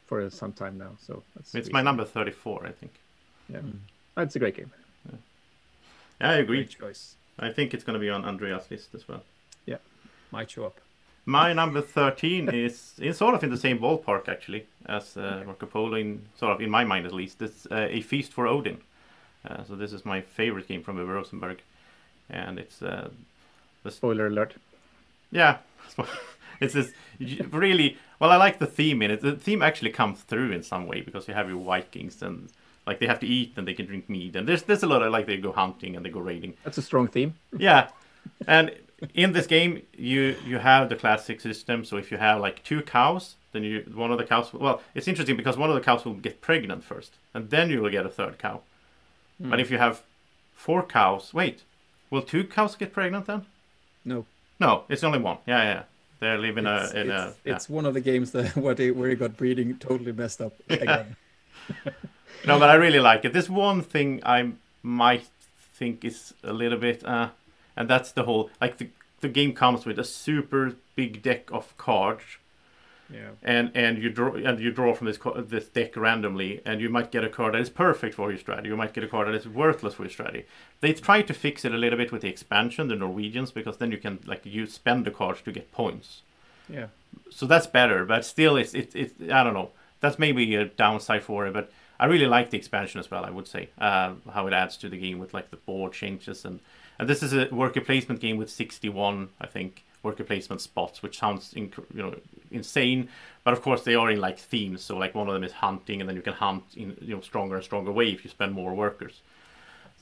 [0.07, 0.93] for some time now.
[1.07, 2.93] So that's it's the my number thirty-four, I think.
[3.49, 4.23] Yeah, hmm.
[4.23, 4.71] it's a great game.
[6.21, 6.65] Yeah, I agree.
[6.65, 7.17] Great choice.
[7.39, 9.23] I think it's going to be on Andreas' list as well.
[9.67, 9.79] Yeah,
[10.31, 10.81] might show up.
[11.27, 15.67] My number 13 is in sort of in the same ballpark actually as uh, Marco
[15.67, 17.41] Polo in sort of in my mind at least.
[17.41, 18.79] It's uh, a feast for Odin.
[19.49, 21.63] Uh, so this is my favorite game from Uwe Rosenberg,
[22.31, 23.09] and it's uh,
[23.89, 24.55] Spoiler alert.
[25.31, 25.59] yeah,
[26.61, 26.93] it's this
[27.51, 28.31] really well.
[28.31, 29.21] I like the theme in it.
[29.21, 32.49] The theme actually comes through in some way because you have your Vikings and
[32.87, 35.03] Like they have to eat and they can drink meat, and there's there's a lot
[35.03, 36.55] of like they go hunting and they go raiding.
[36.65, 37.35] That's a strong theme.
[37.59, 37.89] Yeah,
[38.47, 38.73] and
[39.15, 41.85] in this game you you have the classic system.
[41.85, 44.53] So if you have like two cows, then you one of the cows.
[44.53, 47.81] Well, it's interesting because one of the cows will get pregnant first, and then you
[47.81, 48.61] will get a third cow.
[49.41, 49.51] Hmm.
[49.51, 50.03] But if you have
[50.55, 51.63] four cows, wait,
[52.11, 53.47] will two cows get pregnant then?
[54.05, 54.27] No,
[54.61, 55.39] No, it's only one.
[55.47, 55.83] Yeah, yeah.
[56.21, 57.27] They're living it's, a in a.
[57.29, 57.55] it's, yeah.
[57.55, 60.55] it's one of the games that where they where he got breeding totally messed up
[60.69, 61.17] again.
[62.47, 63.33] No, but I really like it.
[63.33, 65.27] There's one thing I might
[65.75, 67.31] think is a little bit, uh,
[67.77, 68.89] and that's the whole like the
[69.21, 72.25] the game comes with a super big deck of cards,
[73.11, 73.31] yeah.
[73.43, 75.19] and and you draw and you draw from this
[75.49, 78.69] this deck randomly, and you might get a card that is perfect for your strategy.
[78.69, 80.45] You might get a card that is worthless for your strategy.
[80.81, 83.91] They try to fix it a little bit with the expansion, the Norwegians, because then
[83.91, 86.23] you can like you spend the cards to get points.
[86.69, 86.87] Yeah.
[87.31, 89.71] So that's better, but still, it's it, it I don't know.
[90.01, 93.25] That's maybe a downside for it, but I really like the expansion as well.
[93.25, 96.45] I would say uh, how it adds to the game with like the board changes
[96.45, 96.61] and
[96.99, 101.19] and this is a worker placement game with 61, I think, worker placement spots, which
[101.19, 102.15] sounds inc- you know
[102.51, 103.09] insane,
[103.43, 104.83] but of course they are in like themes.
[104.83, 107.21] So like one of them is hunting, and then you can hunt in you know
[107.21, 109.23] stronger and stronger way if you spend more workers.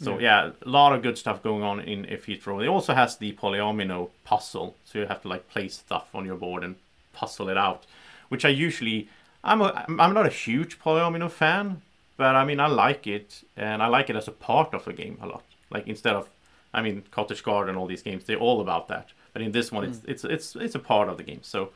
[0.01, 2.07] So yeah, a lot of good stuff going on in
[2.45, 2.59] Row.
[2.59, 6.35] It also has the polyomino puzzle, so you have to like place stuff on your
[6.35, 6.75] board and
[7.13, 7.87] puzzle it out,
[8.29, 9.09] which I usually
[9.45, 11.83] I'm a, I'm not a huge polyomino fan,
[12.17, 14.93] but I mean I like it and I like it as a part of the
[14.93, 15.45] game a lot.
[15.71, 16.31] Like instead of
[16.73, 19.73] I mean Cottage Garden and all these games they're all about that, but in this
[19.73, 21.43] one it's it's it's it's a part of the game.
[21.43, 21.73] So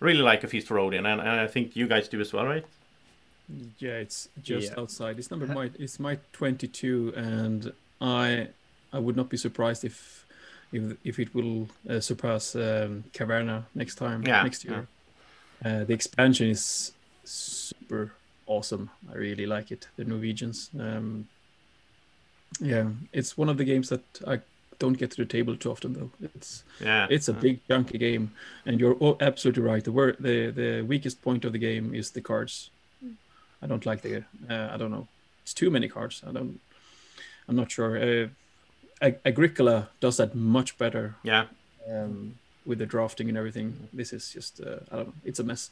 [0.00, 2.46] really like a Feast for Odin and, and I think you guys do as well,
[2.46, 2.66] right?
[3.78, 4.78] Yeah, it's just Yeah.
[4.78, 5.18] outside.
[5.18, 8.48] It's number my it's my 22, and I
[8.92, 10.24] I would not be surprised if
[10.72, 14.86] if if it will uh, surpass um, Caverna next time Yeah, next year.
[15.64, 16.92] Uh, the expansion is
[17.30, 18.12] super
[18.46, 18.90] awesome.
[19.12, 19.88] I really like it.
[19.96, 20.70] The Norwegians.
[20.78, 21.28] Um,
[22.60, 24.40] yeah, it's one of the games that I
[24.78, 26.10] don't get to the table too often though.
[26.34, 27.06] It's Yeah.
[27.10, 28.32] it's a big chunky game,
[28.66, 29.84] and you're all absolutely right.
[29.84, 32.70] The wor- the the weakest point of the game is the cards.
[33.62, 34.24] I don't like the.
[34.48, 35.06] Uh, I don't know.
[35.42, 36.22] It's too many cards.
[36.26, 36.60] I don't.
[37.48, 37.96] I'm not sure.
[37.96, 38.28] Uh,
[39.02, 41.46] Ag- Agricola does that much better Yeah.
[41.88, 43.88] um, with the drafting and everything.
[43.92, 44.60] This is just.
[44.60, 45.14] Uh, I don't know.
[45.24, 45.70] It's a mess.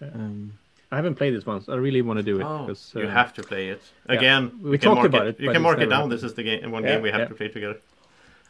[0.00, 0.58] Um,
[0.94, 1.60] I haven't played this one.
[1.62, 2.44] So I really want to do it.
[2.44, 4.14] Oh, because, you uh, have to play it yeah.
[4.16, 4.42] again.
[4.62, 5.92] We can talked mark about it, You can mark it down.
[5.92, 6.12] happened.
[6.12, 6.70] This is the game.
[6.70, 7.26] One Yeah, game we have yeah.
[7.32, 7.78] to play together.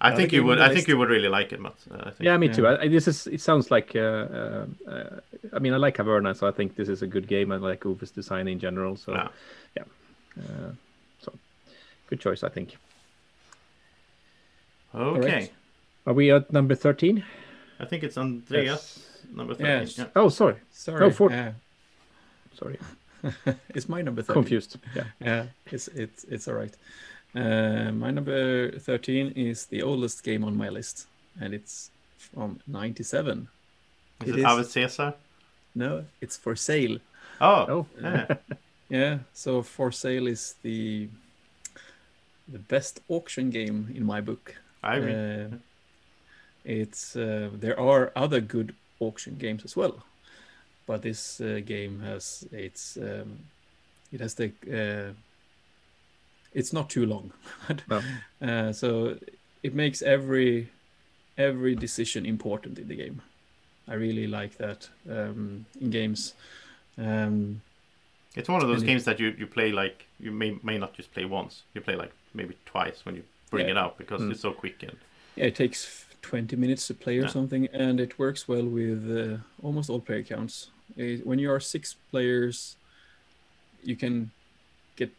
[0.01, 0.59] I Another think you would.
[0.61, 1.83] on I think you would really like it, Mats.
[1.91, 2.21] Uh, I think.
[2.27, 2.65] Yeah, me too.
[2.65, 2.71] Yeah.
[2.71, 3.27] I, I- this is.
[3.37, 3.89] It sounds like.
[3.97, 4.01] Uh,
[4.41, 5.11] uh, uh,
[5.57, 7.53] I mean, I like Caverna, so I think this is a good game.
[7.53, 8.97] I like Uwe's design in general.
[8.97, 9.29] So, Yeah.
[9.77, 9.85] yeah.
[10.43, 10.71] Uh,
[11.25, 11.33] so,
[12.09, 12.77] good choice, I think.
[14.95, 15.33] Okay.
[15.33, 15.53] right.
[16.07, 17.25] Are we at number thirteen?
[17.81, 18.85] I think it's Andreas
[19.35, 19.81] number thirteen.
[19.81, 19.99] Yes.
[19.99, 20.07] Yeah.
[20.15, 21.11] Oh, sorry, sorry.
[21.11, 21.53] for- yeah.
[22.59, 22.79] Sorry,
[23.75, 24.35] it's my number 13.
[24.43, 24.77] confused.
[24.95, 25.05] Yeah.
[25.21, 26.75] Yeah, it's it's it's all right.
[27.35, 31.07] Uh, my number 13 is the oldest game on my list,
[31.41, 33.49] and it's from 97.
[34.23, 34.45] Is It it, is.
[34.45, 35.15] Ave Caesar?
[35.75, 36.99] No, it's for sale.
[37.41, 37.67] Oh.
[37.69, 38.27] Oh, Yeah.
[38.91, 41.09] Yeah, so for sale is the
[42.53, 44.55] the best auction game in my book.
[44.83, 45.15] I agree.
[45.15, 45.57] Uh,
[46.65, 50.05] it's uh, there are other good auction games as well,
[50.87, 53.39] but this uh, game has it's um,
[54.13, 55.13] it has the uh,
[56.53, 57.33] it's not too long,
[57.89, 58.01] No.
[58.43, 59.17] uh, so
[59.63, 60.69] it makes every
[61.37, 63.23] every decision important in the game.
[63.89, 66.35] I really like that um, in games.
[66.97, 67.61] Um,
[68.37, 70.79] it's one of those and it- games that you, you play like you may may
[70.79, 71.63] not just play once.
[71.75, 73.73] You play like maybe twice when you bring Yeah.
[73.73, 74.31] it out because Mm.
[74.31, 74.97] it's so quick and
[75.37, 77.29] Yeah, it takes 20 minutes to play or Yeah.
[77.33, 80.71] something, and it works well with uh, almost all player counts.
[80.99, 82.77] Uh, when you are six players,
[83.83, 84.31] you can
[84.97, 85.11] get.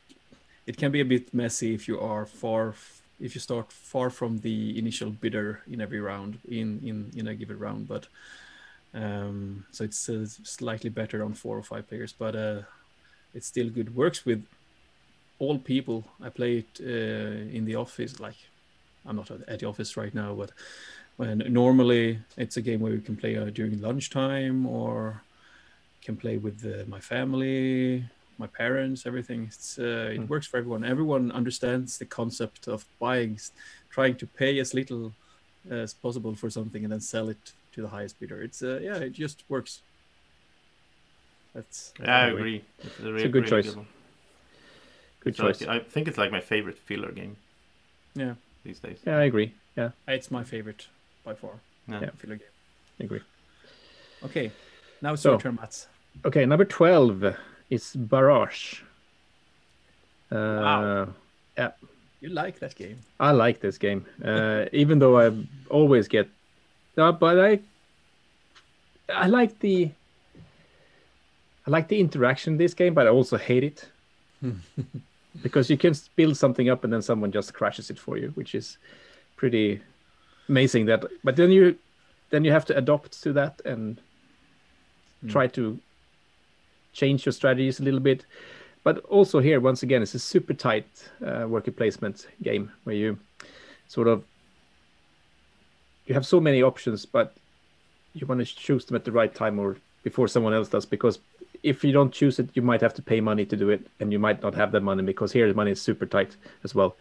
[0.65, 2.73] It can be a bit messy if you are far,
[3.19, 7.35] if you start far from the initial bidder in every round in in in a
[7.35, 7.87] given round.
[7.87, 8.07] But
[8.93, 12.61] um, so it's uh, slightly better on four or five players, but uh,
[13.33, 13.95] it's still good.
[13.95, 14.45] Works with
[15.37, 16.05] all people.
[16.23, 18.37] I play it uh, in the office, like
[19.05, 20.51] I'm not at the office right now, but
[21.17, 25.21] when normally it's a game where you can play uh, during lunchtime or
[26.05, 28.05] can play with uh, my family,
[28.37, 29.39] my parents, everything.
[29.51, 30.27] It's uh, it Mm.
[30.33, 30.83] works for everyone.
[30.85, 33.39] Everyone understands the concept of buying,
[33.89, 35.11] trying to pay as little
[35.69, 37.43] as possible for something and then sell it
[37.73, 38.39] to the highest bidder.
[38.47, 39.81] It's uh, yeah, it just works.
[41.53, 42.63] That's yeah, I agree.
[42.83, 43.75] It's a, a good really choice.
[43.75, 43.87] one.
[45.21, 45.67] Good It's like- choice.
[45.67, 47.35] I think it's like my favorite filler game
[48.15, 48.99] yeah, these days.
[49.07, 49.53] Yeah, I agree.
[49.77, 50.87] Yeah, it's my favorite
[51.23, 51.51] by far.
[51.87, 52.01] Yeah.
[52.01, 52.09] Yeah.
[52.17, 52.53] Filler game.
[52.99, 53.21] I agree.
[54.23, 54.51] Okay,
[55.01, 55.87] now it's So- your turn, Mats.
[56.23, 57.35] Okay, number twelve
[57.69, 58.81] is Barrage.
[60.31, 61.07] Uh, Wow.
[61.57, 61.71] Yeah,
[62.21, 62.97] You like that game?
[63.19, 65.31] I like this game, uh, even though I
[65.69, 66.27] always get.
[66.97, 67.59] Uh, but I,
[69.09, 69.91] I like the.
[71.67, 73.89] I like the interaction in this game, but I also hate it
[75.41, 78.53] because you can build something up and then someone just crashes it for you, which
[78.53, 78.77] is
[79.35, 79.81] pretty
[80.47, 80.85] amazing.
[80.85, 81.75] That, but then you,
[82.29, 83.99] then you have to adopt to that and
[85.27, 85.79] try to
[86.95, 88.25] change your strategies a little bit.
[88.83, 90.87] But also here, once again, it's a super tight
[91.25, 93.17] uh, worker placement game where you
[93.87, 94.23] sort of
[96.05, 97.33] you have so many options, but
[98.13, 100.85] you want to choose them at the right time or before someone else does.
[100.85, 101.19] Because
[101.63, 104.11] if you don't choose it, you might have to pay money to do it, and
[104.13, 106.95] you might not have that money because here the money is super tight as well.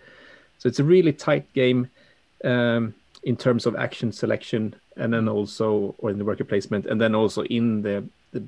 [0.58, 1.90] So it's a really tight game
[2.44, 6.98] um, in terms of action selection, and then also or in the worker placement, and
[6.98, 8.42] then also in the the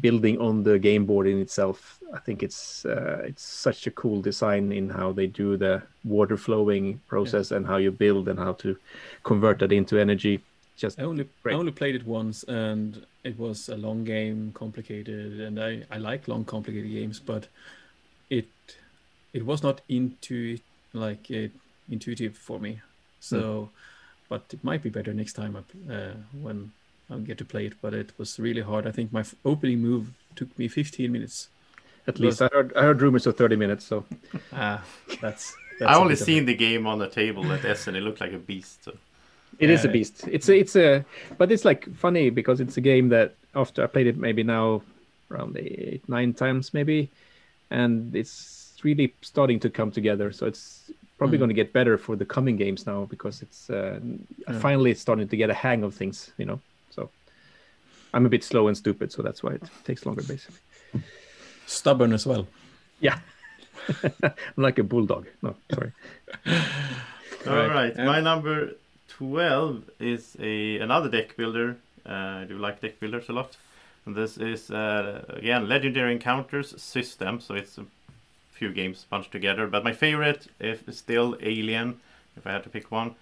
[0.00, 2.00] building on the game board in itself.
[2.12, 6.36] I think it's uh, it's such a cool design in how they do the water
[6.36, 8.76] flowing process and how you build and how to
[9.22, 10.42] convert that into energy.
[10.76, 11.54] Just I only Great.
[11.54, 15.98] I only played it once, and it was a long game, complicated, and I I
[15.98, 17.48] like long, complicated games, but
[18.30, 18.46] it
[19.32, 20.58] it was not into
[20.92, 21.52] like it
[21.90, 22.80] intuitive for me.
[23.20, 23.70] So,
[24.28, 26.72] but it might be better next time I, uh, when
[27.10, 27.74] I get to play it.
[27.82, 28.86] But it was really hard.
[28.86, 31.48] I think my f- opening move took me 15 minutes.
[32.06, 33.84] at least I heard I heard rumors of thirty minutes.
[33.84, 34.04] So
[34.52, 34.82] Ah,
[35.20, 35.54] that's.
[35.80, 37.94] I that's a only bit of a- seen the game on the table at Essen.
[37.94, 38.84] And it looked like a beast.
[38.84, 38.92] So.
[39.58, 40.26] it is a beast.
[40.30, 41.04] It's a, it's a
[41.38, 44.82] but it's like funny because it's a game that after I played it maybe now
[45.30, 47.08] around eight nine times maybe,
[47.70, 48.34] and it's
[48.84, 50.32] really starting to come together.
[50.32, 51.40] So it's probably Mm.
[51.42, 53.98] going to get better for the coming games now because it's uh,
[54.48, 54.58] Yeah.
[54.60, 56.30] finally starting to get a hang of things.
[56.38, 56.77] You know, so
[58.14, 60.56] I'm a bit slow and stupid, so that's why it takes longer basically.
[61.66, 62.46] stubborn as well.
[63.00, 63.18] Yeah.
[64.22, 65.26] I'm like a bulldog.
[65.42, 65.92] No, sorry.
[67.46, 67.68] All Right.
[67.74, 68.04] right, Yeah.
[68.06, 68.72] my number
[69.08, 71.76] twelve is a another deck builder.
[72.06, 73.56] Uh, I do like deck builders a lot.
[74.06, 77.40] And this is uh, again Legendary Encounters system.
[77.40, 77.84] So it's a
[78.52, 79.66] few games bunched together.
[79.66, 82.00] But my favorite is still Alien,
[82.36, 83.14] if I had to pick one.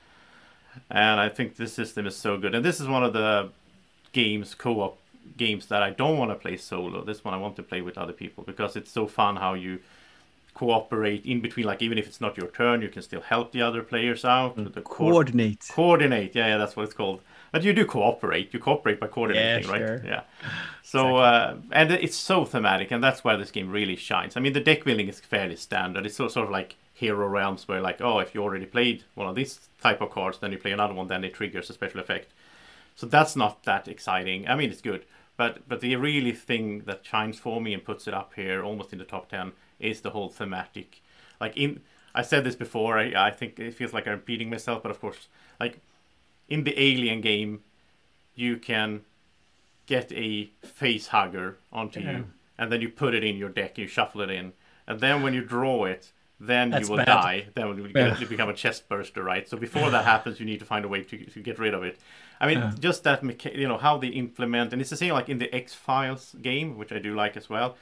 [0.91, 2.55] And I think this system is so good.
[2.55, 3.51] And this is one of the
[4.13, 4.99] games, co-op
[5.37, 7.03] games that I don't want to play solo.
[7.05, 9.81] This one I want to play with other people because it's so fun how you
[10.55, 11.67] cooperate in between.
[11.67, 14.57] Like even if it's not your turn, you can still help the other players out.
[14.57, 15.69] with the co- Coordinate.
[15.71, 16.35] coordinate.
[16.35, 17.21] Yeah, yeah, that's what it's called.
[17.53, 18.53] But you do cooperate.
[18.53, 19.79] You cooperate by coordinating, right?
[19.87, 20.03] sure.
[20.05, 20.23] Yeah.
[20.83, 24.37] So uh, and it's so thematic, and that's where this game really shines.
[24.37, 26.07] I mean, the deck building is fairly standard.
[26.07, 29.27] It's sort sort of like Hero Realms, where like, oh, if you already played one
[29.27, 31.99] of these type of cards, then you play another one, then it triggers a special
[31.99, 32.31] effect.
[32.97, 34.49] So that's not that exciting.
[34.49, 35.05] I mean, it's good,
[35.37, 38.93] but but the really thing that shines for me and puts it up here, almost
[38.93, 41.03] in the top ten, is the whole thematic.
[41.41, 41.81] Like in,
[42.15, 42.99] I said this before.
[42.99, 45.29] I I think it feels like I'm repeating myself, but of course,
[45.61, 45.81] like
[46.49, 47.61] in the Alien game,
[48.35, 49.03] you can
[49.87, 52.13] get a face hugger onto Yeah.
[52.13, 52.27] you,
[52.59, 53.79] and then you put it in your deck.
[53.79, 54.53] You shuffle it in,
[54.87, 57.07] and then when you draw it, then That's you will bad.
[57.07, 57.47] die.
[57.55, 58.15] Then you, Yeah.
[58.29, 59.49] become a chest burster, right?
[59.49, 61.83] So before that happens, you need to find a way to, to get rid of
[61.83, 61.99] it.
[62.41, 62.73] I mean, Yeah.
[62.79, 65.53] just that mecha- you know how they implement, and it's the same like in the
[65.55, 67.77] X Files game, which I do like as well.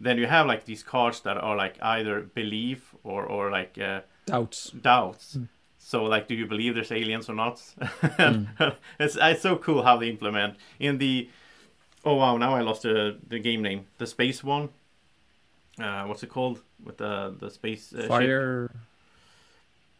[0.00, 4.00] Then you have like these cards that are like either believe or or like uh,
[4.26, 4.70] Doubts.
[4.70, 5.34] doubts.
[5.34, 5.44] Hmm.
[5.78, 7.58] So like, do you believe there's aliens or not?
[7.80, 8.44] Hmm.
[9.00, 11.28] it's it's so cool how they implement in the.
[12.04, 12.36] Oh wow!
[12.36, 13.86] Now I lost the the game name.
[13.98, 14.68] The space one.
[15.78, 18.08] Uh, what's it called with the the space uh, ship?
[18.08, 18.70] Fire.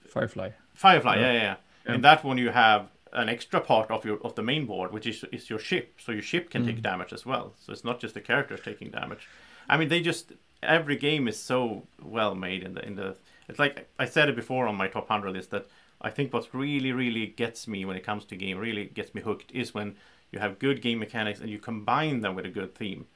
[0.09, 0.51] Firefly.
[0.75, 1.21] Firefly, Yeah.
[1.27, 1.57] yeah, yeah,
[1.87, 1.95] yeah.
[1.95, 5.07] In that one, you have an extra part of your of the main board, which
[5.07, 6.01] is is your ship.
[6.01, 7.55] So your ship can take damage as well.
[7.59, 9.29] So it's not just the characters taking damage.
[9.69, 13.17] I mean, they just every game is so well made in the in the.
[13.49, 15.67] It's like I said it before on my top hundred list that
[16.01, 19.23] I think what really really gets me when it comes to game really gets me
[19.23, 19.97] hooked is when
[20.31, 23.07] you have good game mechanics and you combine them with a good theme.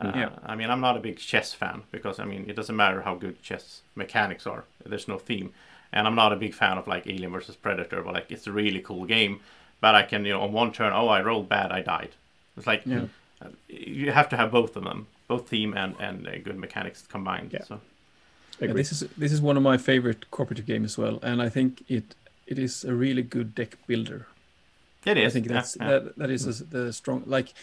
[0.00, 0.30] Uh, Yeah.
[0.46, 3.14] I mean, I'm not a big chess fan because I mean it doesn't matter how
[3.14, 4.64] good chess mechanics are.
[4.84, 5.52] There's no theme,
[5.92, 8.02] and I'm not a big fan of like Alien versus Predator.
[8.02, 9.40] But like, it's a really cool game.
[9.80, 12.10] But I can, you know, on one turn, oh, I rolled bad, I died.
[12.56, 13.06] It's like Yeah.
[13.42, 17.06] uh, you have to have both of them, both theme and and uh, good mechanics
[17.06, 17.52] combined.
[17.52, 17.64] Yeah.
[17.64, 17.80] So
[18.60, 21.48] Yeah, this is this is one of my favorite cooperative games as well, and I
[21.48, 22.14] think it
[22.46, 24.26] it is a really good deck builder.
[25.06, 25.26] it is.
[25.26, 25.88] I think yeah, that's yeah.
[25.88, 27.54] that that is a, the strong like.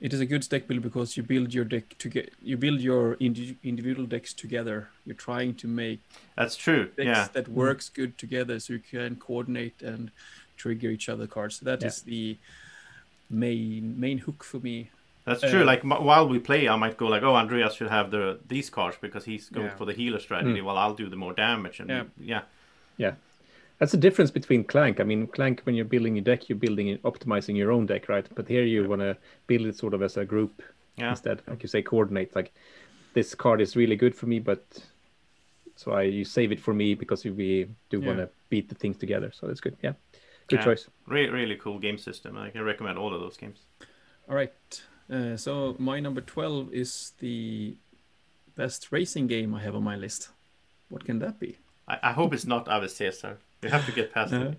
[0.00, 2.80] It is a good deck builder because you build your deck to get you build
[2.80, 4.88] your indi- individual decks together.
[5.06, 6.00] You're trying to make
[6.36, 6.86] That's true.
[6.96, 7.28] decks Yeah.
[7.32, 10.10] that works good together, so you can coordinate and
[10.56, 11.56] trigger each other cards.
[11.56, 12.10] So that is Yeah.
[12.12, 12.36] the
[13.30, 14.90] main main hook for me
[15.24, 15.62] That's true.
[15.62, 18.40] Uh, like m- while we play, I might go like, "Oh, Andreas should have the
[18.46, 19.76] these cards because he's going Yeah.
[19.76, 22.04] for the healer strategy, while I'll do the more damage." And Yeah.
[22.18, 22.42] yeah,
[22.98, 23.14] Yeah.
[23.78, 25.00] That's the difference between Clank.
[25.00, 28.08] I mean, Clank, when you're building a deck, you're building and optimizing your own deck,
[28.08, 28.26] right?
[28.34, 29.16] But here you want to
[29.46, 30.62] build it sort of as a group
[30.96, 31.42] yeah, instead.
[31.48, 32.34] Like you say, coordinate.
[32.36, 32.52] Like
[33.14, 34.62] this card is really good for me, but
[35.76, 38.06] so I you save it for me because we do Yeah.
[38.06, 39.32] want to beat the things together.
[39.32, 39.76] So that's good.
[39.82, 39.94] Yeah,
[40.46, 40.64] good Yeah.
[40.64, 40.88] choice.
[41.06, 42.38] really, really cool game system.
[42.38, 43.58] I can recommend all of those games.
[44.28, 44.82] All right.
[45.10, 47.76] Uh, so my number 12 is the
[48.56, 50.30] best racing game I have on my list.
[50.88, 51.58] What can that be?
[51.88, 53.38] I, I hope it's not Ave Caesar.
[53.64, 54.58] You have to get past Uh, it.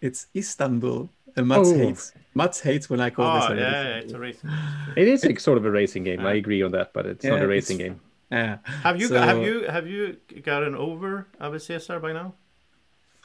[0.00, 1.10] It's Istanbul.
[1.36, 1.76] And Mats Oh.
[1.78, 4.50] hates Mats hates when I call this Oh a yeah, racing yeah, it's a racing.
[4.96, 6.20] It is a sort of a racing game.
[6.26, 8.00] I agree on that, but it's Yeah, not a racing game.
[8.30, 8.58] Yeah.
[8.86, 10.16] Have you So- have you have you
[10.50, 12.34] gotten over Ave Caesar by now?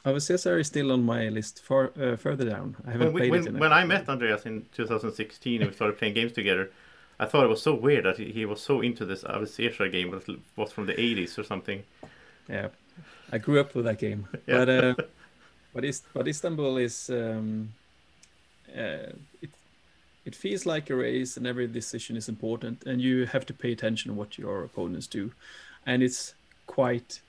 [0.04, 2.76] Ave Caesar is still on my list far uh, further down.
[2.86, 5.62] I haven't When, we, played when, it in when I couple- met Andreas in 2016
[5.62, 6.70] and we started playing games together,
[7.18, 9.88] I thought it was so weird that he, he was so into this Ave Caesar
[9.88, 11.82] game, but it was from the 80s or something.
[12.48, 12.68] Yeah,
[13.32, 14.64] I grew up with that game, Yeah.
[14.64, 14.94] but uh,
[15.74, 17.68] but is but Istanbul is um,
[18.76, 19.50] uh, it
[20.24, 23.72] it feels like a race, and every decision is important, and you have to pay
[23.72, 25.30] attention to what your opponents do,
[25.86, 26.34] and it's
[26.66, 27.20] quite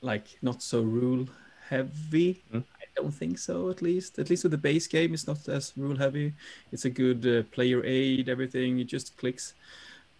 [0.00, 1.26] like not so rule
[1.68, 2.40] heavy.
[2.52, 2.64] Mm.
[2.80, 4.18] I don't think so, at least.
[4.18, 6.32] At least with the base game, it's not as rule heavy.
[6.70, 8.78] It's a good uh, player aid, everything.
[8.80, 9.54] It just clicks.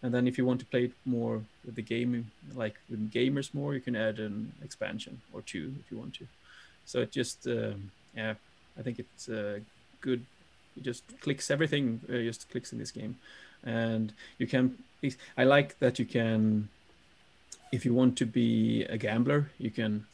[0.03, 3.55] And then if you want to play it more with the game, like with gamers
[3.55, 6.27] more, you can add an expansion or two if you want to.
[6.85, 8.35] So it just, um, yeah,
[8.79, 9.61] I think it's uh,
[10.01, 10.27] good.
[10.77, 13.17] It just clicks everything, uh, just clicks in this game,
[13.63, 14.79] and you can.
[15.37, 16.69] I like that you can,
[17.73, 20.07] if you want to be a gambler, you can.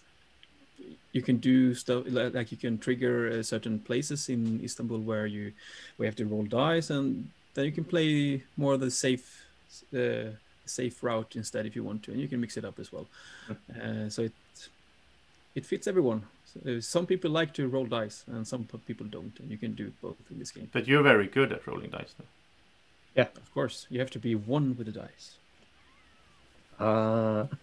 [1.12, 5.52] You can do stuff like you can trigger uh, certain places in Istanbul where you,
[5.96, 9.47] we have to roll dice, and then you can play more of the safe
[9.96, 10.30] uh,
[10.66, 13.06] safe route instead if you want to, and you can mix it up as well.
[13.50, 14.32] Uh, so it
[15.54, 16.22] it fits everyone.
[16.44, 19.74] So, uh, some people like to roll dice, and some people don't, and you can
[19.74, 20.68] do both in this game.
[20.72, 22.24] But you're very good at rolling dice, though.
[23.14, 25.36] Yeah, of course, you have to be one with the dice.
[26.78, 27.46] Uh,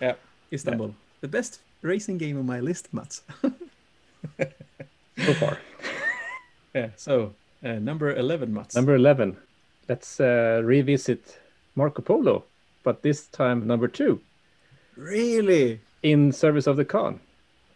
[0.00, 0.14] Yeah,
[0.52, 3.22] Istanbul, the best racing game on my list, Mats.
[4.38, 5.58] so far.
[6.74, 6.90] yeah.
[6.96, 8.74] So uh, number eleven, Mats.
[8.74, 9.36] Number 11.
[9.88, 11.38] Let's uh, revisit
[11.74, 12.44] Marco Polo,
[12.82, 14.20] but this time number two
[14.96, 15.80] really?
[16.02, 17.20] in Service of the Khan.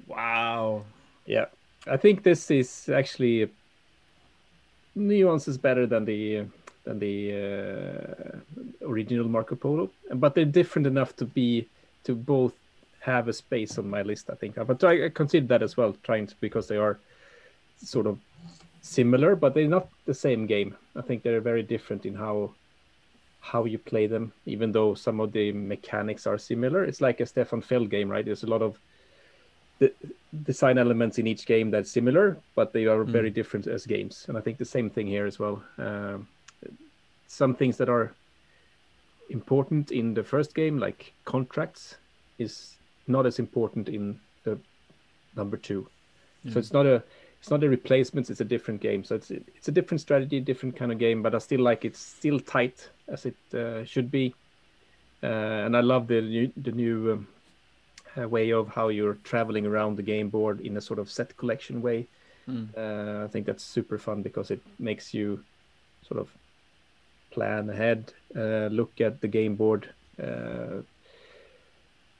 [0.07, 0.85] Wow.
[1.25, 1.47] Yeah,
[1.87, 3.49] I think this is actually
[4.95, 6.45] nuances better than the
[6.85, 11.69] than the uh, original Marco Polo, but they're different enough to be
[12.05, 12.55] to both
[13.01, 14.29] have a space on my list.
[14.31, 16.99] I think, but I, I consider that as well, trying to because they are
[17.79, 18.19] sort of
[18.83, 20.77] similar, but they're not the same game.
[20.95, 22.55] I think they're very different in how
[23.41, 26.85] how you play them, even though some of the mechanics are similar.
[26.85, 28.25] It's like a Stefan Feld game, right?
[28.25, 28.79] There's a lot of
[29.81, 29.93] the
[30.45, 34.27] design elements in each game that's similar, but they are very different as games.
[34.29, 35.61] And I think the same thing here as well.
[35.79, 36.29] Um,
[37.27, 38.15] some things that are
[39.31, 41.97] important in the first game, like contracts,
[42.39, 42.77] is
[43.09, 44.57] not as important in the
[45.35, 45.89] number two.
[46.53, 47.03] So it's not a
[47.43, 48.31] it's not a replacement.
[48.31, 49.03] It's a different game.
[49.03, 51.23] So it's it's a different strategy, different kind of game.
[51.23, 54.33] But I still like it's still tight as it uh, should be.
[55.25, 57.29] Uh, and I love the new, the new um,
[58.17, 61.37] uh, way of how you're traveling around the game board in a sort of set
[61.37, 62.07] collection way.
[62.49, 62.69] Mm.
[62.77, 65.43] Uh, I think that's super fun because it makes you
[66.07, 66.31] sort of
[67.33, 69.89] plan ahead, uh, look at the game board,
[70.23, 70.83] uh,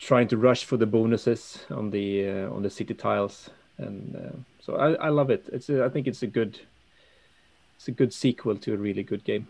[0.01, 4.77] trying to rush for the bonuses on the uh, on the city tiles, and so
[4.77, 5.49] I, I love it.
[5.53, 6.59] It's a, I think it's a good
[7.77, 9.49] it's a good sequel to a really good game.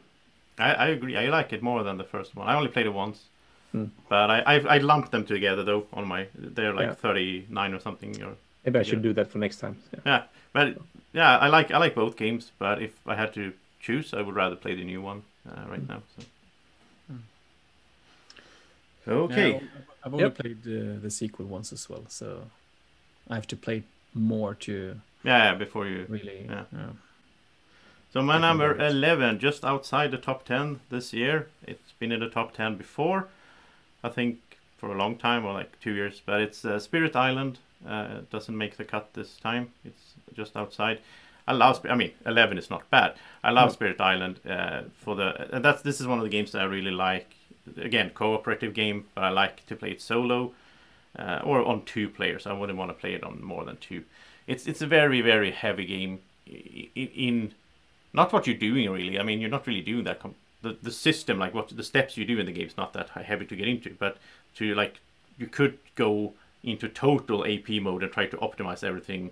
[0.59, 1.17] I, I agree.
[1.17, 2.49] I like it more than the first one.
[2.49, 3.25] I only played it once,
[3.73, 3.87] Hmm.
[4.09, 5.87] but I, I I lumped them together though.
[5.93, 6.95] On my they're like Yeah.
[6.95, 8.23] 39 or something.
[8.23, 8.89] Or Maybe I Yeah.
[8.91, 9.77] should do that for next time.
[9.93, 10.01] Yeah.
[10.07, 10.79] yeah, but
[11.13, 12.53] yeah, I like I like both games.
[12.59, 15.89] But if I had to choose, I would rather play the new one uh, right
[15.89, 16.03] now.
[16.17, 16.23] So.
[19.09, 19.51] Okay.
[19.51, 19.61] Yeah,
[20.05, 20.39] I've only Yep.
[20.39, 22.51] played uh, the sequel once as well, so
[23.29, 23.83] I have to play
[24.15, 26.07] more to Yeah, yeah, before you.
[26.09, 26.47] really.
[26.49, 26.65] Yeah.
[26.73, 26.87] yeah.
[28.13, 28.93] So my number games.
[28.95, 31.49] 11, just outside the top 10 this year.
[31.67, 33.29] It's been in the top 10 before,
[34.05, 34.39] I think
[34.77, 36.21] for a long time or like two years.
[36.25, 37.59] But it's uh, Spirit Island.
[37.89, 39.73] Uh, doesn't make the cut this time.
[39.85, 41.01] It's just outside.
[41.49, 41.85] I love.
[41.89, 43.15] I mean, 11 is not bad.
[43.43, 43.73] I love No.
[43.73, 45.49] Spirit Island uh, for the.
[45.61, 47.35] That's this is one of the games that I really like.
[47.77, 50.53] Again, cooperative game, but I like to play it solo
[51.19, 52.47] uh, or on two players.
[52.47, 54.05] I wouldn't want to play it on more than two.
[54.47, 57.55] It's it's a very very heavy game i- i- in
[58.13, 59.19] not what you're doing really.
[59.19, 60.21] I mean, you're not really doing that.
[60.21, 62.93] Com- the the system, like what the steps you do in the game, is not
[62.95, 63.95] that heavy to get into.
[63.99, 64.17] But
[64.57, 65.01] to like,
[65.39, 69.31] you could go into total AP mode and try to optimize everything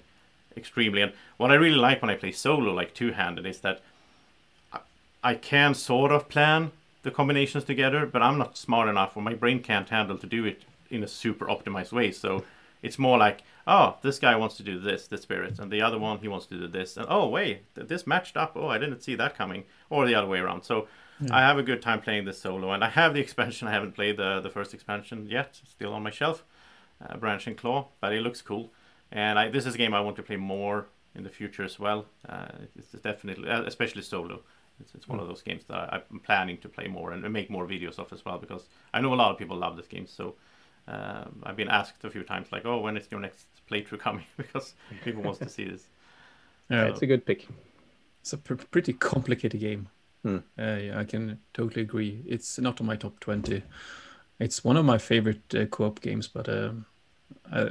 [0.56, 1.02] extremely.
[1.02, 3.80] And what I really like when I play solo, like two handed, is that
[4.72, 4.80] I,
[5.22, 6.72] I can sort of plan
[7.02, 10.44] the combinations together, but I'm not smart enough, or my brain can't handle to do
[10.44, 12.12] it in a super optimized way.
[12.12, 12.44] So
[12.82, 15.98] it's more like, oh, this guy wants to do this, the spirit, and the other
[15.98, 18.52] one he wants to do this, and oh wait, this matched up.
[18.56, 20.62] Oh, I didn't see that coming, or the other way around.
[20.62, 20.88] So
[21.20, 21.36] yeah.
[21.36, 23.68] I have a good time playing this solo, and I have the expansion.
[23.68, 26.44] I haven't played the the first expansion yet, still on my shelf,
[27.06, 28.70] uh, Branch and Claw, but it looks cool.
[29.12, 31.78] And I, this is a game I want to play more in the future as
[31.78, 32.06] well.
[32.28, 34.40] Uh, it's definitely, uh, especially solo.
[34.80, 35.22] It's, it's one mm.
[35.22, 38.12] of those games that I, am planning to play more and make more videos of
[38.12, 38.64] as well because
[38.94, 40.06] I know a lot of people love this game.
[40.06, 40.36] So
[40.90, 44.24] um, I've been asked a few times, like, "Oh, when is your next playthrough coming?"
[44.36, 44.74] because
[45.04, 45.86] people wants to see this.
[46.68, 47.46] Yeah, so, it's a good pick.
[48.22, 49.88] It's a pr- pretty complicated game.
[50.22, 50.38] Hmm.
[50.58, 52.22] Uh, yeah, I can totally agree.
[52.26, 53.62] It's not on my top twenty.
[54.38, 56.86] It's one of my favorite uh, co-op games, but um,
[57.52, 57.70] uh,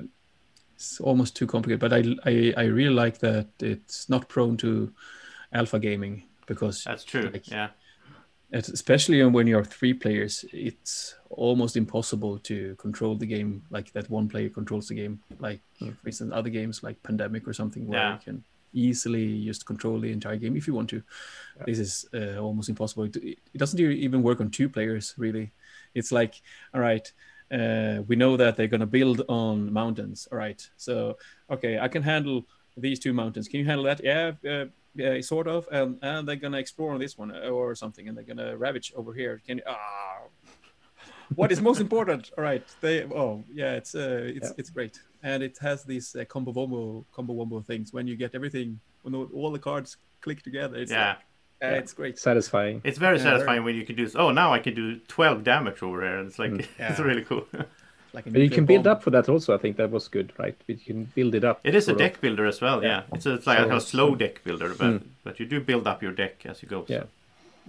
[0.76, 1.80] it's almost too complicated.
[1.80, 4.94] But I, I, I really like that it's not prone to
[5.52, 7.30] alpha gaming because that's true.
[7.34, 7.70] Like, yeah.
[8.52, 14.28] Especially when you're three players, it's almost impossible to control the game like that one
[14.28, 15.20] player controls the game.
[15.40, 15.96] Like mm.
[16.00, 18.14] for instance, other games like Pandemic or something where yeah.
[18.14, 18.44] you can
[18.74, 21.04] easily just control the entire game if you want to.
[21.58, 21.64] Yeah.
[21.66, 23.06] This is uh, almost impossible.
[23.06, 25.52] It, it, doesn't even work on two players really.
[25.94, 26.42] It's like,
[26.74, 27.12] all right,
[27.52, 30.28] uh, we know that they're going to build on mountains.
[30.32, 31.18] All right, so
[31.50, 32.46] okay, I can handle
[32.78, 33.48] these two mountains.
[33.48, 34.02] Can you handle that?
[34.04, 34.66] Yeah, uh,
[35.00, 35.68] yeah, sort of.
[35.72, 38.94] And, and they're gonna explore on this one uh, or something, and they're gonna ravage
[38.96, 39.42] over here.
[39.46, 39.64] Can you?
[39.68, 40.24] Ah,
[41.36, 42.32] what is most important?
[42.38, 43.04] All right, they.
[43.04, 44.54] Oh, yeah, it's uh, it's yeah.
[44.58, 47.94] it's great, and it has these uh, combo wombo combo wombo things.
[47.94, 51.08] When you get everything, when all the cards click together, it's yeah.
[51.08, 51.18] Like,
[51.62, 52.18] uh, it's great.
[52.18, 52.82] Satisfying.
[52.86, 53.66] It's very yeah, satisfying very...
[53.66, 54.10] when you can do.
[54.16, 56.20] Oh, now I can do twelve damage over here.
[56.20, 56.66] It's like mm.
[56.80, 57.46] it's really cool.
[58.14, 58.94] like but you can build bomb.
[58.94, 59.54] up for that also.
[59.54, 60.56] I think that was good, right?
[60.68, 61.60] You can build it up.
[61.64, 62.22] It is a deck of...
[62.22, 62.84] builder as well.
[62.84, 63.16] Yeah, yeah.
[63.16, 64.16] it's, a, it's like so, a slow so...
[64.16, 65.04] deck builder, but mm.
[65.24, 66.86] but you do build up your deck as you go.
[66.88, 67.04] Yeah,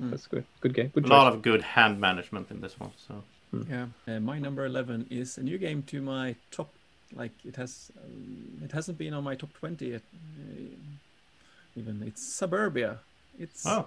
[0.00, 0.10] mm.
[0.10, 0.44] that's good.
[0.60, 0.88] Good game.
[0.94, 1.10] Good a choice.
[1.10, 2.92] lot of good hand management in this one.
[3.06, 3.22] So
[3.54, 3.68] mm.
[3.68, 3.86] yeah,
[4.16, 6.70] uh, my number eleven is a new game to my top.
[7.14, 10.02] Like it has, um, it hasn't been on my top twenty yet.
[10.40, 10.76] Uh,
[11.76, 12.98] even it's Suburbia.
[13.38, 13.86] It's oh.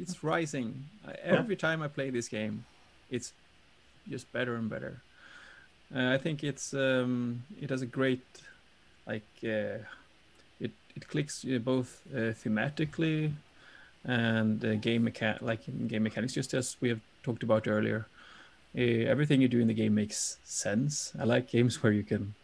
[0.00, 0.84] it's rising.
[1.22, 1.60] every yeah.
[1.60, 2.64] time I play this game,
[3.10, 3.32] it's
[4.08, 5.02] just better and better.
[5.94, 8.24] Uh, I think it's um, it has a great
[9.06, 9.78] like uh,
[10.60, 13.32] it it clicks uh, both uh, thematically
[14.04, 18.06] and uh, game mechan like game mechanics just as we have talked about earlier.
[18.76, 21.12] Uh, everything you do in the game makes sense.
[21.18, 22.34] I like games where you can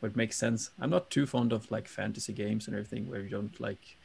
[0.00, 0.70] where it makes sense.
[0.80, 3.96] I'm not too fond of like fantasy games and everything where you don't like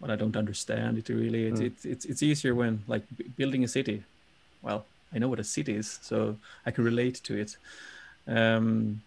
[0.00, 1.46] when I don't understand it really.
[1.46, 1.66] It's mm.
[1.66, 3.04] it's, it's it's easier when like
[3.36, 4.02] building a city.
[4.60, 4.84] Well,
[5.14, 6.36] I know what a city is, so
[6.66, 7.56] I can relate to it.
[8.26, 9.02] Um,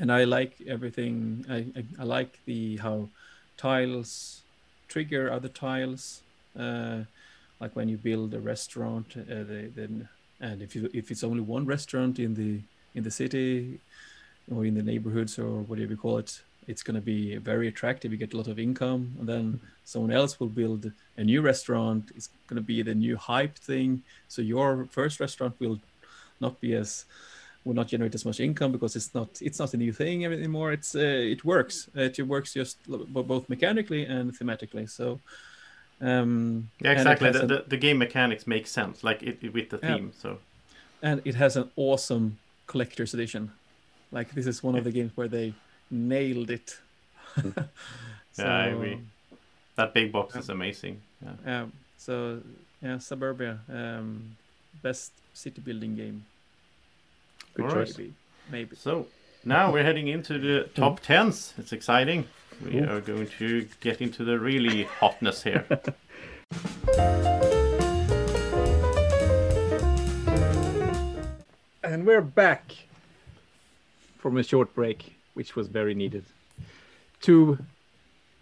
[0.00, 1.44] and I like everything.
[1.48, 3.08] I, I, I, like the how
[3.56, 4.42] tiles
[4.88, 6.22] trigger other tiles.
[6.58, 7.00] Uh,
[7.60, 10.08] like when you build a restaurant, uh, they, then
[10.40, 12.60] and if you if it's only one restaurant in the
[12.94, 13.78] in the city
[14.52, 18.12] or in the neighborhoods or whatever you call it, it's going to be very attractive.
[18.12, 22.10] You get a lot of income, and then someone else will build a new restaurant.
[22.16, 24.02] It's going to be the new hype thing.
[24.28, 25.78] So your first restaurant will
[26.40, 27.04] not be as
[27.64, 30.72] will not generate as much income because it's not it's not a new thing anymore.
[30.72, 31.88] It's uh, it works.
[31.94, 34.88] It works just both mechanically and thematically.
[34.88, 35.20] So.
[35.98, 37.30] Um, yeah, exactly.
[37.30, 40.12] The, the, the, game mechanics make sense, like it, with the theme.
[40.12, 40.20] Yeah.
[40.20, 40.38] So,
[41.00, 42.36] and it has an awesome
[42.66, 43.50] collector's edition.
[44.12, 45.54] Like this is one of the games where they
[45.90, 46.78] nailed it.
[47.36, 47.52] so,
[48.38, 49.00] yeah, I agree.
[49.76, 51.00] That big box is amazing.
[51.22, 51.32] Yeah.
[51.44, 51.66] yeah.
[51.98, 52.40] So
[52.82, 54.36] yeah, Suburbia, um,
[54.82, 56.24] best city building game.
[57.54, 57.98] Good choice.
[57.98, 58.14] Maybe.
[58.50, 58.76] Maybe.
[58.76, 59.06] So
[59.44, 61.54] now we're heading into the top tens.
[61.58, 62.26] It's exciting.
[62.64, 62.88] We Ooh.
[62.90, 65.66] are going to get into the really hotness here.
[71.82, 72.72] and we're back
[74.18, 76.24] from a short break which was very needed,
[77.20, 77.58] to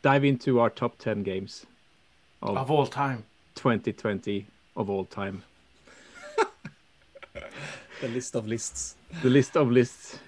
[0.02, 1.66] dive into our top 10 games
[2.40, 3.24] of, of all time.
[3.56, 4.46] 2020
[4.76, 5.42] of all time.
[8.00, 8.94] the list of lists.
[9.22, 10.18] The list of lists.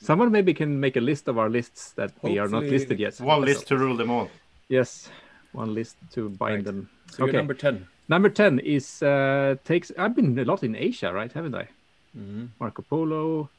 [0.00, 3.00] Someone maybe can make a list of our lists that Hopefully, we are not listed
[3.00, 3.20] yet.
[3.20, 4.30] One list to rule them all.
[4.68, 5.08] Yes,
[5.52, 6.64] one list to bind right.
[6.64, 6.90] them.
[7.10, 7.36] So okay.
[7.36, 7.88] number 10.
[8.08, 11.32] Number 10 is uh takes I've been a lot in Asia, right?
[11.32, 11.68] Haven't I?
[12.16, 12.46] Mm-hmm.
[12.60, 13.50] Marco Polo.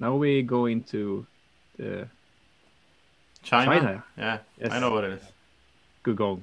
[0.00, 1.26] Now we go into
[1.76, 2.08] the
[3.42, 3.66] China.
[3.66, 4.04] China.
[4.16, 4.72] Yeah, yes.
[4.72, 5.22] I know what it is.
[6.04, 6.42] Gugong.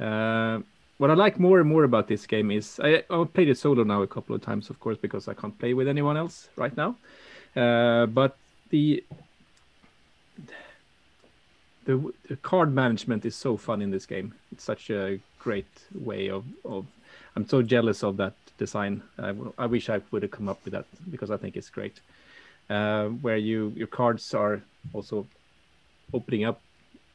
[0.00, 0.60] Uh,
[0.98, 3.84] what I like more and more about this game is I, I've played it solo
[3.84, 6.76] now a couple of times, of course, because I can't play with anyone else right
[6.76, 6.96] now.
[7.56, 8.36] Uh, but
[8.70, 9.04] the,
[11.84, 14.34] the the card management is so fun in this game.
[14.52, 16.86] It's such a great way of of.
[17.36, 19.02] I'm so jealous of that design.
[19.18, 22.00] I, I wish I would have come up with that because I think it's great.
[22.70, 24.62] Uh, where you your cards are
[24.94, 25.26] also
[26.12, 26.60] opening up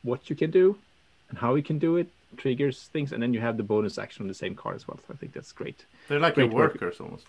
[0.03, 0.77] what you can do
[1.29, 2.07] and how you can do it
[2.37, 4.97] triggers things and then you have the bonus action on the same card as well.
[4.97, 5.85] So i think that's great.
[6.07, 6.73] They're like Great your work.
[6.73, 7.25] workers almost.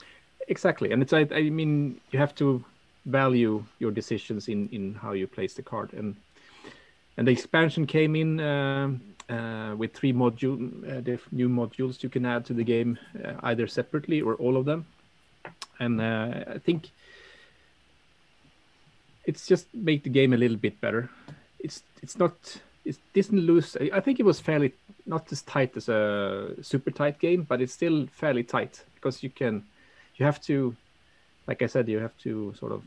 [0.49, 0.93] exactly.
[0.93, 2.63] And it's I, I mean you have to
[3.07, 5.93] value your decisions in in how you place the card.
[5.95, 6.17] And
[7.17, 10.57] and the expansion came in um, uh, with three module
[10.89, 14.65] uh, new modules you can add to the game uh, either separately or all of
[14.67, 14.85] them.
[15.79, 16.91] And uh, i think
[19.25, 21.11] it's just make the game a little bit better.
[21.59, 22.35] It's it's not
[22.85, 24.73] it didn't lose I- think it was fairly
[25.07, 29.29] not as tight as a super tight game but it's still fairly tight because you
[29.29, 29.65] can
[30.17, 30.75] you have to
[31.47, 32.83] like i said you have to sort of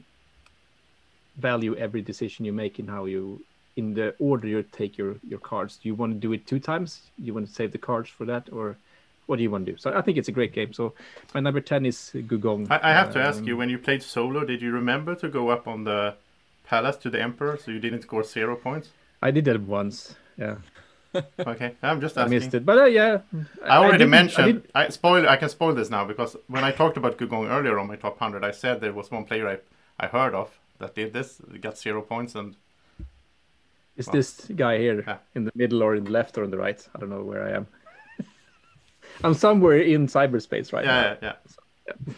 [1.38, 3.42] value every decision you make in how you
[3.76, 5.78] in the order you take your your cards.
[5.78, 7.02] Do you want to do it two times?
[7.18, 8.50] You want to save the cards for that?
[8.52, 8.78] Or
[9.28, 10.94] what do you want to do so i think it's a great game so
[11.34, 14.04] my number 10 is gugong I, I have to ask Um, you, when you played
[14.04, 16.16] solo, did you remember to go up on the
[16.66, 18.90] palace to the emperor so you didn't score zero points?
[19.22, 20.56] i did that once yeah
[21.52, 23.20] Okay, I'm just i missed it but uh, yeah
[23.64, 24.48] I already I mentioned.
[24.64, 25.28] did- I, spoil.
[25.30, 28.18] I can spoil this now because when I talked about Gugong earlier on my top
[28.20, 29.58] hundred, I said there was one player I,
[30.04, 32.56] I heard of that did this, got zero points, and
[33.96, 34.14] Is Wow.
[34.14, 34.28] this
[34.64, 35.18] guy here Yeah.
[35.36, 36.82] in the middle or in the left or in the right?
[36.96, 37.68] I don't know where I am.
[39.24, 41.18] I'm somewhere in cyberspace right yeah, now.
[41.22, 41.34] yeah,
[41.88, 42.14] yeah.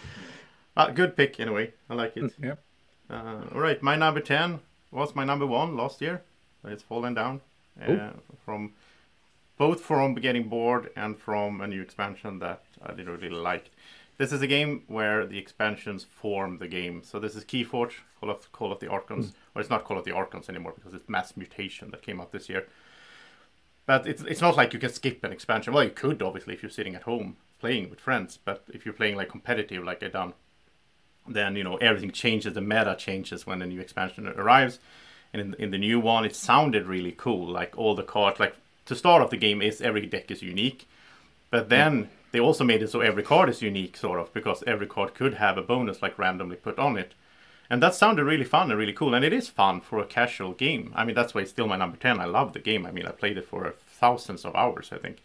[0.77, 1.73] Uh, good pick anyway.
[1.89, 2.33] I like it.
[2.41, 2.55] Yeah.
[3.09, 4.59] Uh, all right, my number ten
[4.91, 6.23] was my number one last year.
[6.63, 7.41] It's fallen down
[7.81, 8.11] uh,
[8.43, 8.73] from
[9.57, 13.71] both from getting bored and from a new expansion that I didn't really like.
[14.17, 17.03] This is a game where the expansions form the game.
[17.03, 19.33] So this is Keyforge, Call of Call of the Archons.
[19.53, 22.31] Well, it's not Call of the Archons anymore because it's Mass Mutation that came out
[22.31, 22.67] this year.
[23.85, 25.73] But it's it's not like you can skip an expansion.
[25.73, 28.39] Well, you could obviously if you're sitting at home playing with friends.
[28.43, 30.33] But if you're playing like competitive, like I done,
[31.27, 32.53] then you know everything changes.
[32.53, 34.79] The meta changes when a new expansion arrives.
[35.33, 37.47] And in, in the new one, it sounded really cool.
[37.47, 38.55] Like all the cards, like
[38.85, 40.87] to start off the game is every deck is unique,
[41.49, 44.87] but then they also made it so every card is unique, sort of, because every
[44.87, 47.13] card could have a bonus like randomly put on it.
[47.69, 49.15] And that sounded really fun and really cool.
[49.15, 50.91] And it is fun for a casual game.
[50.95, 52.19] I mean, that's why it's still my number 10.
[52.19, 52.85] I love the game.
[52.85, 55.17] I mean, I played it for thousands of hours, I think.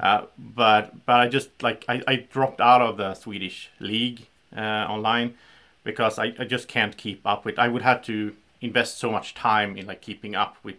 [0.00, 4.26] Uh, but but I just like I, I dropped out of the Swedish league
[4.56, 5.34] uh, online
[5.84, 7.58] because I, I just can't keep up with.
[7.58, 10.76] I would have to invest so much time in like keeping up with.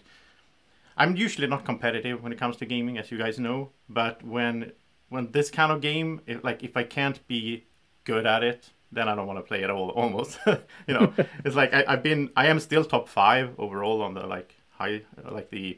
[0.97, 3.69] I'm usually not competitive when it comes to gaming, as you guys know.
[3.89, 4.72] But when
[5.09, 7.63] when this kind of game, if, like if I can't be
[8.03, 9.89] good at it, then I don't want to play at all.
[9.95, 10.39] Almost,
[10.88, 11.13] you know,
[11.45, 12.31] it's like I, I've been.
[12.35, 15.77] I am still top five overall on the like high like the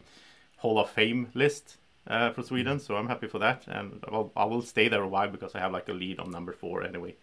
[0.57, 1.77] Hall of Fame list
[2.07, 2.80] uh, for Sweden.
[2.80, 5.60] So I'm happy for that, and I'll, I will stay there a while because I
[5.60, 7.15] have like a lead on number four anyway,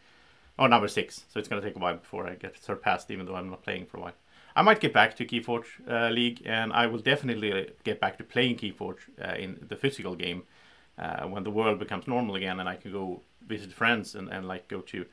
[0.59, 1.25] or number six.
[1.33, 3.87] So it's gonna take a while before I get surpassed, even though I'm not playing
[3.87, 4.19] for a while.
[4.57, 8.25] I might get back to Keyforge uh, League, and I will definitely get back to
[8.25, 10.45] playing Keyforge uh, in the physical game
[10.97, 14.47] uh, when the world becomes normal again, and I can go visit friends and, and
[14.47, 15.05] like go to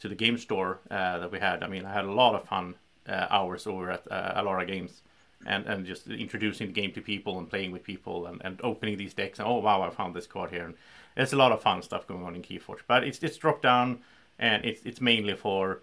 [0.00, 1.62] to the game store uh, that we had.
[1.62, 2.74] I mean, I had a lot of fun
[3.08, 5.02] uh, hours over at uh, Alara Games,
[5.46, 8.96] and and just introducing the game to people and playing with people and, and opening
[8.96, 9.38] these decks.
[9.38, 10.64] And, oh wow, I found this card here.
[10.64, 10.74] And
[11.14, 14.00] there's a lot of fun stuff going on in Keyforge, but it's it's dropped down,
[14.38, 15.80] and it's it's mainly for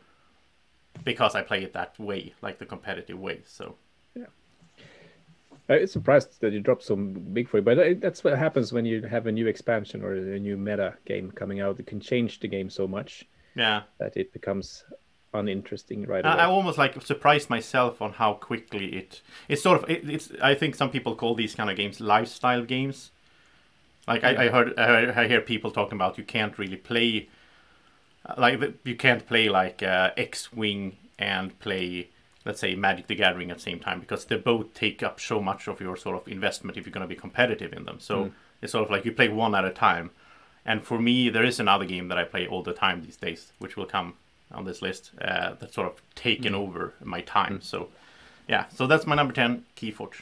[1.04, 3.42] because I play it that way, like the competitive way.
[3.46, 3.76] So
[5.70, 9.02] I'm surprised that you dropped so big for you, but that's what happens when you
[9.04, 11.80] have a new expansion or a new meta game coming out.
[11.80, 14.84] It can change the game so much yeah, that it becomes
[15.34, 16.44] uninteresting right I, away.
[16.44, 19.22] I almost like surprised myself on how quickly it.
[19.48, 20.32] It's sort of it, it's.
[20.42, 23.12] I think some people call these kind of games lifestyle games.
[24.08, 27.30] Like I, I heard, I heard- I hear people talking about you can't really play,
[28.26, 32.10] uh, like you can't play like uh, X-wing and play,
[32.46, 35.42] let's say Magic the Gathering at the same time because they both take up so
[35.42, 38.00] much of your sort of investment if you're going to be competitive in them.
[38.02, 40.12] So it's sort of like you play one at a time.
[40.66, 43.52] And for me, there is another game that I play all the time these days,
[43.60, 44.14] which will come
[44.52, 45.12] on this list.
[45.20, 47.62] Uh, that's sort of taken over my time.
[47.62, 47.90] So,
[48.48, 48.66] yeah.
[48.74, 50.22] So that's my number ten, Keyforge.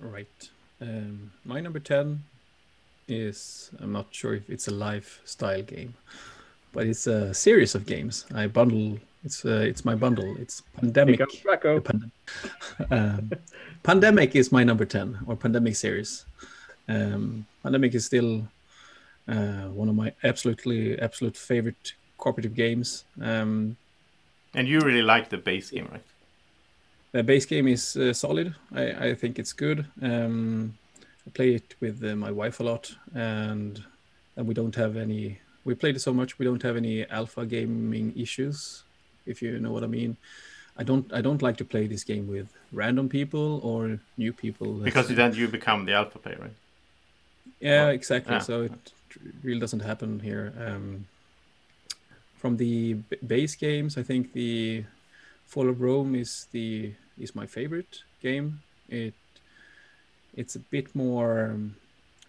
[0.00, 0.48] Right.
[0.80, 2.22] Um, my number 10
[3.08, 5.94] is I'm not sure if it's a lifestyle game,
[6.72, 8.26] but it's a series of games.
[8.34, 10.36] I bundle It's uh, it's my bundle.
[10.38, 11.18] It's Pandemic.
[11.18, 11.88] Pick up
[12.90, 13.32] um,
[13.82, 16.24] Pandemic is my number 10 or Pandemic series.
[16.88, 18.48] Um, Pandemic is still
[19.28, 23.04] uh, one of my absolutely absolute favorite cooperative games.
[23.20, 23.76] Um,
[24.54, 26.02] And you really like the base game, right?
[27.12, 28.54] the base game is uh, solid.
[28.74, 29.86] I, I think it's good.
[30.02, 30.76] Um,
[31.26, 33.82] I play it with uh, my wife a lot, and
[34.36, 35.38] and we don't have any.
[35.64, 38.84] We played it so much we don't have any alpha gaming issues,
[39.26, 40.16] if you know what I mean.
[40.76, 41.12] I don't.
[41.12, 44.74] I don't like to play this game with random people or new people.
[44.74, 46.56] Because then you become the alpha player, right?
[47.60, 48.34] Yeah, exactly.
[48.34, 48.40] Yeah.
[48.40, 48.92] So it
[49.42, 50.52] really doesn't happen here.
[50.58, 51.06] Um,
[52.36, 54.84] from the b- base games, I think the
[55.46, 58.60] Fall of Rome is the is my favorite game.
[58.88, 59.14] It
[60.34, 61.76] it's a bit more um,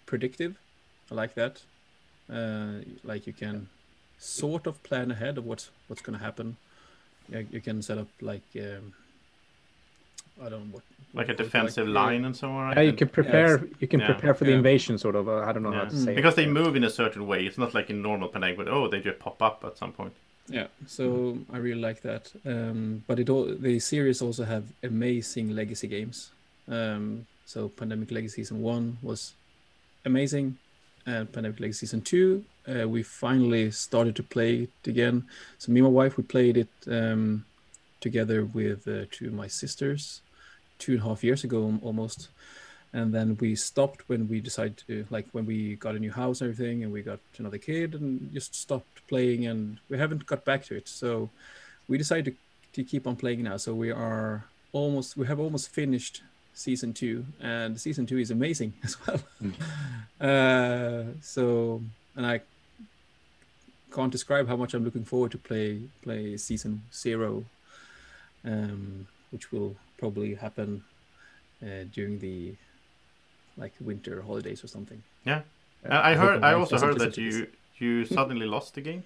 [0.05, 0.57] predictive.
[1.11, 1.61] I like that.
[2.31, 3.67] Uh, like you can
[4.17, 6.57] sort of plan ahead of what's what's going to happen.
[7.29, 8.93] Yeah, you can set up like um,
[10.41, 10.83] I don't know what
[11.13, 12.77] Like a defensive like, line and so on, right?
[12.77, 13.65] Yeah, you can prepare.
[13.79, 14.11] You can Yeah.
[14.11, 14.57] prepare for the Yeah.
[14.57, 15.27] invasion, sort of.
[15.27, 16.11] Uh, I don't know how to say.
[16.11, 16.15] it.
[16.15, 17.45] Because they move in a certain way.
[17.47, 20.13] It's not like in normal Pandemic, but oh, they just pop up at some point.
[20.47, 22.31] Yeah, so I really like that.
[22.45, 26.31] Um, but it all the series also have amazing legacy games.
[26.67, 29.33] Um, so Pandemic Legacy Season One was
[30.05, 30.57] amazing,
[31.05, 35.25] and Pandemic Legacy Season Two, uh, we finally started to play it again.
[35.57, 37.45] So me and my wife we played it um,
[37.99, 40.21] together with uh, two of my sisters,
[40.79, 42.29] two and a half years ago almost,
[42.93, 46.41] and then we stopped when we decided to like when we got a new house
[46.41, 50.43] and everything, and we got another kid, and just stopped playing, and we haven't got
[50.43, 50.87] back to it.
[50.87, 51.29] So
[51.87, 52.25] we decided
[52.73, 53.57] to, to keep on playing now.
[53.57, 56.23] So we are almost we have almost finished
[56.53, 59.21] season two, and season two is amazing as well.
[60.21, 61.81] uh, so
[62.15, 62.41] and I
[63.91, 67.45] can't describe how much I'm looking forward to play play season zero,
[68.45, 70.83] um, which will probably happen
[71.61, 72.55] uh, during the
[73.57, 75.03] like winter holidays or something.
[75.25, 75.41] Yeah.
[75.83, 76.43] And I heard.
[76.43, 77.47] I also heard that you
[77.77, 79.03] you suddenly lost the game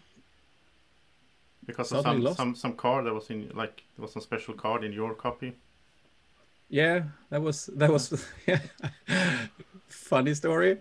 [1.66, 2.38] because of some lost?
[2.38, 5.54] some some card that was in like there was some special card in your copy.
[6.70, 8.60] Yeah, that was that was yeah.
[9.88, 10.78] funny story.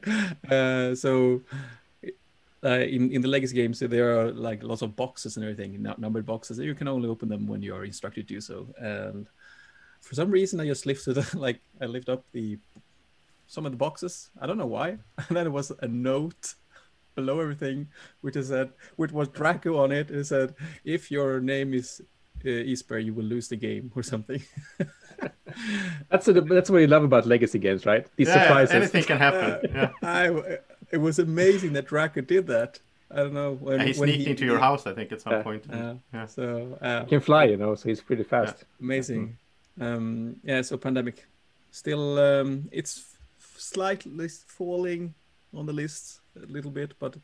[0.50, 1.42] Uh, so
[2.64, 6.26] uh, in in the legacy games, there are like lots of boxes and everything, numbered
[6.26, 6.58] boxes.
[6.58, 8.66] You can only open them when you are instructed to do so.
[8.78, 9.26] And
[10.02, 11.16] for some reason, I just lifted
[11.46, 12.58] like I lift up the
[13.46, 14.30] some of the boxes.
[14.40, 14.98] I don't know why.
[15.28, 16.54] And then there was a note
[17.14, 17.88] below everything,
[18.22, 20.10] which is that which was Draco on it.
[20.10, 20.54] It said,
[20.84, 22.00] "If your name is
[22.44, 24.42] uh, Isper, you will lose the game" or something.
[26.10, 28.06] That's a, that's what you love about legacy games, right?
[28.16, 28.74] These Yeah, surprises.
[28.74, 29.70] anything can happen.
[29.74, 29.90] yeah.
[30.02, 30.58] I,
[30.90, 32.80] it was amazing that Draco did that.
[33.10, 35.32] I don't know when, And he when sneaked into your house, I think, at some
[35.34, 35.42] Yeah.
[35.42, 35.64] point.
[35.70, 36.26] Uh, Yeah.
[36.26, 38.64] So uh, He can fly, you know, so he's pretty fast.
[38.80, 39.36] amazing.
[39.80, 40.62] Um, yeah.
[40.62, 41.26] So pandemic,
[41.70, 43.16] still um, it's
[43.56, 45.14] slightly falling
[45.54, 47.16] on the list a little bit, but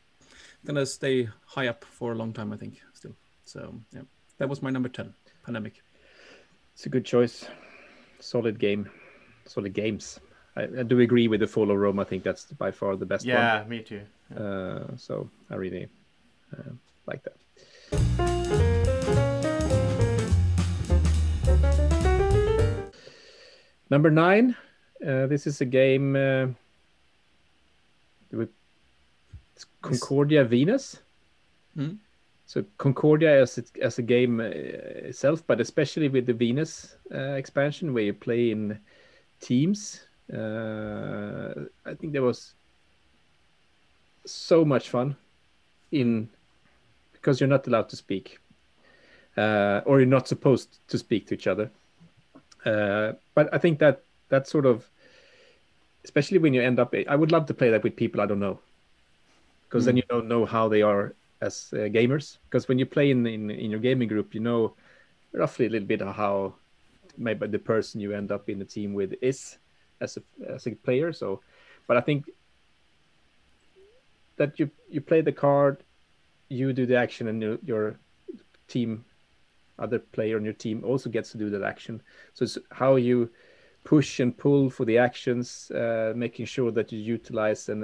[0.65, 2.81] gonna stay high up for a long time, I think.
[2.93, 3.15] Still.
[3.45, 4.01] So yeah,
[4.37, 5.13] that was my number ten.
[5.45, 5.81] Pandemic.
[6.73, 7.45] It's a good choice.
[8.19, 8.89] Solid game.
[9.45, 10.19] Solid games.
[10.55, 11.99] I, I do agree with the Fall of Rome.
[11.99, 13.35] I think that's by far the best one.
[13.35, 14.01] Yeah, me too.
[14.29, 14.41] one.
[14.41, 15.87] Uh, so I really
[16.57, 16.71] uh,
[17.05, 18.38] like that.
[23.89, 24.55] Number nine.
[25.05, 26.15] Uh, this is a game.
[26.15, 26.47] Uh,
[28.31, 28.49] with
[29.55, 31.01] it's Concordia Venus.
[31.75, 31.95] Hmm?
[32.45, 37.33] So Concordia as it, as a game uh, itself, but especially with the Venus uh,
[37.33, 38.79] expansion, where you play in
[39.39, 40.01] teams.
[40.33, 41.53] Uh,
[41.85, 42.53] I think there was
[44.25, 45.15] so much fun
[45.91, 46.29] in
[47.13, 48.39] because you're not allowed to speak,
[49.37, 51.69] uh, or you're not supposed to speak to each other.
[52.65, 54.89] Uh, but I think that that sort of,
[56.03, 58.39] especially when you end up, I would love to play that with people I don't
[58.39, 58.59] know,
[59.67, 62.37] because then you don't know how they are as uh, gamers.
[62.49, 64.73] Because when you play in, in in your gaming group, you know
[65.31, 66.55] roughly a little bit of how
[67.17, 69.57] maybe the person you end up in the team with is
[70.01, 71.13] as a as a player.
[71.13, 71.41] So,
[71.87, 72.29] but I think
[74.37, 75.83] that you you play the card,
[76.49, 77.99] you do the action, and your, your
[78.67, 79.05] team,
[79.79, 82.01] other player on your team also gets to do that action.
[82.33, 83.29] So it's how you
[83.83, 87.83] push and pull for the actions, uh, making sure that you utilize and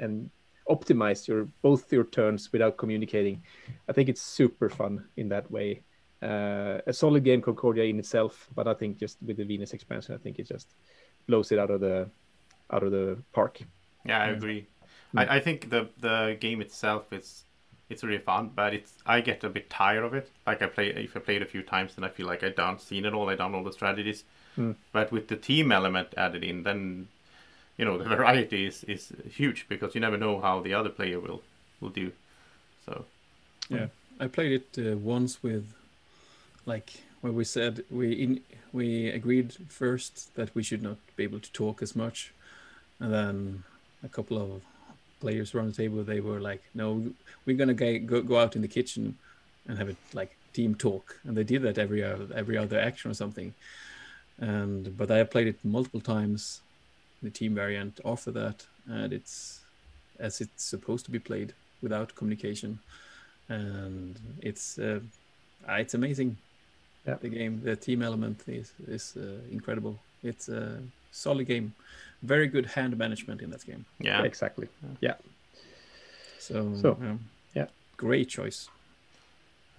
[0.00, 0.30] and
[0.68, 3.42] optimize your both your turns without communicating.
[3.88, 5.82] I think it's super fun in that way.
[6.22, 10.14] Uh, a solid game Concordia in itself, but I think just with the Venus expansion,
[10.14, 10.74] I think it just
[11.26, 12.08] blows it out of the
[12.70, 13.60] out of the park.
[14.06, 14.68] Yeah, I agree.
[15.16, 17.44] I, I think the the game itself is
[17.92, 20.30] it's really fun, but it's I get a bit tired of it.
[20.46, 22.48] Like I play if I play it a few times, then I feel like I
[22.48, 23.28] done seen it all.
[23.28, 24.24] I done all the strategies.
[24.56, 24.72] Hmm.
[24.92, 27.08] But with the team element added in, then
[27.76, 31.20] you know the variety is is huge because you never know how the other player
[31.20, 31.42] will
[31.80, 32.12] will do.
[32.86, 33.04] So
[33.68, 33.86] Yeah,
[34.18, 35.74] I played it uh, once with,
[36.66, 38.40] like, where we said we in
[38.72, 42.32] we agreed first that we should not be able to talk as much,
[42.98, 43.64] and then
[44.02, 44.62] a couple of
[45.22, 46.86] players around the table they were like, no,
[47.44, 47.80] we're gonna
[48.12, 49.04] go go out in the kitchen
[49.66, 53.10] and have a like team talk, and they did that every other, every other action
[53.10, 53.48] or something.
[54.38, 56.40] And but I have played it multiple times,
[57.22, 59.34] the team variant after that, and it's
[60.18, 61.50] as it's supposed to be played
[61.82, 62.78] without communication
[63.48, 65.00] and it's uh,
[65.68, 66.36] uh, it's amazing.
[67.06, 67.16] Yeah.
[67.20, 69.98] The game, the team element is is uh, incredible.
[70.22, 70.78] It's a
[71.10, 71.74] solid game.
[72.22, 73.84] Very good hand management in that game.
[73.98, 74.68] yeah, Exactly.
[75.00, 75.14] Yeah.
[76.38, 77.20] So, So, um,
[77.54, 77.66] yeah.
[77.96, 78.68] great choice.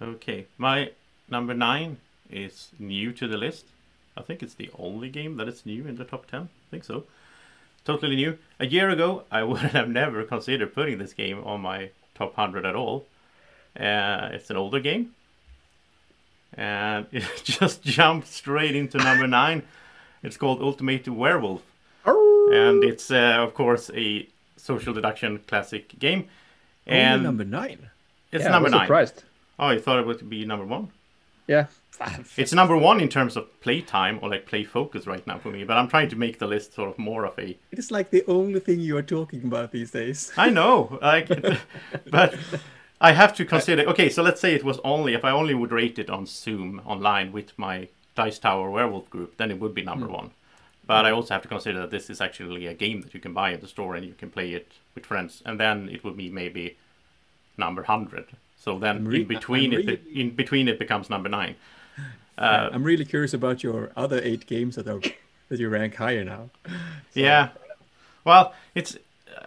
[0.00, 0.46] okay.
[0.58, 0.90] My
[1.28, 1.98] number nine
[2.30, 3.66] is new to the list.
[4.16, 6.42] I think it's the only game that is new in the top ten.
[6.42, 7.04] I think so.
[7.84, 8.38] Totally new.
[8.60, 12.64] A year ago, I would have never considered putting this game on my top hundred
[12.64, 13.06] at all.
[13.78, 15.14] Uh, it's an older game,
[16.54, 19.62] and it just jumped straight into number nine.
[20.22, 21.62] It's called Ultimate Werewolf,
[22.54, 24.26] and it's uh, of course a
[24.56, 26.20] social deduction classic game.
[26.86, 27.90] Only And number nine.
[28.32, 28.86] it's yeah, number I was nine.
[28.86, 29.22] surprised.
[29.58, 30.88] Oh, you thought it would be number one?
[31.46, 31.66] Yeah.
[32.36, 35.50] It's number one in terms of play time or like play focus right now for
[35.50, 37.56] me, but I'm trying to make the list sort of more of a.
[37.70, 40.32] It is like the only thing you are talking about these days.
[40.36, 41.28] I know, like,
[42.10, 42.34] but
[43.00, 43.82] I have to consider.
[43.92, 46.80] Okay, so let's say it was only if I only would rate it on Zoom
[46.84, 50.30] online with my Dice Tower Werewolf group, then it would be number one.
[50.86, 53.32] But I also have to consider that this is actually a game that you can
[53.32, 56.16] buy at the store and you can play it with friends, and then it would
[56.16, 56.76] be maybe
[57.56, 58.26] number hundred.
[58.60, 61.56] So then re- in between it, in between it becomes number nine.
[62.36, 65.00] Uh, I'm really curious about your other eight games that are
[65.48, 66.50] that you rank higher now.
[67.12, 67.50] Yeah.
[68.24, 68.96] Well, it's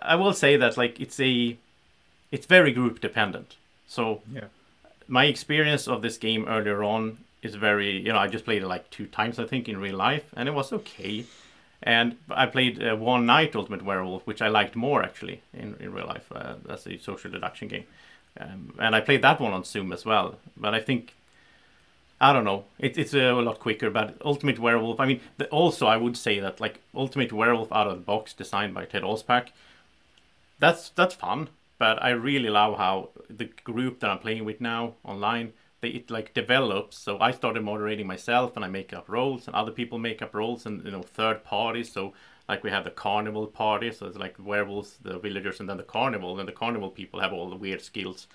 [0.02, 1.58] I will say that like it's a
[2.32, 3.58] it's very group dependent.
[3.88, 4.46] So Yeah.
[5.06, 8.68] my experience of this game earlier on is very you know I just played it
[8.68, 11.26] like two times I think in real life and it was okay.
[11.84, 15.94] And I played uh, one night Ultimate Werewolf, which I liked more actually in, in
[15.94, 17.86] real life uh, a social deduction game.
[18.40, 20.40] Um, and I played that one on Zoom as well.
[20.56, 21.14] But I think
[22.20, 22.66] I don't know.
[22.80, 25.00] It, it's a, lot quicker, but Ultimate Werewolf.
[25.00, 28.34] I mean, the, also I would say that like Ultimate Werewolf out of the box,
[28.34, 29.50] designed by Ted Alspach.
[30.60, 34.96] That's that's fun, but I really love how the group that I'm playing with now
[35.04, 36.98] online it like develops.
[36.98, 40.34] So I started moderating myself, and I make up roles, and other people make up
[40.34, 41.92] roles, and you know third parties.
[41.92, 42.14] So
[42.50, 45.84] like we have the carnival party, so it's like werewolves, the villagers, and then the
[45.84, 48.28] carnival, and the carnival people have all the weird skills.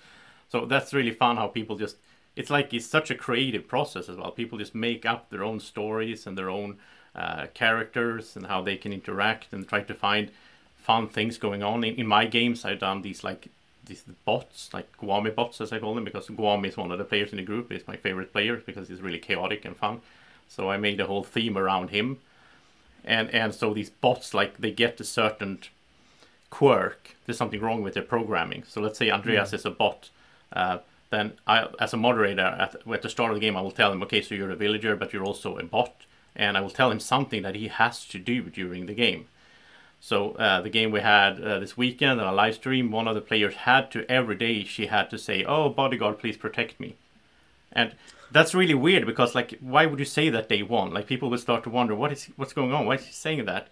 [0.49, 1.97] So that's really fun how people just
[2.35, 4.31] it's like it's such a creative process as well.
[4.31, 6.77] People just make up their own stories and their own
[7.15, 10.31] uh, characters and how they can interact and try to find
[10.75, 11.83] fun things going on.
[11.83, 13.49] In, in my games, I've done these like
[13.85, 17.03] these bots, like Guami bots as I call them, because Guami is one of the
[17.03, 17.71] players in the group.
[17.71, 20.01] He's my favorite player because he's really chaotic and fun.
[20.47, 22.19] So I made a whole theme around him,
[23.03, 25.59] and and so these bots like they get a certain
[26.49, 27.15] quirk.
[27.25, 28.63] There's something wrong with their programming.
[28.67, 30.09] So let's say Andreas is a bot.
[30.51, 30.79] Uh,
[31.09, 33.91] then I, as a moderator, at, at the start of the game, I will tell
[33.91, 36.05] him, okay, so you're a villager, but you're also a bot,
[36.35, 39.27] and I will tell him something that he has to do during the game.
[40.03, 43.15] So uh, the game we had uh, this weekend on a live stream, one of
[43.15, 46.97] the players had to every day she had to say, "Oh, bodyguard, please protect me,"
[47.71, 47.95] and
[48.29, 50.93] that's really weird because like, why would you say that day one?
[50.93, 52.85] Like people would start to wonder what is what's going on.
[52.85, 53.69] Why is he saying that?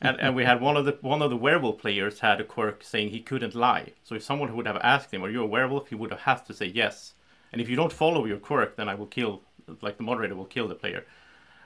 [0.00, 2.84] And, and we had one of the one of the werewolf players had a quirk
[2.84, 3.88] saying he couldn't lie.
[4.04, 6.46] So if someone would have asked him, "Are you a werewolf?" he would have had
[6.46, 7.14] to say yes.
[7.50, 9.42] And if you don't follow your quirk, then I will kill.
[9.80, 11.04] Like the moderator will kill the player.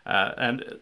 [0.06, 0.78] Uh, and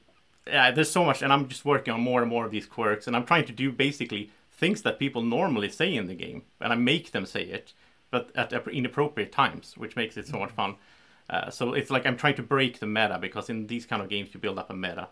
[0.47, 3.07] yeah, there's so much, and I'm just working on more and more of these quirks,
[3.07, 6.73] and I'm trying to do basically things that people normally say in the game, and
[6.73, 7.73] I make them say it,
[8.11, 10.77] but at inappropriate times, which makes it so much fun.
[11.29, 14.11] Uh, so it's like I'm trying to break the meta because in these kind of
[14.11, 15.09] games you build up a meta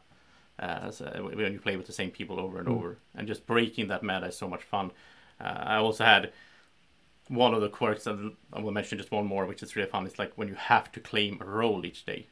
[0.59, 3.88] uh, so when you play with the same people over and over, and just breaking
[3.88, 4.92] that meta is so much fun.
[5.40, 6.32] Uh, I also had
[7.28, 10.06] one of the quirks, and I will mention just one more, which is really fun.
[10.06, 12.28] It's like when you have to claim a role each day,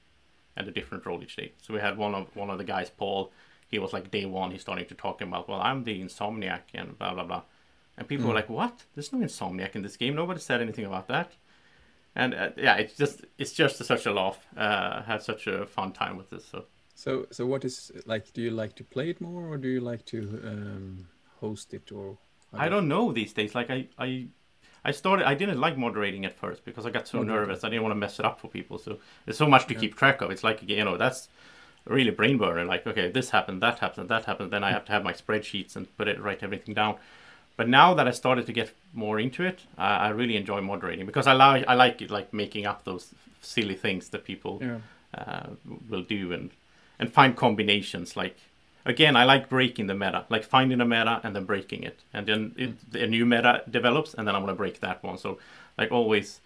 [0.56, 1.52] and a different role each day.
[1.62, 3.32] So we had one of one of the guys, Paul.
[3.68, 4.51] He was like day one.
[4.51, 7.43] He's starting to talk about, well, I'm the insomniac and blah blah blah,
[7.97, 8.85] and people were like, what?
[8.94, 10.14] There's no insomniac in this game.
[10.14, 11.32] Nobody said anything about that.
[12.16, 14.44] And uh, yeah, it's just it's just such a laugh.
[14.56, 16.44] Uh, had such a fun time with this.
[16.44, 16.64] So
[16.94, 18.32] So, so what is like?
[18.32, 21.06] Do you like to play it more, or do you like to um,
[21.40, 22.18] host it, or
[22.52, 23.55] I don't know these days.
[23.55, 24.28] Like I, I,
[24.85, 25.27] I started.
[25.28, 27.48] I didn't like moderating at first because I got so Moderating.
[27.48, 27.65] nervous.
[27.65, 28.78] I didn't want to mess it up for people.
[28.78, 30.31] So there's so much to keep track of.
[30.31, 31.28] It's like you know that's
[31.86, 32.65] really brain burner.
[32.65, 34.51] Like okay, this happened, that happened, that happened.
[34.52, 36.97] Then I have to have my spreadsheets and put it write everything down.
[37.57, 41.05] But now that I started to get more into it, I, I really enjoy moderating
[41.05, 43.12] because I like I like it, like making up those
[43.43, 44.78] silly things that people Yeah.
[45.16, 45.47] uh,
[45.90, 46.51] will do and
[46.98, 48.36] and find combinations like
[48.85, 52.01] again i like breaking the meta like finding a meta and then breaking it.
[52.12, 55.19] And then it, a new meta develops and then i'm going to break that one.
[55.19, 55.39] So
[55.77, 56.40] like always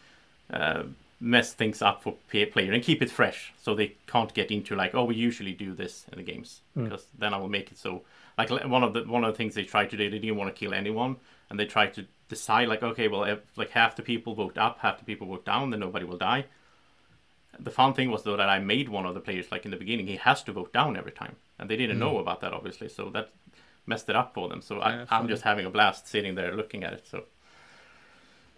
[0.53, 0.85] uh,
[1.21, 4.95] mess things up for player and keep it fresh so they can't get into like
[4.95, 6.61] oh we usually do this in the games.
[6.85, 8.03] Because then i will make it so
[8.37, 10.55] like one of the one of the things they tried to do they didn't want
[10.55, 11.17] to kill anyone.
[11.51, 14.79] And they tried to decide like okay well if like half the people vote up
[14.81, 16.47] half the people vote down then nobody will die.
[17.59, 19.77] The fun thing was though that I made one of the players like in the
[19.77, 22.89] beginning he has to vote down every time, and they didn't know about that obviously,
[22.89, 23.31] so that
[23.87, 24.61] messed it up for them.
[24.63, 25.29] So Yeah, I, I'm funny.
[25.29, 27.07] just having a blast sitting there looking at it.
[27.07, 27.25] So,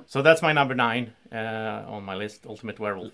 [0.07, 3.13] so that's my number nine uh, on my list, Ultimate Werewolf.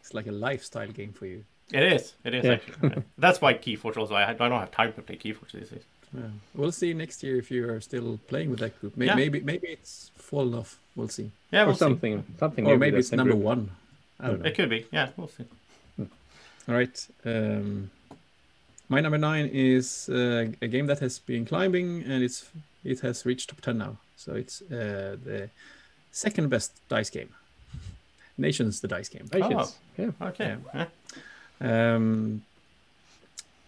[0.00, 1.44] It's like a lifestyle game for you.
[1.72, 2.52] It is, it is Yeah.
[2.52, 3.02] actually.
[3.18, 4.14] that's why Keyforge also.
[4.14, 5.82] I, I don't have time to play Keyforge these days.
[6.16, 6.22] Yeah.
[6.54, 8.96] We'll see next year if you are still playing with that group.
[8.96, 9.14] Maybe Yeah.
[9.14, 10.78] maybe, maybe it's fallen off.
[10.96, 11.30] We'll see.
[11.52, 11.78] Yeah, or we'll see.
[11.78, 12.66] something, something.
[12.66, 13.44] Or maybe it's number group.
[13.44, 13.70] one.
[14.18, 14.46] I don't know.
[14.46, 14.86] It could be.
[14.90, 15.44] Yeah, we'll see.
[16.00, 17.06] All right.
[17.24, 17.90] Um,
[18.90, 22.50] my number nine is uh, a game that has been climbing and it's
[22.84, 23.96] it has reached top ten now.
[24.16, 25.48] So it's uh, the
[26.12, 27.28] second best dice game.
[28.36, 29.26] Nations, the dice game.
[29.28, 29.76] Patience.
[29.98, 30.02] Oh.
[30.02, 30.28] Yeah.
[30.28, 30.56] Okay.
[30.74, 30.86] Yeah.
[31.60, 31.94] Yeah.
[31.94, 32.42] Um,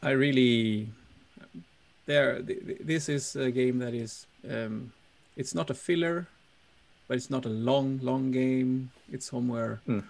[0.02, 0.88] I really
[2.06, 2.42] there.
[2.42, 4.26] th- th- This is a game that is.
[4.50, 4.92] Um,
[5.36, 6.26] it's not a filler,
[7.08, 8.90] but it's not a long, long game.
[9.12, 10.00] It's somewhere, Hmm.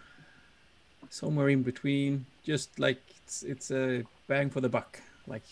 [1.11, 2.25] somewhere in between.
[2.45, 5.01] Just like it's it's a bang for the buck.
[5.27, 5.47] Like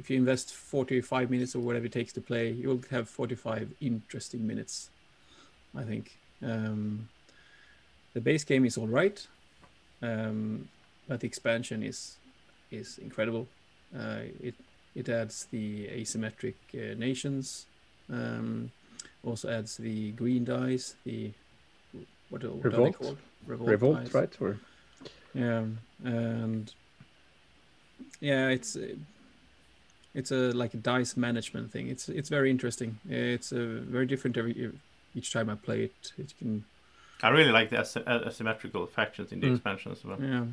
[0.00, 4.42] if you invest forty-five minutes or whatever it takes to play, you'll have forty-five interesting
[4.46, 4.90] minutes.
[5.82, 6.06] I think.
[6.42, 7.08] Um,
[8.14, 9.18] the base game is all right,
[10.02, 10.68] um,
[11.08, 12.16] but the expansion is
[12.70, 13.46] is incredible.
[14.00, 14.54] Uh, it
[14.94, 15.66] it adds the
[16.00, 17.66] asymmetric uh, nations,
[18.10, 18.70] um,
[19.24, 21.32] also adds the green dice, the
[22.30, 23.18] what, what are they Revolt?
[23.46, 24.14] Revolt, dice.
[24.14, 24.34] right?
[24.40, 24.56] Or
[25.34, 25.64] Yeah,
[26.04, 26.72] and
[28.20, 28.94] yeah, it's uh,
[30.14, 31.88] it's a like a dice management thing.
[31.88, 32.98] It's it's very interesting.
[33.08, 34.72] It's a very different every
[35.14, 36.12] each time I play it.
[36.18, 36.64] It can
[37.22, 39.54] I really like the as- asymmetrical factions in the Mm.
[39.54, 40.18] expansion as well.
[40.20, 40.44] yeah.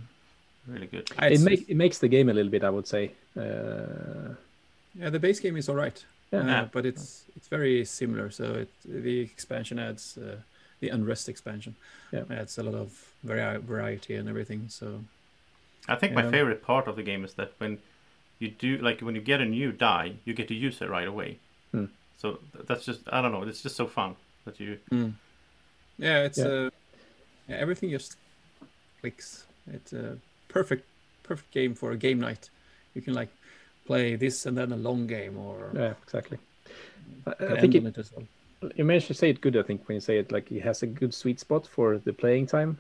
[0.68, 1.10] Really good.
[1.18, 3.12] I- it makes it makes the game a little bit, I would say.
[3.36, 4.36] Uh,
[5.00, 6.06] Yeah, the base game is all right.
[6.32, 6.42] Yeah.
[6.42, 6.68] Uh, Yeah.
[6.72, 8.30] but it's it's very similar.
[8.32, 10.36] So it, the expansion adds uh,
[10.82, 11.76] the unrest expansion.
[12.14, 12.26] Yeah.
[12.30, 12.90] adds a lot of
[13.24, 14.70] vari- variety and everything.
[14.70, 14.86] So
[15.88, 16.32] I think my Yeah.
[16.32, 17.80] favorite part of the game is that when
[18.40, 21.08] you do like when you get a new die, you get to use it right
[21.08, 21.38] away.
[21.72, 21.86] Hmm.
[22.18, 23.44] So that's just I don't know.
[23.44, 24.78] It's just so fun that you.
[25.98, 26.45] yeah, it's Yeah.
[26.48, 26.70] Uh,
[27.49, 28.18] everything just
[29.02, 29.45] clicks.
[29.74, 30.18] It's a
[30.48, 30.86] perfect
[31.24, 32.49] perfect game for a game night.
[32.94, 33.30] You can like
[33.86, 36.38] play this and then a long game, or yeah, exactly.
[37.26, 38.26] I, I think it, it as well.
[38.76, 39.56] you managed to say it good.
[39.58, 42.14] I think when you say it, like it has a good sweet spot for the
[42.14, 42.78] playing time.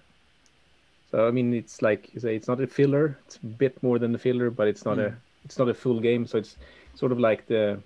[1.11, 3.17] So I mean, it's like you say, it's not a filler.
[3.25, 5.17] It's a bit more than a filler, but it's not a Mm.
[5.45, 6.25] it's not a full game.
[6.25, 6.57] So it's
[6.95, 7.81] sort of like the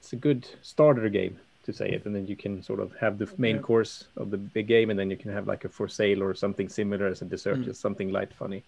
[0.00, 3.18] it's a good starter game to say it, and then you can sort of have
[3.18, 3.62] the main Yeah.
[3.62, 6.34] course of the big game, and then you can have like a for sale or
[6.34, 7.64] something similar as a dessert, Mm.
[7.64, 8.62] just something light, funny.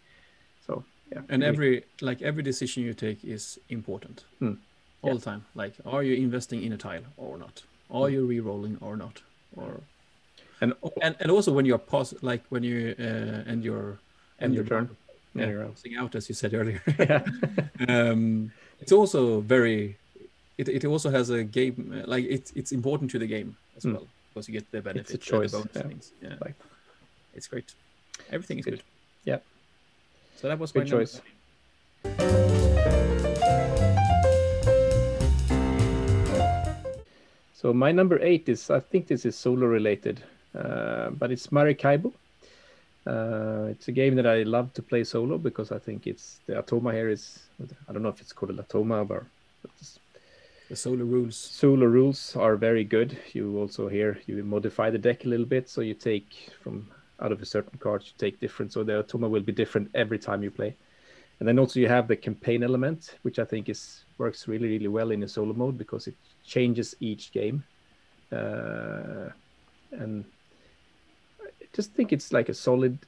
[0.67, 4.55] So yeah, And every like every decision you take is important Hmm.
[5.03, 5.15] all Yeah.
[5.15, 5.43] the time.
[5.55, 7.65] Like, are you investing in a tile or not?
[7.91, 9.23] Are you re-rolling or not?
[9.57, 9.81] Or
[10.61, 10.73] and
[11.03, 13.99] and and also when you're pos like when you uh, end your
[14.41, 14.89] End your turn.
[15.35, 15.83] Yeah, yeah, you're out.
[15.99, 16.81] out as you said earlier.
[16.99, 17.23] yeah.
[17.89, 19.97] um, it's also very.
[20.59, 23.93] It, it also has a game like it's it's important to the game as Hmm.
[23.95, 25.83] well because you get the benefits, and choice, the bonus yeah.
[25.83, 26.13] things.
[26.23, 26.55] Yeah, Right.
[27.35, 27.75] it's great.
[28.31, 28.75] Everything is Good.
[28.75, 28.83] good.
[29.25, 29.39] Yeah.
[30.37, 31.21] So that was Good my choice.
[37.53, 40.23] So my number eight is I think this is solo related,
[41.19, 42.13] but it's Maracaibo.
[43.07, 46.55] Uh, it's a game that I love to play solo because I think it's the
[46.55, 47.41] Automa here is
[47.89, 49.27] I don't know if it's called a Automa or
[49.63, 49.71] but
[50.69, 51.37] The solo rules.
[51.37, 53.17] solo rules are very good.
[53.33, 56.87] You also here you modify the deck a little bit, so you take from
[57.21, 58.73] out of a certain card you take different.
[58.73, 60.77] So the Automa will be different every time you play.
[61.41, 64.89] And then also you have the campaign element, which I think is works really really
[64.89, 67.65] well in a solo mode because it changes each game.
[68.31, 69.31] Uh,
[69.93, 70.25] and
[71.73, 72.99] just think it's like a solid,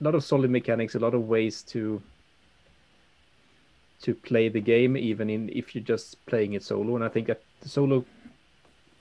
[0.00, 2.02] a lot of solid mechanics, a lot of ways to
[4.02, 6.96] to play the game, even in if you're just playing it solo.
[6.96, 8.04] And I think that the solo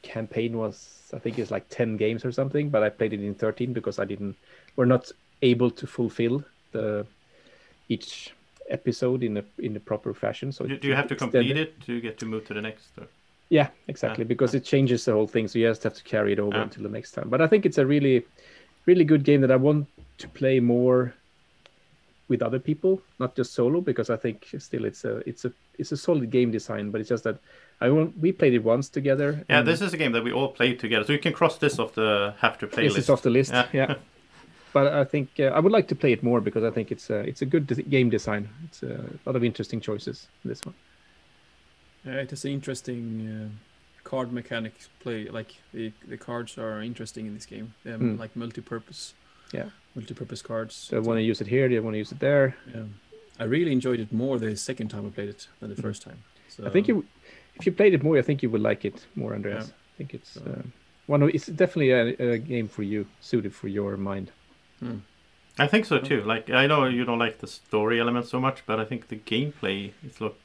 [0.02, 3.34] campaign was I think it's like ten games or something, but I played it in
[3.36, 4.36] thirteen because I didn't.
[4.76, 7.06] We're not able to fulfill the
[7.88, 8.34] each
[8.70, 10.52] episode in a in a proper fashion.
[10.52, 12.62] So Do, do you have to extended- complete it to get to move to the
[12.62, 12.90] next?
[12.98, 13.08] Or?
[13.50, 15.48] Yeah, exactly, because it changes the whole thing.
[15.48, 17.30] So you just have to carry it over until the next time.
[17.30, 18.26] But I think it's a really,
[18.86, 19.88] really good game that I want
[20.20, 21.14] to play more
[22.28, 25.92] with other people, not just solo, because I think still it's a it's a it's
[25.92, 26.92] a solid game design.
[26.92, 27.40] But it's just that
[27.82, 29.44] I want we played it once together.
[29.50, 31.80] Yeah, this is a game that we all played together, so you can cross this
[31.80, 33.06] off the have to play this list.
[33.06, 33.52] is off the list.
[33.52, 33.68] Yeah.
[33.74, 33.96] Yeah.
[34.72, 37.10] But I think uh, I would like to play it more because I think it's
[37.10, 38.48] a it's a good de- game design.
[38.66, 40.76] It's a lot of interesting choices in this one.
[42.10, 43.50] Uh, it is an interesting uh,
[44.04, 45.28] card mechanics play.
[45.30, 47.74] Like the, the cards are interesting in this game.
[47.84, 48.18] They're Mm.
[48.20, 49.14] like multi-purpose.
[49.54, 49.70] Yeah.
[49.96, 50.76] Multi-purpose cards.
[50.76, 51.68] So I want to use it here.
[51.68, 52.56] Do you want to use it there?
[52.74, 52.84] Yeah.
[53.40, 56.24] I really enjoyed it more the second time I played it than the first time.
[56.50, 56.68] So, Mm.
[56.68, 57.06] I think you,
[57.56, 59.68] if you played it more, I think you would like it more, Andreas.
[59.68, 59.74] Yeah.
[59.74, 60.62] I think it's So- uh,
[61.08, 64.32] one of it's definitely a, a game for you, suited for your mind.
[64.80, 65.00] Hmm.
[65.58, 66.22] I think so too.
[66.24, 69.18] Like I know you don't like the story element so much, but I think the
[69.18, 70.38] gameplay is look.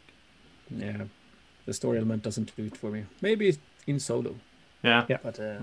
[0.71, 1.05] Yeah.
[1.67, 3.05] The story element doesn't do it for me.
[3.23, 4.35] Maybe in solo,
[4.83, 5.05] Yeah.
[5.09, 5.19] Yeah.
[5.23, 5.59] but uh,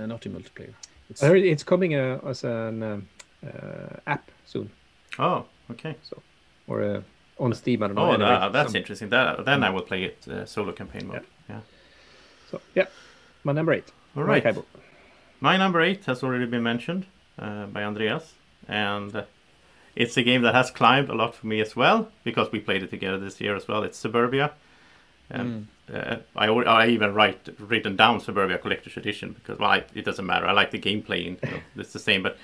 [0.00, 0.74] uh, not in multiplayer.
[1.10, 3.08] It's, I heard it's coming uh, as an um,
[3.46, 4.70] uh, app soon,
[5.18, 5.94] Oh, okay.
[6.02, 6.22] So,
[6.66, 7.00] or uh,
[7.38, 7.82] on Steam.
[7.82, 8.02] I don't know.
[8.10, 9.08] Oh, Anyway, tha- that's some- interesting.
[9.10, 11.24] That then I will play it uh, solo campaign mode.
[11.48, 11.60] Yeah.
[12.50, 12.86] So yeah,
[13.44, 13.92] my number eight.
[14.16, 14.42] All right.
[14.44, 14.64] Kaibo.
[15.40, 17.06] My number eight has already been mentioned
[17.38, 18.34] uh, by Andreas,
[18.68, 19.24] and uh,
[19.94, 22.82] it's a game that has climbed a lot for me as well because we played
[22.82, 23.82] it together this year as well.
[23.84, 24.52] It's Suburbia.
[25.30, 25.94] And Mm.
[25.94, 30.26] uh, I, I even write written down Suburbia Collector's Edition because well, I, it doesn't
[30.26, 30.46] matter.
[30.46, 32.22] I like the gameplay, and, you know, it's the same.
[32.22, 32.36] But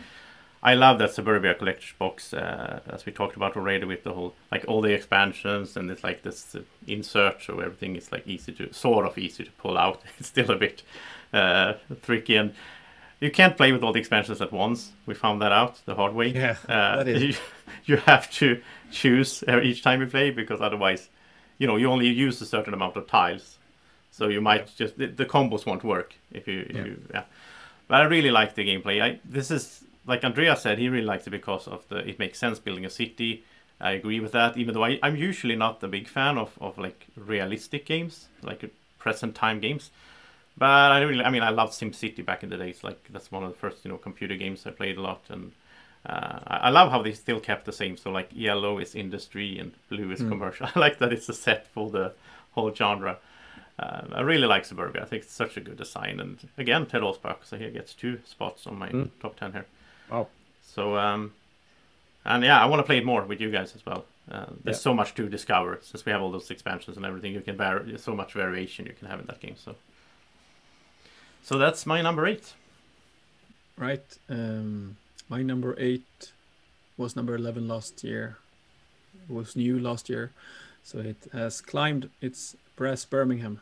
[0.63, 4.35] I love that Suburbia Collector's box, uh, as we talked about already, with the whole
[4.53, 8.53] like all the expansions and it's like this uh, insert, so everything is like easy
[8.53, 10.03] to sort of easy to pull out.
[10.19, 10.83] It's still a bit
[11.33, 12.53] uh, tricky, and
[13.21, 14.93] you can't play with all the expansions at once.
[15.07, 16.29] We found that out the hard way.
[16.29, 17.23] Yeah, Uh, that is.
[17.23, 17.35] you,
[17.85, 21.09] you have to choose uh, each time you play because otherwise,
[21.61, 23.59] you know, you only use a certain amount of tiles.
[24.11, 26.85] So you might just the, the combos won't work if you if Yeah.
[26.87, 27.25] you yeah.
[27.89, 29.01] But I really like the gameplay.
[29.03, 32.39] I this is like Andrea said, he really likes it because of the it makes
[32.39, 33.45] sense building a city.
[33.81, 36.77] I agree with that, even though I, I'm usually not a big fan of, of
[36.79, 38.63] like realistic games, like
[38.99, 39.91] present time games.
[40.59, 42.85] But I really, I mean, I loved SimCity back in the days.
[42.85, 45.53] Like that's one of the first, you know, computer games I played a lot, and
[46.07, 47.97] uh, I, I love how they still kept the same.
[47.97, 50.29] So like yellow is industry and blue is Mm.
[50.29, 50.67] commercial.
[50.75, 52.13] I like that it's a set for the
[52.53, 53.19] whole genre.
[53.79, 55.03] Uh, I really like Suburbia.
[55.03, 58.19] I think it's such a good design, and again, Ted Alspach, so he gets two
[58.27, 59.09] spots on my Mm.
[59.21, 59.67] top ten here.
[60.11, 60.29] Wow.
[60.63, 61.33] So um,
[62.25, 64.05] and yeah, I want to play it more with you guys as well.
[64.31, 64.81] Uh, there's Yeah.
[64.83, 67.33] so much to discover since we have all those expansions and everything.
[67.33, 69.57] You can vary, there's so much variation you can have in that game.
[69.57, 69.75] So,
[71.43, 72.53] so that's my number eight.
[73.77, 74.05] Right.
[74.29, 74.97] Um,
[75.31, 76.33] my number eight
[76.97, 78.37] was number 11 last year.
[79.29, 80.33] It was new last year.
[80.83, 82.11] So it has climbed.
[82.21, 83.61] It's Brass Birmingham.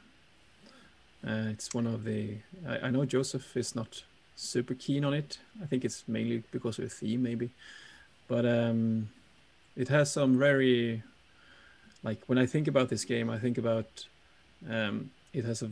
[1.27, 2.39] Uh, it's one of the.
[2.67, 4.03] I, I know Joseph is not
[4.35, 5.39] super keen on it.
[5.63, 7.51] I think it's mainly because of the theme, maybe.
[8.29, 9.11] But um,
[9.77, 11.03] it has some very.
[12.03, 14.07] Like when I think about this game, I think about.
[14.71, 15.71] Um, it has a.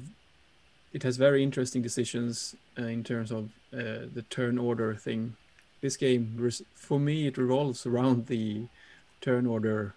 [0.92, 5.36] It has very interesting decisions uh, in terms of uh, the turn order thing.
[5.80, 8.66] This game, for me, it revolves around the
[9.20, 9.94] turn order,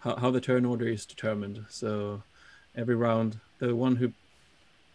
[0.00, 1.64] how, how the turn order is determined.
[1.68, 2.22] So
[2.76, 4.12] every round, the one who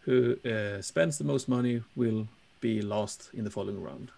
[0.01, 2.27] who uh, spends the most money will
[2.61, 4.11] be last in the following round.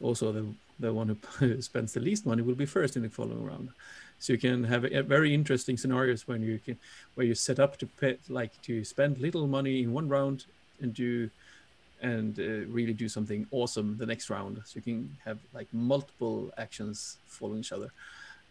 [0.00, 0.46] Also, the
[0.78, 3.70] the one who spends the least money will be first in the following round.
[4.18, 6.78] So you can have a, a very interesting scenarios when you can
[7.14, 10.46] where you set up to pay, like to spend little money in one round
[10.80, 11.30] and do
[12.02, 14.60] and uh, really do something awesome the next round.
[14.64, 17.90] So you can have like multiple actions following each other.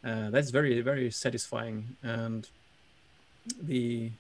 [0.04, 2.48] Uh, that's very very satisfying and
[3.64, 4.12] the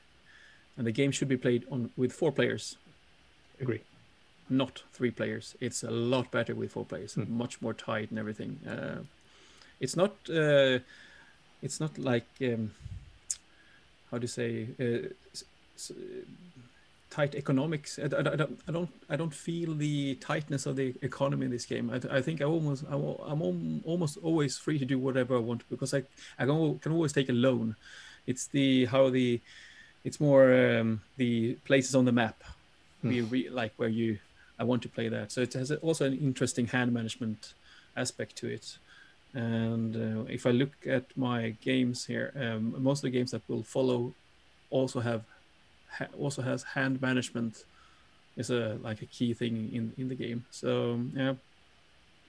[0.77, 2.77] and the game should be played on with four players
[3.61, 3.81] Agree.
[4.49, 5.55] not three players.
[5.59, 7.25] It's a lot better with four players, Hmm.
[7.37, 8.59] much more tight and everything.
[8.67, 9.03] Uh,
[9.79, 10.11] it's not.
[10.29, 10.79] Uh,
[11.61, 12.71] it's not like um,
[14.09, 15.09] how do you say uh,
[17.09, 17.99] tight economics.
[17.99, 18.59] I, I, I don't.
[18.67, 18.89] I don't.
[19.09, 21.89] I don't feel the tightness of the economy in this game.
[21.89, 22.83] I, I think I almost.
[22.89, 26.03] I'm, I'm almost always free to do whatever I want because I
[26.37, 27.75] I can, can always take a loan.
[28.27, 29.41] It's the how the.
[30.05, 32.41] It's more um, the places on the map
[33.03, 34.19] we re- like where you
[34.57, 35.31] I want to play that.
[35.31, 37.53] So it has also an interesting hand management
[37.95, 38.77] aspect to it.
[39.33, 43.41] And uh, if I look at my games here, um, most of the games that
[43.47, 44.13] will follow
[44.69, 45.23] also have
[45.97, 47.65] ha- also has hand management
[48.37, 50.45] is a like a key thing in in the game.
[50.51, 51.35] So yeah,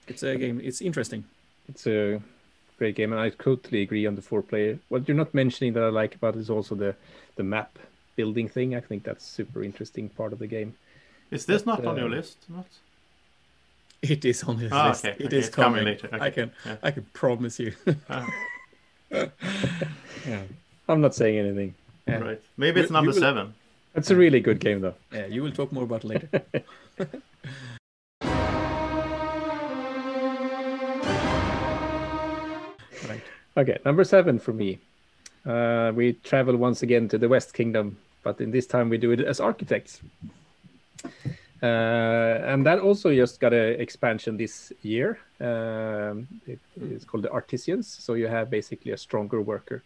[0.09, 0.61] it's a game.
[0.63, 1.25] It's interesting.
[1.69, 2.21] It's a
[2.79, 4.79] great game, and I totally agree on the four player.
[4.89, 6.95] What you're not mentioning that I like about it is also the
[7.37, 7.79] the map
[8.17, 8.75] building thing.
[8.75, 10.75] I think that's super interesting part of the game.
[11.31, 12.39] Is this But, not on your uh, list?
[12.49, 12.67] Not.
[14.03, 15.05] It is on his Ah, list.
[15.05, 15.85] okay, It okay, is it's coming coming.
[15.85, 16.77] later, okay, I can yeah.
[16.83, 17.73] I can promise you.
[18.09, 18.27] Ah,
[19.11, 20.43] yeah.
[20.89, 21.75] I'm not saying anything.
[22.11, 22.19] Yeah.
[22.19, 22.43] right.
[22.57, 23.55] Maybe it's number will- seven.
[23.95, 24.95] It's a really good game though.
[25.13, 26.29] Yeah, you will talk more about it later.
[33.09, 33.23] right.
[33.57, 34.79] Okay, number seven for me.
[35.45, 39.11] Uh, we travel once again to the West Kingdom, but in this time we do
[39.11, 40.01] it as architects.
[41.63, 45.19] Uh, and that also just got an expansion this year.
[45.41, 47.87] Um, it is called the Artisans.
[47.89, 49.83] So you have basically a stronger worker.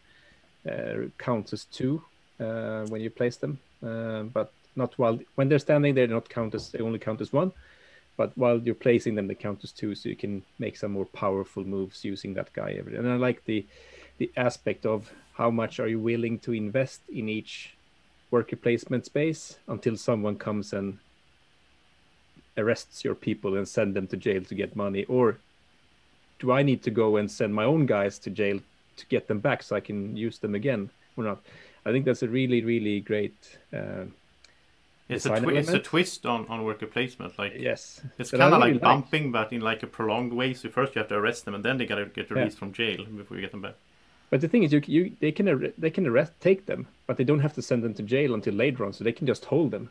[0.68, 2.02] Uh, counts as two
[2.40, 5.94] uh, when you place them, uh, but not while when they're standing.
[5.94, 7.52] They're not count as they only count as one.
[8.16, 11.06] But while you're placing them, they count as two, so you can make some more
[11.06, 12.70] powerful moves using that guy.
[12.70, 13.66] And I like the
[14.18, 17.74] the aspect of how much are you willing to invest in each
[18.30, 20.98] worker placement space until someone comes and
[22.56, 25.38] arrests your people and send them to jail to get money, or
[26.38, 28.60] do I need to go and send my own guys to jail
[28.96, 31.40] to get them back so I can use them again or not?
[31.86, 33.58] I think that's a really really great.
[33.72, 34.04] Uh,
[35.08, 37.38] It's a twi- it's a twist on, on worker placement.
[37.38, 40.54] Like yes, it's kind of really like bumping, but in like a prolonged way.
[40.54, 43.04] So first you have to arrest them, and then they gotta get released from jail
[43.04, 43.74] before you get them back.
[44.30, 47.16] But the thing is, you, you they can arre- they can arrest take them, but
[47.16, 49.44] they don't have to send them to jail until later on, so they can just
[49.44, 49.90] hold them.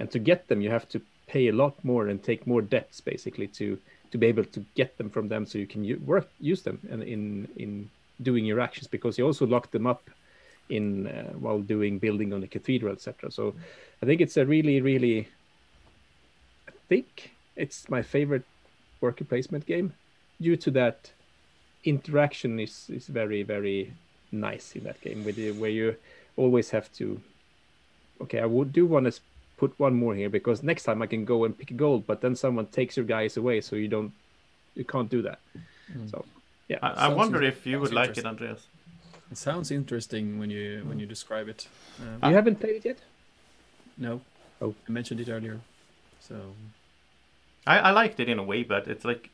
[0.00, 3.00] And to get them, you have to pay a lot more and take more debts
[3.00, 3.78] basically to
[4.10, 6.78] to be able to get them from them, so you can u- work use them
[6.90, 7.88] and in in
[8.22, 10.02] doing your actions because you also lock them up
[10.68, 13.30] in uh, while doing building on the cathedral, etc.
[13.30, 13.54] So
[14.02, 15.28] I think it's a really really.
[16.68, 18.44] I think it's my favorite
[19.00, 19.92] worker placement game
[20.40, 21.10] due to that
[21.84, 23.92] interaction is is very very
[24.32, 25.94] nice in that game with the, where you
[26.36, 27.20] always have to
[28.20, 29.20] okay i would do want to
[29.56, 32.20] put one more here because next time i can go and pick a gold but
[32.20, 34.12] then someone takes your guys away so you don't
[34.74, 35.38] you can't do that
[36.10, 36.24] so
[36.68, 38.24] yeah I, I wonder in- if you would like it.
[38.26, 38.66] Andreas.
[39.34, 41.66] It sounds interesting when you when you describe it.
[42.00, 42.98] Um, you haven't played it yet
[43.96, 44.20] no.
[44.60, 44.74] Oh.
[44.88, 45.60] I mentioned it earlier.
[46.20, 46.36] So
[47.66, 49.30] I, I liked it in a way, but it's like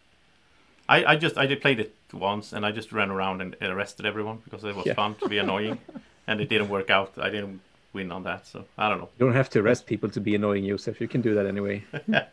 [0.89, 4.07] I, I just I did played it once and I just ran around and arrested
[4.07, 4.95] everyone because it was Yeah.
[4.95, 5.79] fun to be annoying,
[6.27, 7.13] and it didn't work out.
[7.19, 7.61] I didn't
[7.93, 9.09] win on that, so I don't know.
[9.19, 11.83] you don't have to arrest people to be annoying Josef you can do that anyway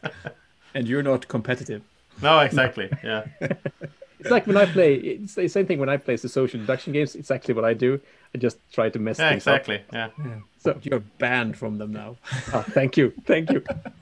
[0.76, 1.82] and you're not competitive.
[2.22, 2.90] No, exactly.
[3.04, 3.26] Yeah,
[4.20, 6.94] it's like when i play it's the same thing when i play the social deduction
[6.94, 8.00] games it's actually what i do
[8.34, 9.82] i just try to mess yeah, things exactly.
[9.94, 10.06] Yeah.
[10.06, 10.12] up
[10.60, 12.18] so You're banned from them now.
[12.54, 13.64] ah, thank you thank you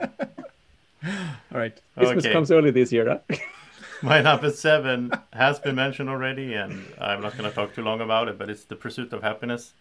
[1.52, 1.78] All right.
[1.96, 2.32] christmas Okay.
[2.32, 3.36] comes early this year huh?
[4.02, 8.02] My number seven has been mentioned already, and I'm not going to talk too long
[8.02, 8.36] about it.
[8.38, 9.72] But it's the pursuit of happiness.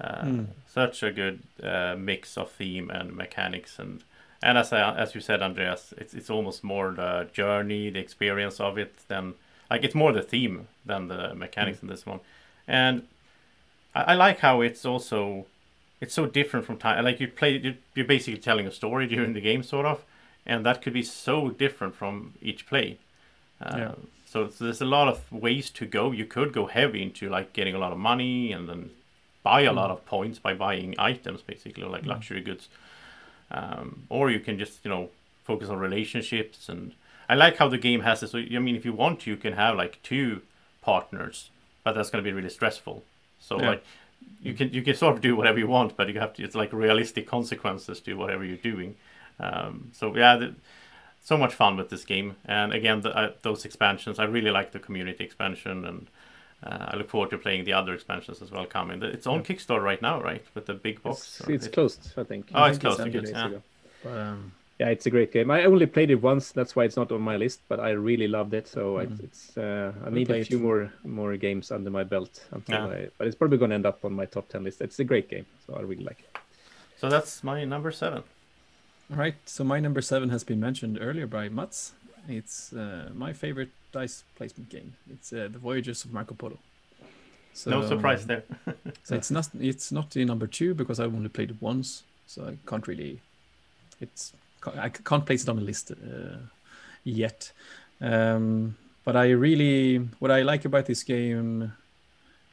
[0.00, 4.02] Uh, Such a good uh, mix of theme and mechanics, and
[4.42, 8.60] and as I, as you said, Andreas, it's it's almost more the journey, the experience
[8.60, 9.34] of it than
[9.70, 12.20] like it's more the theme than the mechanics in this one,
[12.68, 13.02] and
[13.94, 15.46] I, I like how it's also
[16.00, 17.04] it's so different from time.
[17.04, 20.04] Like you play, you- you're basically telling a story during the game, sort of,
[20.46, 22.98] and that could be so different from each play.
[23.60, 23.94] Uh, Yeah.
[24.26, 26.12] So, so there's a lot of ways to go.
[26.12, 28.90] You could go heavy into like getting a lot of money and then
[29.42, 32.68] buy a lot of points by buying items, basically, or like luxury goods.
[33.50, 35.10] Um, or you can just you know
[35.44, 36.92] focus on relationships and
[37.32, 38.30] I like how the game has this.
[38.32, 40.28] So, I mean, if you want to, you can have like two
[40.82, 41.50] partners,
[41.84, 42.96] but that's going to be really stressful.
[43.38, 43.68] So Yeah.
[43.70, 43.84] like
[44.42, 46.42] you can you can sort of do whatever you want, but you have to.
[46.46, 48.96] It's like realistic consequences to whatever you're doing.
[49.38, 50.54] Um, so yeah, the,
[51.22, 52.28] so much fun with this game.
[52.46, 56.06] And again, the, uh, those expansions, I really like the community expansion, and
[56.66, 59.02] uh, I look forward to playing the other expansions as well coming.
[59.02, 60.44] It's on Kickstarter right now, right?
[60.54, 61.40] With the big box.
[61.40, 63.00] it's, it's it- closed i think Oh, it's think closed.
[63.00, 63.46] ended Okay, days yeah.
[63.46, 63.62] ago.
[64.20, 65.50] Um, Yeah, it's a great game.
[65.50, 67.60] I only played it once, that's why it's not on my list.
[67.68, 70.46] But I really loved it, so it's, it's uh, I need a play it.
[70.46, 72.96] few more more games under my belt until Yeah.
[72.96, 73.08] I.
[73.18, 74.80] But it's probably going to end up on my top ten list.
[74.80, 76.30] It's a great game, so I really like it.
[77.00, 78.22] So that's my number seven.
[79.10, 79.36] all right.
[79.44, 81.92] So my number seven has been mentioned earlier by Mats.
[82.28, 84.94] It's uh, my favorite dice placement game.
[85.14, 86.58] It's uh, the Voyages of Marco Polo.
[87.52, 88.44] So, no surprise there.
[89.04, 92.38] So it's not it's not the number two because I've only played it once, so
[92.50, 93.20] I can't really.
[94.00, 94.32] It's
[94.66, 96.36] I can't place it on the list uh,
[97.04, 97.52] yet.
[98.00, 101.72] Um, but I really what I like about this game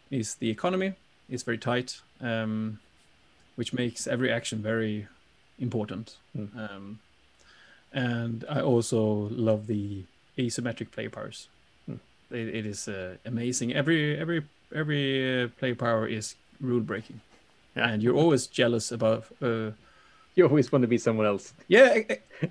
[0.10, 0.94] is the economy.
[1.30, 2.80] It's very tight, um,
[3.56, 5.08] which makes every action very
[5.60, 6.18] important.
[6.38, 6.50] Mm.
[6.58, 7.00] Um,
[7.92, 10.04] and I also love the
[10.38, 11.48] asymmetric play powers.
[11.90, 12.00] Mm.
[12.32, 13.74] It, it is uh, amazing.
[13.74, 14.44] Every every
[14.74, 17.22] every uh, play power is rule breaking,
[17.76, 17.90] Yeah.
[17.90, 19.26] and you're always jealous about.
[19.42, 19.72] Uh,
[20.38, 21.54] You always want to be someone else.
[21.68, 22.04] yeah, eh,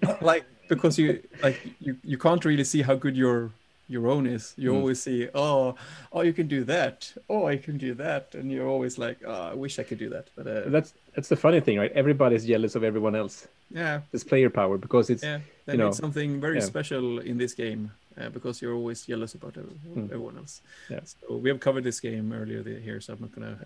[0.02, 3.50] eh, like because you like you you can't really see how good your
[3.88, 4.52] your own is.
[4.56, 4.76] You Mm.
[4.78, 5.76] always see, oh,
[6.12, 6.96] oh, you can do that.
[7.28, 10.08] Oh, I can do that, and you're always like, oh, I wish I could do
[10.10, 10.26] that.
[10.36, 11.92] But uh, That's that's the funny thing, right?
[12.02, 13.46] Everybody's jealous of everyone else.
[13.70, 15.38] yeah, This player power because it's yeah,
[15.72, 16.66] you know, something very yeah.
[16.72, 17.82] special in this game
[18.20, 20.06] uh, because you're always jealous about ev- Mm.
[20.14, 20.54] everyone else.
[20.90, 21.02] Yeah.
[21.04, 23.56] So we have covered this game earlier here, so I'm not gonna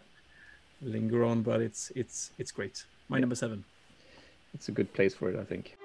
[0.83, 2.85] linger on, but it's it's it's great.
[3.09, 3.23] My Yeah.
[3.25, 3.65] number seven.
[4.55, 5.77] It's a good place for it, I think.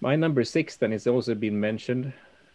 [0.00, 2.12] My number six then has also been mentioned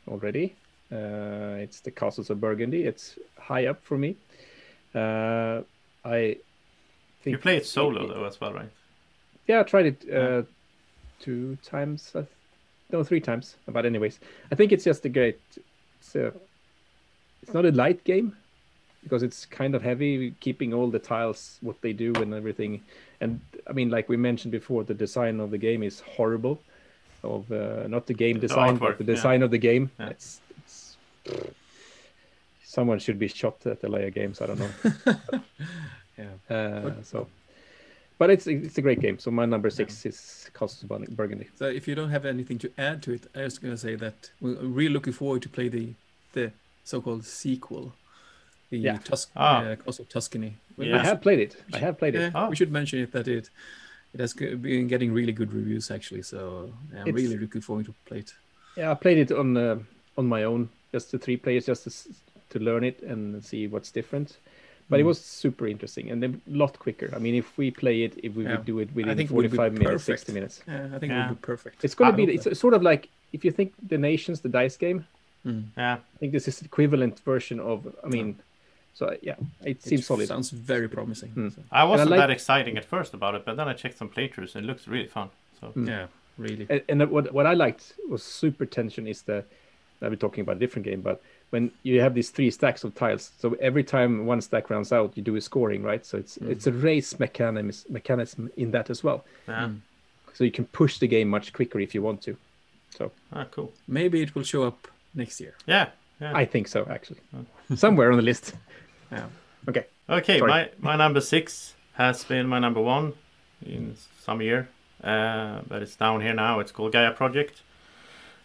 [0.08, 0.56] already.
[0.92, 2.84] Uh, it's the Castles of Burgundy.
[2.84, 4.16] It's high up for me.
[4.94, 5.62] Uh,
[6.06, 6.38] I
[7.24, 8.70] think You play it solo though as well, right?
[9.48, 10.42] Yeah, I tried it uh, Yeah.
[11.20, 12.12] two times.
[12.16, 12.32] I th-
[12.92, 13.56] No, three times.
[13.68, 14.20] But anyways,
[14.52, 15.40] I think it's just a great.
[16.00, 16.34] It's a.
[17.42, 18.36] It's not a light game,
[19.03, 22.82] because it's kind of heavy, keeping all the tiles what they do and everything.
[23.19, 26.61] And I mean, like we mentioned before, the design of the game is horrible.
[27.23, 29.15] Of uh, not the game design, artwork, but the yeah.
[29.15, 29.91] design of the game.
[29.99, 30.10] Yeah.
[30.10, 30.98] It's, it's.
[32.64, 34.41] Someone should be shot at the alea Games.
[34.41, 35.15] I don't know.
[36.18, 36.56] Yeah.
[36.56, 37.28] Uh, so,
[38.18, 39.18] but it's it's a great game.
[39.19, 41.49] So my number six is Castles of Burgundy.
[41.56, 44.32] So if you don't have anything to add to it, I was gonna say that
[44.40, 45.94] we're really looking forward to play the
[46.34, 46.52] the
[46.84, 47.94] so-called sequel,
[48.72, 48.98] the Yeah.
[48.98, 49.61] Tus- Ah.
[49.64, 50.53] uh, Castle of Tuscany.
[50.77, 51.02] We- Yeah.
[51.02, 51.56] I have played it.
[51.73, 52.22] I have played it.
[52.22, 52.49] Yeah, Oh.
[52.49, 53.49] we should mention it that it
[54.14, 56.22] it has been getting really good reviews actually.
[56.23, 56.38] So
[56.93, 58.34] I'm It's- really looking forward to play it.
[58.76, 59.80] Yeah, I played it on uh,
[60.18, 61.91] on my own, just the three players, just to,
[62.53, 64.38] to learn it and see what's different.
[64.89, 65.07] But it Mm.
[65.07, 67.10] was super interesting and a lot quicker.
[67.15, 68.52] I mean, if we play it, if we Yeah.
[68.57, 70.19] would do it within think it would be 45 minutes, perfect.
[70.19, 71.84] 60 minutes, Yeah, I think it would be perfect.
[71.85, 72.26] it's going to be.
[72.26, 75.06] hope It's sort of like if you think the Nations, the dice game.
[75.45, 75.64] Mm.
[75.77, 75.93] Yeah.
[76.15, 77.77] I think this is the equivalent version of.
[78.03, 78.35] I mean,
[78.94, 80.28] so yeah, it It seems solid.
[80.28, 81.30] Sounds very promising.
[81.36, 81.56] Mm.
[81.56, 84.10] So, I wasn't like- that exciting at first about it, but then I checked some
[84.10, 85.30] playthroughs and it looks really fun.
[85.60, 85.88] So Mm.
[85.88, 86.08] yeah,
[86.38, 86.66] really.
[86.70, 89.44] And, and what what I liked was super tension is the.
[90.04, 92.96] I'll be talking about a different game, but when you have these three stacks of
[92.96, 96.04] tiles, so every time one stack runs out, you do a scoring, right?
[96.04, 96.50] So it's Mm.
[96.50, 99.24] it's a race mechanism mechanism in that as well.
[99.48, 99.68] yeah.
[99.68, 99.80] Mm.
[100.34, 102.36] So you can push the game much quicker if you want to.
[102.98, 103.72] So ah, cool.
[103.88, 105.54] Maybe it will show up next year.
[105.68, 105.90] Yeah.
[106.22, 106.34] Yeah.
[106.35, 107.19] I think so, actually.
[107.76, 108.53] Somewhere on the list.
[109.11, 109.26] Yeah.
[109.68, 109.85] Okay.
[110.10, 110.49] Okay, Sorry.
[110.49, 113.11] my, my number six has been my number one
[113.65, 114.69] in some year,
[115.03, 116.61] uh, but it's down here now.
[116.61, 117.61] It's called Gaia Project.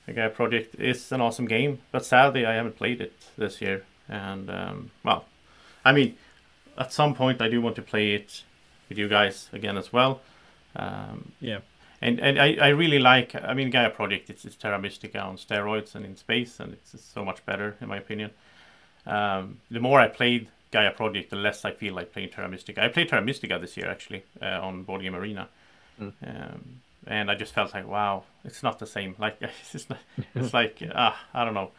[0.06, 3.84] The Gaia Project is an awesome game, but sadly I haven't played it this year.
[4.08, 5.24] And um, well,
[5.84, 6.16] I mean,
[6.76, 8.42] at some point I do want to play it
[8.88, 10.20] with you guys again as well.
[10.74, 11.58] Um, Yeah.
[12.02, 15.36] And and I, I really like I mean Gaia Project it's, it's Terra Mystica on
[15.36, 18.31] steroids and in space and it's, so much better in my opinion.
[19.06, 22.82] Um, the more I played Gaia Project, the less I feel like playing Terra Mystica.
[22.85, 25.48] I played Terra Mystica this year actually uh, on Board Game Arena,
[26.01, 26.12] Mm.
[26.27, 29.14] um, and I just felt like wow, it's not the same.
[29.18, 29.98] Like it's just not,
[30.35, 31.70] it's like ah I don't know.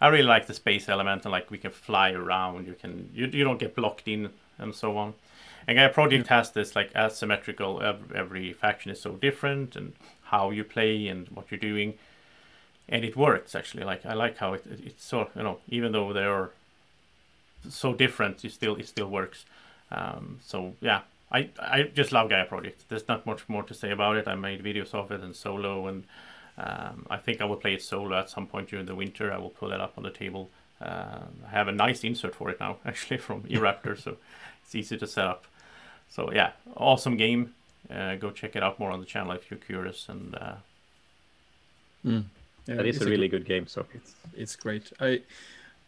[0.00, 2.66] I really like the space element and like we can fly around.
[2.66, 5.12] You can you, you don't get blocked in and so on.
[5.70, 7.80] And Gaia Project has this like asymmetrical.
[8.14, 9.94] Every, faction is so different and
[10.24, 11.94] how you play and what you're doing,
[12.88, 13.84] and it works actually.
[13.84, 16.50] Like I like how it it- it's so you know even though they're
[17.68, 19.44] so different, you still it still works.
[19.90, 22.84] Um, so yeah, I I just love Gaia Project.
[22.88, 24.28] There's not much more to say about it.
[24.28, 26.04] I made videos of it and solo, and
[26.58, 29.32] um, I think I will play it solo at some point during the winter.
[29.32, 30.50] I will pull it up on the table.
[30.80, 34.16] Um I have a nice insert for it now, actually from eRaptor, so
[34.62, 35.44] it's easy to set up.
[36.10, 37.54] So yeah, awesome game.
[37.90, 40.08] Uh, go check it out more on the channel if you're curious.
[40.08, 40.54] And uh,
[42.04, 42.24] Mm.
[42.66, 43.66] Yeah, That is it's a really good game.
[43.66, 44.92] So It's, it's great.
[45.00, 45.20] I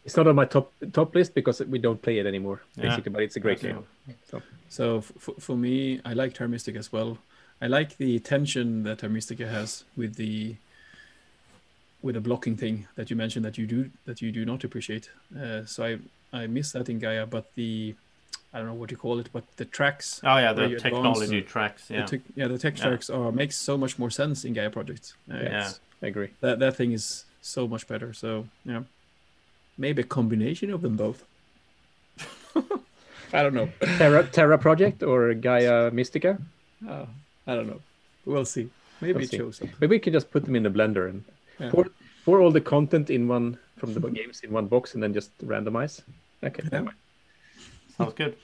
[0.05, 2.83] it's not on my top top list because we don't play it anymore, Yeah.
[2.89, 3.13] basically.
[3.13, 3.73] But it's a great Yeah.
[3.73, 3.87] game.
[4.31, 7.17] So So f- f- for me, I like Terra Mystica as well.
[7.63, 9.15] I like the tension that Terra
[9.51, 10.57] has with the
[12.03, 15.09] with the blocking thing that you mentioned that you do that you do not appreciate.
[15.35, 15.99] Uh, so I
[16.33, 17.95] I miss that in Gaia, but the
[18.55, 21.51] I don't know what you call it, but the tracks, oh yeah, the technology advance,
[21.51, 21.89] tracks.
[21.89, 22.07] the Yeah,
[22.37, 22.89] yeah, the tech Yeah.
[22.89, 25.15] tracks are makes so much more sense in Gaia Project.
[25.31, 25.71] Uh, Yeah.
[26.03, 26.31] I agree.
[26.41, 28.13] that that thing is so much better.
[28.13, 28.83] So yeah,
[29.79, 31.25] maybe a combination of them both.
[33.33, 33.71] I don't know.
[33.99, 36.39] Terra Terra Project or Gaia Mystica.
[36.87, 37.07] Uh,
[37.47, 37.81] I don't know.
[38.27, 38.69] We'll see.
[39.01, 39.37] Maybe We'll see.
[39.39, 39.69] shows up.
[39.81, 41.25] Maybe we can just put them in the blender and
[41.59, 41.71] Yeah.
[41.71, 41.87] pour
[42.25, 45.31] pour all the content in one from the games in one box and then just
[45.39, 46.03] randomize.
[46.45, 46.63] Okay.
[46.73, 46.89] Yeah.
[48.05, 48.37] Sounds good.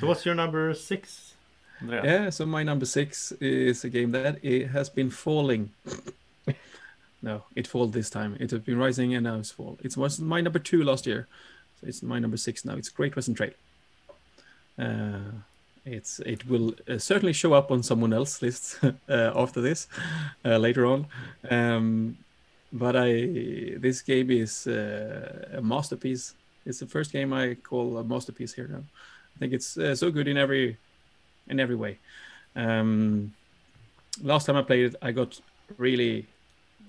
[0.00, 1.34] So what's your number six?
[1.80, 2.04] Andreas?
[2.04, 5.70] Yeah, so my number six is a game that it has been falling.
[7.22, 8.36] no, it fall this time.
[8.40, 9.78] It has been rising and now it's fall.
[9.82, 11.28] It was my number two last year,
[11.80, 12.74] so it's my number six now.
[12.74, 13.52] It's Great Western Trail.
[14.78, 15.32] Uh,
[15.86, 18.78] it's it will uh, certainly show up on someone else's list
[19.08, 19.88] uh, after this
[20.44, 21.06] uh, later on.
[21.48, 22.18] Um,
[22.72, 26.34] but I this game is uh, a masterpiece.
[26.66, 28.68] It's the first game I call a masterpiece here.
[28.74, 30.76] I think it's uh, so good in every
[31.48, 31.98] in every way.
[32.56, 33.32] Um,
[34.22, 35.40] last time I played it, I got
[35.78, 36.26] really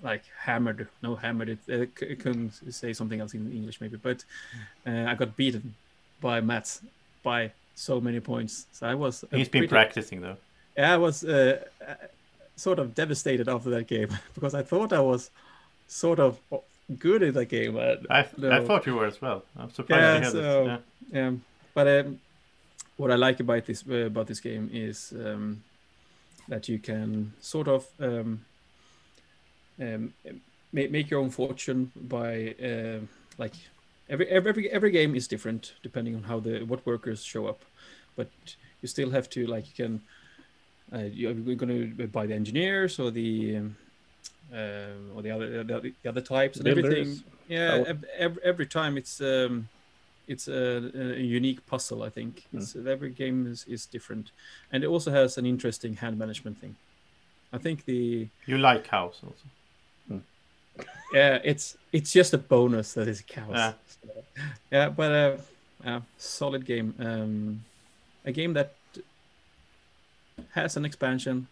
[0.02, 0.88] like hammered.
[1.02, 1.58] No, hammered.
[1.68, 4.24] It, c- couldn't say something else in English maybe, but
[4.86, 5.74] uh, I got beaten
[6.20, 6.80] by Matt
[7.22, 8.66] by so many points.
[8.72, 9.24] So I was.
[9.30, 10.36] He's been pretty- practicing though.
[10.76, 11.94] yeah, I was uh, uh,
[12.56, 15.30] sort of devastated after that game because I thought I was
[15.86, 16.38] sort of
[16.98, 17.76] good in that game.
[17.76, 18.64] I, I no.
[18.66, 19.44] thought you were as well.
[19.56, 20.80] I'm surprised Yeah, you had so- this.
[21.12, 21.26] Yeah.
[21.26, 21.42] um,
[21.74, 22.20] but um,
[22.96, 25.62] what I like about this uh, about this game is um,
[26.48, 28.44] that you can sort of um,
[29.80, 30.12] um,
[30.72, 33.00] make, make your own fortune by uh,
[33.38, 33.52] like
[34.08, 37.64] every every every game is different depending on how the what workers show up,
[38.16, 38.28] but
[38.82, 40.02] you still have to like you can
[40.92, 43.76] uh, you're going to buy the engineers or the um,
[44.52, 46.84] uh, or the other the, the other types and Builders.
[46.86, 47.24] everything.
[47.48, 47.96] Yeah, Oh.
[48.16, 49.68] every, every time it's um,
[50.26, 52.02] it's a, a unique puzzle.
[52.02, 54.30] I think it's, every game is, is different,
[54.72, 56.76] and it also has an interesting hand management thing.
[57.52, 60.22] I think the You like house also.
[61.14, 63.50] yeah, it's it's just a bonus that is cows.
[63.54, 63.72] Yeah.
[64.70, 65.36] Yeah, but uh,
[65.88, 66.94] uh, solid game.
[67.00, 67.64] Um,
[68.24, 68.74] a game that
[70.52, 71.46] has an expansion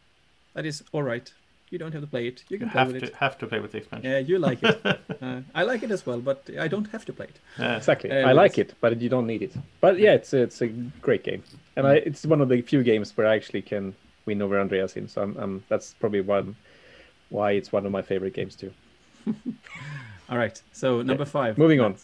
[0.55, 1.33] that is all right.
[1.71, 2.45] You don't have to play it.
[2.49, 3.15] You You can play have with to it.
[3.17, 4.11] have to play with the expansion.
[4.11, 4.81] Yeah, you like it.
[5.23, 7.39] uh, I like it as well, but I don't have to play it.
[7.59, 7.77] Yeah.
[7.77, 8.11] Exactly.
[8.11, 9.53] Uh, I like it, but you don't need it.
[9.81, 10.69] But yeah, it's it's a
[11.03, 11.43] great game,
[11.77, 13.95] and I, it's one of the few games where I actually can
[14.27, 15.09] win over Andreas in.
[15.09, 16.55] So I'm, I'm that's probably one
[17.31, 18.73] why it's one of my favorite games too.
[20.31, 20.63] All right.
[20.73, 21.59] So number five.
[21.59, 21.97] Moving on.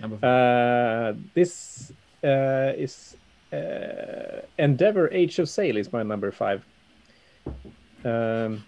[0.00, 0.24] Number five.
[0.24, 1.92] Uh, this
[2.22, 3.16] uh, is
[3.54, 6.64] uh, Endeavor Age of Sail is my number five.
[8.04, 8.64] Um,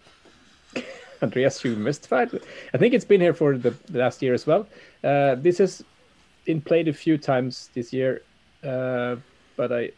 [1.22, 2.30] Andreas, you mystified.
[2.74, 4.66] I think it's been here for the, the last year as well.
[5.02, 5.82] Uh, this has
[6.44, 8.22] been played a few times this year,
[8.64, 9.16] uh,
[9.56, 9.90] but I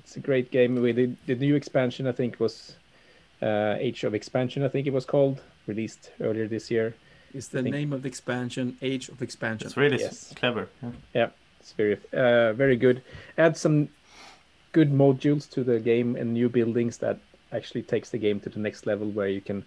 [0.00, 0.76] it's a great game.
[0.76, 2.76] With the, the new expansion, I think was
[3.42, 4.62] uh, Age of Expansion.
[4.62, 6.94] I think it was called, released earlier this year.
[7.34, 9.66] is the think- name of the expansion Age of Expansion?
[9.66, 10.32] It's really Yes.
[10.36, 10.68] clever.
[10.82, 10.90] Yeah.
[11.14, 11.28] Yeah,
[11.60, 13.02] it's very uh, very good.
[13.38, 13.88] Add some
[14.76, 17.18] good modules to the game and new buildings that
[17.52, 19.64] actually takes the game to the next level where you can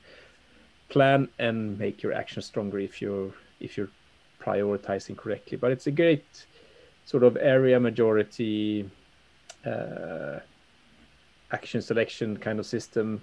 [0.89, 3.89] plan and make your action stronger if you're if you're
[4.39, 5.57] prioritizing correctly.
[5.57, 6.27] But it's a great
[7.05, 8.87] sort of area majority
[9.65, 10.37] uh,
[11.51, 13.19] action selection kind of system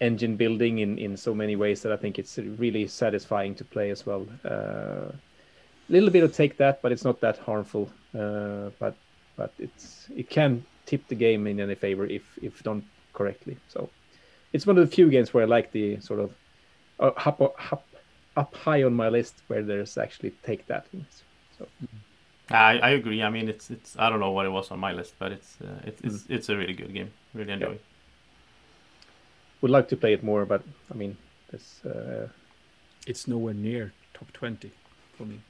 [0.00, 3.90] engine building in in so many ways that I think it's really satisfying to play
[3.90, 4.24] as well.
[4.44, 5.10] Uh,
[5.88, 7.90] little bit of take that, but it's not that harmful.
[8.14, 8.94] Uh, but
[9.36, 12.82] but it's it can tip the game in any favor if if done
[13.12, 13.56] correctly.
[13.68, 13.90] So
[14.52, 16.34] it's one of the few games where I like the sort of
[17.00, 17.40] uh, up
[17.72, 17.84] up
[18.36, 20.86] up high on my list where there's actually take that.
[20.92, 21.22] In it.
[21.58, 21.66] So
[22.50, 23.22] I, I agree.
[23.22, 23.96] I mean, it's it's.
[23.98, 26.48] I don't know what it was on my list, but it's uh, it's it's, it's
[26.48, 27.10] a really good game.
[27.34, 27.72] Really enjoy.
[27.72, 27.84] it.
[29.60, 31.16] would like to play it more, but I mean,
[31.50, 32.28] this uh,
[33.06, 34.70] It's nowhere near top twenty
[35.16, 35.40] for me.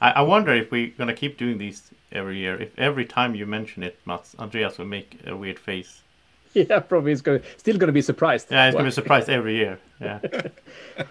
[0.00, 2.60] I, I wonder if we're gonna keep doing these every year.
[2.60, 6.02] If every time you mention it, Mats, Andreas will make a weird face.
[6.54, 8.50] yeah, probably is going still going to be surprised.
[8.50, 9.78] Yeah, he's gonna be surprised every year.
[10.00, 10.20] Yeah.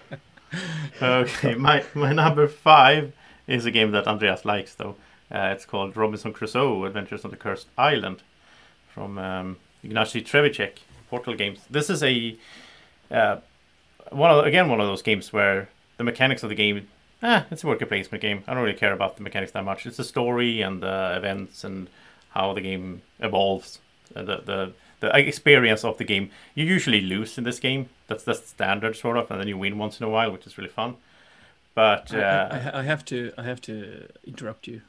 [1.02, 3.14] okay, my my number five
[3.48, 4.96] is a game that Andreas likes though.
[5.32, 8.24] Uh, it's called Robinson Crusoe: Adventures on the Cursed Island
[8.88, 10.78] from um, Ignacy Trzewiczek,
[11.10, 11.60] Portal Games.
[11.70, 12.36] This is a
[13.12, 13.38] uh,
[14.10, 16.88] one of again one of those games where the mechanics of the game,
[17.24, 18.44] ah, it's a worker placement game.
[18.48, 19.86] I don't really care about the mechanics that much.
[19.86, 21.88] It's the story and the events and
[22.32, 23.80] how the game evolves.
[24.16, 26.30] Uh, the the the experience of the game.
[26.56, 27.90] You usually lose in this game.
[28.08, 30.58] That's that's standard sort of, and then you win once in a while, which is
[30.58, 30.96] really fun.
[31.74, 34.82] But I- uh, I, I, I have to I have to interrupt you.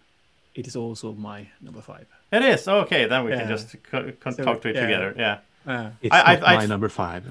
[0.55, 2.07] It is also my number five.
[2.33, 3.07] it is okay.
[3.07, 4.81] Then we can just co- co- So, talk to it yeah.
[4.83, 5.15] together.
[5.17, 5.39] Yeah.
[5.67, 7.25] Uh, It's I- not I- I- my number five.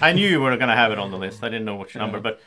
[0.00, 1.42] I knew you were gonna have it on the list.
[1.42, 2.22] I didn't know which number, Yeah.
[2.22, 2.40] but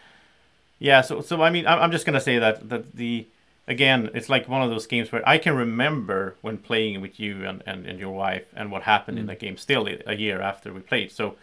[0.80, 1.02] yeah.
[1.02, 3.28] So so I mean, I'm just gonna say that that the
[3.68, 7.46] again, it's like one of those games where I can remember when playing with you
[7.46, 9.28] and and, and your wife and what happened in Mm.
[9.30, 9.58] that game.
[9.58, 11.36] Still, a year after we played, so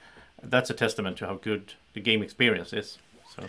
[0.42, 2.98] that's a testament to how good the game experience is.
[3.36, 3.48] So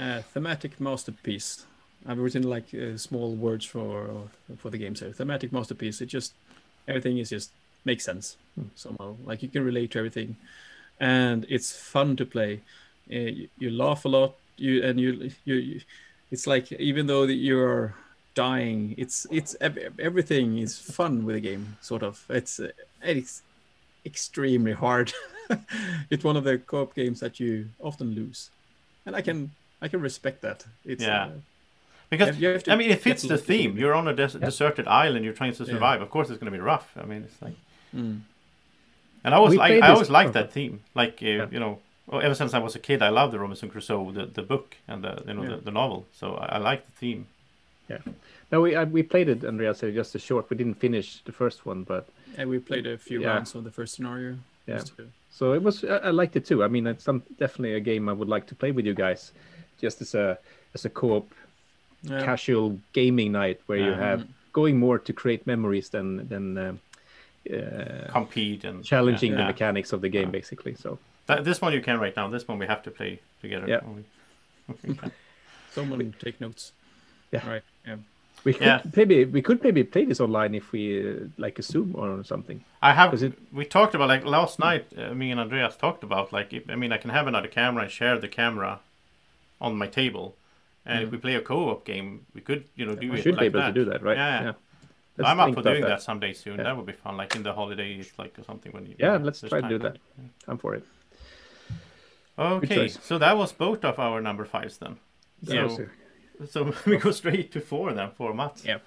[0.00, 1.66] uh, thematic masterpiece.
[2.06, 4.28] I've written like uh, small words for
[4.58, 4.94] for the game.
[4.96, 6.00] So thematic masterpiece.
[6.00, 6.34] It just
[6.86, 7.50] everything is just
[7.84, 8.68] makes sense Hmm.
[8.74, 9.16] somehow.
[9.24, 10.36] Like you can relate to everything,
[11.00, 12.60] and it's fun to play.
[13.10, 14.34] Uh, you, you laugh a lot.
[14.56, 15.80] You and you, you you
[16.30, 17.94] it's like even though that you're
[18.34, 19.56] dying, it's it's
[19.98, 21.76] everything is fun with the game.
[21.80, 22.24] Sort of.
[22.28, 22.70] It's uh,
[23.02, 23.42] it's
[24.06, 25.12] extremely hard.
[26.10, 28.50] it's one of the co-op games that you often lose,
[29.06, 29.50] and I can
[29.82, 30.64] I can respect that.
[30.84, 31.24] It's Yeah.
[31.26, 31.30] uh,
[32.10, 33.76] Because you have to I mean, it get fits the theme.
[33.76, 35.24] You're on a des- deserted island.
[35.24, 35.72] You're trying to Yeah.
[35.74, 36.00] survive.
[36.02, 36.88] Of course, it's going to be rough.
[36.96, 37.56] I mean, it's like,
[37.94, 38.20] mm,
[39.24, 40.80] and I always like, I always like that theme.
[40.94, 41.46] Like, uh, Yeah.
[41.50, 44.26] you know, well, ever since I was a kid, I loved the Robinson Crusoe, the,
[44.26, 45.48] the book and the you know Yeah.
[45.56, 46.06] the, the novel.
[46.12, 47.26] So I, I like the theme.
[47.88, 47.98] Yeah.
[48.52, 49.82] No, we I, we played it, Andreas.
[49.82, 50.48] uh, Just a short.
[50.50, 52.06] We didn't finish the first one, but
[52.38, 53.28] and we played a few Yeah.
[53.34, 54.36] rounds of the first scenario.
[54.66, 54.78] Yeah.
[54.78, 55.84] to- so it was.
[55.84, 56.62] I, I liked it too.
[56.64, 59.32] I mean, it's some definitely a game I would like to play with you guys,
[59.80, 60.38] just as a
[60.74, 61.26] as a co-op
[62.02, 62.24] Yeah.
[62.24, 66.80] casual gaming night where you have going more to create memories than than um,
[67.52, 69.36] uh, Compete and challenging yeah.
[69.38, 69.48] the Yeah.
[69.52, 70.38] mechanics of the game, Yeah.
[70.40, 70.74] basically.
[70.74, 72.28] So That, this one you can right now.
[72.28, 73.66] This one we have to play together.
[73.68, 73.80] Yeah.
[73.88, 74.04] only.
[75.72, 76.72] Someone take notes.
[77.32, 77.48] Yeah.
[77.48, 77.62] Right.
[77.86, 77.96] Yeah.
[78.44, 78.82] we could Yeah.
[78.96, 82.62] maybe we could maybe play this online if we uh, like a Zoom or something.
[82.82, 83.10] I have.
[83.10, 84.86] 'Cause it- we talked about like last night.
[84.96, 87.82] Uh, me and Andreas talked about like if, I mean I can have another camera
[87.84, 88.80] and share the camera
[89.60, 90.36] on my table,
[90.86, 93.34] and if we play a co-op game, we could you know do We it should
[93.34, 93.66] like be able that.
[93.74, 94.16] to do that, right?
[94.16, 94.42] Yeah.
[94.42, 94.52] yeah.
[95.16, 96.02] Let's I'm up for doing that.
[96.02, 96.56] someday soon.
[96.58, 96.64] Yeah.
[96.64, 98.94] That would be fun, like in the holidays, like or something when you.
[98.98, 99.94] Yeah, let's try to do that.
[99.94, 100.00] it.
[100.48, 100.84] I'm for it.
[102.38, 104.96] Okay, so that was both of our number fives then.
[105.44, 105.86] That So,
[106.40, 108.64] was so we go straight to four then for Mats.
[108.64, 108.78] Yeah.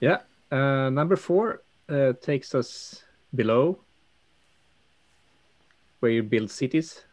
[0.00, 0.18] Yeah.
[0.50, 3.04] Uh, number four uh, takes us
[3.34, 3.78] below
[6.00, 7.04] where you build cities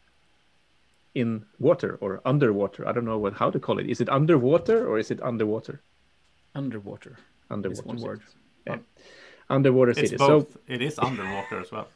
[1.14, 2.88] in water or underwater.
[2.88, 3.88] I don't know what how to call it.
[3.89, 5.81] Is it underwater or is it underwater?
[6.55, 7.18] Underwater.
[7.49, 7.80] Underwater.
[7.80, 8.19] It's one word.
[8.19, 8.35] cities.
[8.65, 8.77] Yeah.
[9.49, 10.18] Underwater It's cities.
[10.19, 10.53] both.
[10.53, 11.88] So It is underwater as well.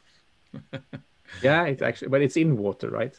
[1.42, 3.14] yeah, it's actually, but it's in water, right?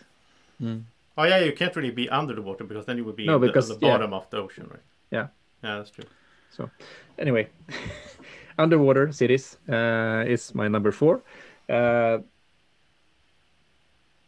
[1.18, 3.36] Oh yeah, you can't really be under the water because then you would be No,
[3.36, 3.94] in the- because- on the yeah.
[3.94, 4.82] bottom of the ocean, right?
[5.12, 5.28] Yeah.
[5.64, 6.06] Yeah, that's true.
[6.52, 6.70] So,
[7.18, 7.48] anyway,
[8.58, 11.22] underwater cities uh, is my number four.
[11.70, 12.20] Uh,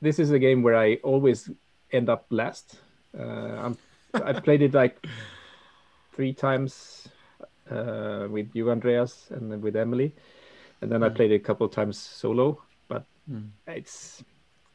[0.02, 1.50] this is a game where I always
[1.92, 2.78] end up last.
[3.18, 3.78] Uh, I'm,
[4.14, 5.06] I've played it like
[6.14, 7.08] three times
[7.70, 10.14] uh, with you, Andreas, and then with Emily,
[10.82, 12.62] and then I played it a couple of times solo.
[12.88, 13.06] But
[13.68, 14.24] it's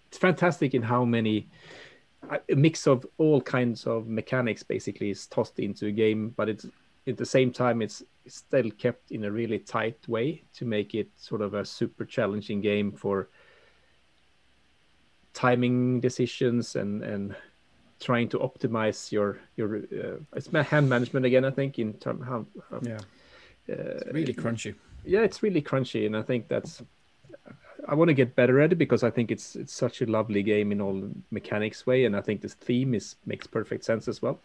[0.08, 1.48] it's fantastic in how many
[2.30, 6.66] a mix of all kinds of mechanics basically is tossed into a game, but it's
[7.06, 11.08] at the same time it's still kept in a really tight way to make it
[11.16, 13.28] sort of a super challenging game for
[15.32, 17.34] timing decisions and and
[18.00, 22.46] trying to optimize your your uh, it's hand management again I think in term how,
[22.82, 22.98] Yeah.
[23.68, 24.74] uh, It's really crunchy.
[25.04, 26.82] yeah it's really crunchy and i think that's
[27.88, 30.42] i want to get better at it because i think it's it's such a lovely
[30.42, 34.20] game in all mechanics way and i think this theme is makes perfect sense as
[34.22, 34.38] well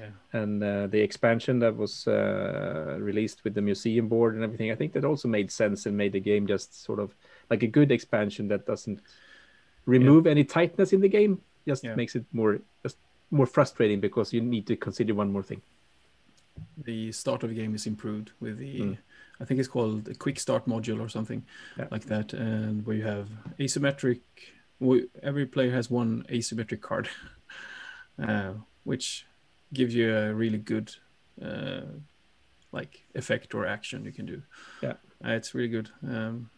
[0.00, 0.10] Yeah.
[0.40, 4.76] and uh, the expansion that was uh, released with the museum board and everything i
[4.76, 7.08] think that also made sense and made the game just sort of
[7.50, 9.00] like a good expansion that doesn't
[9.86, 11.96] remove any tightness in the game just Yeah.
[11.96, 12.96] makes it more just
[13.30, 15.60] more frustrating because you need to consider one more thing
[16.84, 18.96] The start of the game is improved with the, Mm.
[19.40, 21.40] I think it's called a quick start module or something
[21.78, 21.88] Yeah.
[21.94, 23.28] like that, and where you have
[23.58, 24.20] asymmetric.
[25.22, 27.08] Every player has one asymmetric card,
[28.18, 28.54] uh,
[28.84, 29.26] which
[29.72, 30.88] gives you a really good,
[31.42, 31.86] uh,
[32.72, 34.42] like effect or action you can do.
[34.82, 34.96] Yeah.
[35.24, 35.88] uh, it's really good.
[36.02, 36.50] Um,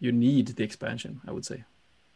[0.00, 1.64] you need the expansion, I would say.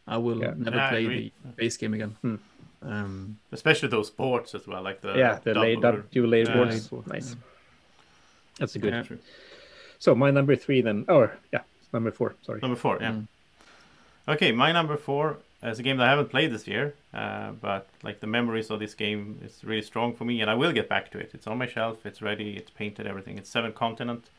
[0.09, 0.53] I will Yeah.
[0.57, 2.15] never Yeah, play the base game again.
[2.21, 2.35] Hmm.
[2.81, 6.45] Um, Especially those boards as well, like the yeah the lay, double- dub, dual layer
[6.45, 6.99] Yeah, boards yeah.
[7.13, 7.35] nice
[8.57, 9.17] that's a good Yeah.
[9.99, 11.63] So my number three then, or yeah,
[11.93, 12.35] number four.
[12.41, 12.59] Sorry.
[12.61, 13.11] Number four, yeah.
[13.11, 13.27] Mm.
[14.27, 17.87] Okay, my number four is a game that I haven't played this year, uh, but
[18.03, 20.87] like the memories of this game is really strong for me, and I will get
[20.87, 21.31] back to it.
[21.33, 23.37] It's on my shelf, it's ready, it's painted, everything.
[23.37, 24.29] It's Seven Continent,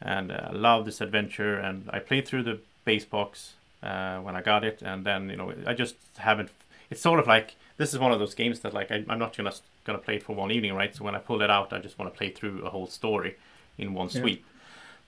[0.00, 1.56] and uh, I love this adventure.
[1.56, 5.36] And I played through the base box uh, when I got it, and then you
[5.36, 6.50] know I just haven't.
[6.90, 9.36] It's sort of like this is one of those games that like I, I'm not
[9.36, 9.52] gonna
[9.84, 10.94] gonna play it for one evening, right?
[10.94, 13.36] So when I pull it out, I just want to play through a whole story
[13.78, 14.20] in one Yeah.
[14.20, 14.44] sweep.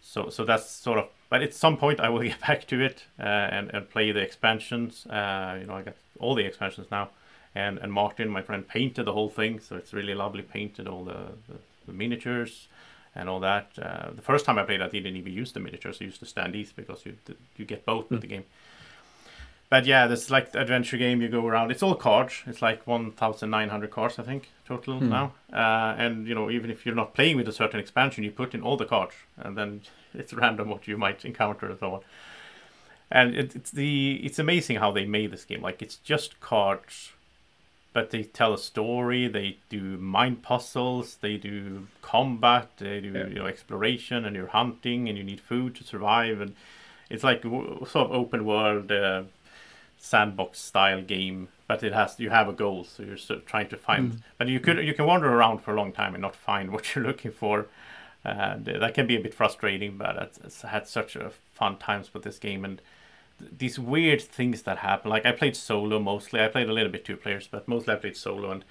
[0.02, 1.08] So so that's sort of.
[1.30, 4.20] But at some point, I will get back to it uh, and and play the
[4.20, 5.06] expansions.
[5.06, 7.10] Uh, you know, I got all the expansions now,
[7.54, 11.04] and and Martin, my friend, painted the whole thing, so it's really lovely painted all
[11.04, 12.68] the, the, the miniatures
[13.14, 13.70] and all that.
[13.80, 16.26] Uh, the first time I played, I didn't even use the miniatures; I used the
[16.26, 17.16] standees because you
[17.56, 18.44] you get both with the game.
[19.70, 21.20] but yeah, this is like adventure game.
[21.22, 21.70] You go around.
[21.70, 22.42] It's all cards.
[22.46, 25.08] It's like 1,900 cards, I think, total Hmm.
[25.08, 25.32] now.
[25.52, 28.54] Uh, and you know, even if you're not playing with a certain expansion, you put
[28.54, 29.80] in all the cards, and then
[30.14, 32.00] it's random what you might encounter and so on.
[33.10, 35.62] And it, it's the it's amazing how they made this game.
[35.62, 37.12] Like it's just cards,
[37.94, 39.26] but they tell a story.
[39.28, 41.16] They do mind puzzles.
[41.22, 42.68] They do combat.
[42.76, 43.26] They do Yeah.
[43.28, 46.40] you know exploration, and you're hunting, and you need food to survive.
[46.42, 46.54] And
[47.08, 49.22] it's like w- sort of open world uh,
[49.96, 53.68] sandbox style game, but it has you have a goal, so you're sort of trying
[53.68, 54.22] to find.
[54.38, 56.94] But you could you can wander around for a long time and not find what
[56.94, 57.66] you're looking for.
[58.26, 62.12] And uh, that can be a bit frustrating, but it's had such a fun times
[62.14, 62.80] with this game and
[63.56, 65.10] these weird things that happen.
[65.10, 66.40] Like I played solo mostly.
[66.40, 68.50] I played a little bit two players, but mostly I played solo.
[68.50, 68.64] And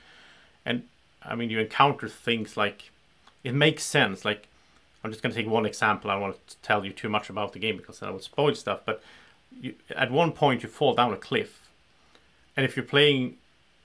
[0.65, 0.83] and
[1.21, 2.91] I mean, you encounter things like
[3.43, 4.25] it makes sense.
[4.25, 4.47] Like
[5.03, 6.09] I'm just gonna take one example.
[6.09, 8.55] I don't want to tell you too much about the game because I will spoil
[8.55, 8.81] stuff.
[8.85, 9.01] But
[9.61, 11.69] you, at one point you fall down a cliff,
[12.55, 13.37] and if you're playing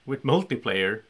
[0.07, 1.03] with multiplayer,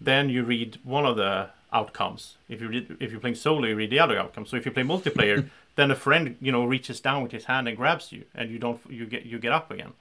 [0.00, 2.36] then you read one of the outcomes.
[2.48, 4.46] If you read, if you're playing solo, you read the other outcome.
[4.46, 7.68] So if you play multiplayer, then a friend you know reaches down with his hand
[7.68, 9.92] and grabs you, and you don't you get you get up again.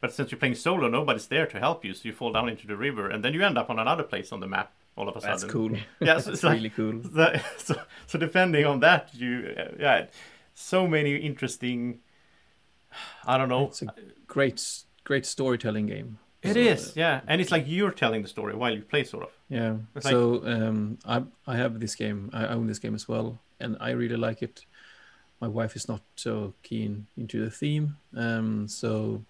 [0.00, 2.66] But since you're playing solo, nobody's there to help you, so you fall down into
[2.66, 5.16] the river, and then you end up on another place on the map all of
[5.16, 5.52] a That's sudden.
[5.52, 5.70] cool.
[6.00, 7.02] Yeah, so That's it's like, really cool.
[7.56, 7.74] so,
[8.06, 10.06] so depending on that, you uh, yeah,
[10.54, 12.00] so many interesting.
[13.26, 13.66] I don't know.
[13.66, 13.94] It's a
[14.26, 14.62] great,
[15.04, 16.18] great storytelling game.
[16.42, 19.24] It So, is, yeah, and it's like you're telling the story while you play, sort
[19.24, 19.30] of.
[19.48, 19.76] Yeah.
[19.96, 22.28] It's like- so um, I I have this game.
[22.34, 24.66] I own this game as well, and I really like it.
[25.40, 29.24] My wife is not so keen into the theme, um, so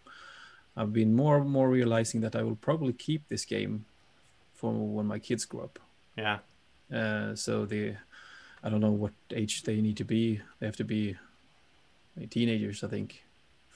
[0.77, 3.85] I've been more and more realizing that I will probably keep this game
[4.55, 5.79] for when my kids grow up.
[6.17, 6.39] Yeah,
[6.93, 7.95] Uh, so the
[8.63, 10.41] I don't know what age they need to be.
[10.59, 11.17] They have to be
[12.17, 13.25] like, teenagers, I think.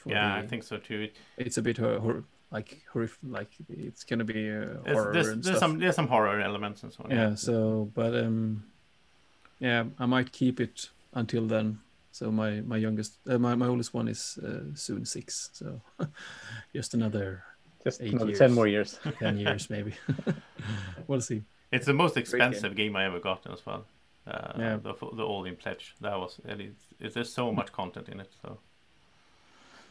[0.06, 1.08] yeah, the- I think so too.
[1.36, 5.28] It's a bit hor- hor- like horrif- like it's gonna be uh, there's, horror there's,
[5.28, 5.70] and there's stuff.
[5.70, 7.10] some there's some horror elements and so on.
[7.10, 8.64] yeah so but um
[9.60, 11.78] yeah i might keep it until then
[12.12, 15.80] so my my youngest uh, my, my oldest one is uh, soon six so
[16.74, 17.42] just another
[17.84, 18.38] Just Eight another years.
[18.38, 18.98] ten more years.
[19.20, 19.92] 10 years maybe
[21.08, 22.96] we'll see It's the most expensive game.
[22.96, 23.84] I ever gotten as well.
[24.26, 24.76] Uh, Yeah.
[24.82, 25.94] the the all in pledge.
[26.00, 28.30] That was and it's, it's there's so much content in it.
[28.42, 28.58] So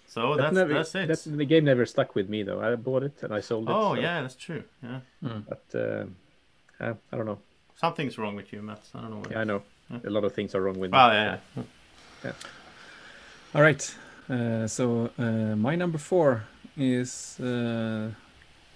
[0.08, 1.08] so That that's never- that's it.
[1.08, 2.62] that- the game never stuck with me though.
[2.62, 3.74] I bought it and I sold it.
[3.76, 4.64] oh so- yeah, that's true.
[4.84, 5.00] Yeah,
[5.50, 6.06] But uh,
[6.84, 7.40] uh, I don't know.
[7.76, 9.20] something's wrong with you, Matt I don't know.
[9.24, 9.62] What Yeah, I know.
[9.90, 10.10] Yeah.
[10.10, 10.98] A lot of things are wrong with me.
[10.98, 11.38] Well, yeah,
[12.28, 12.34] yeah.
[13.56, 13.96] all right
[14.30, 16.44] uh, so uh, my number four
[16.78, 18.10] is uh,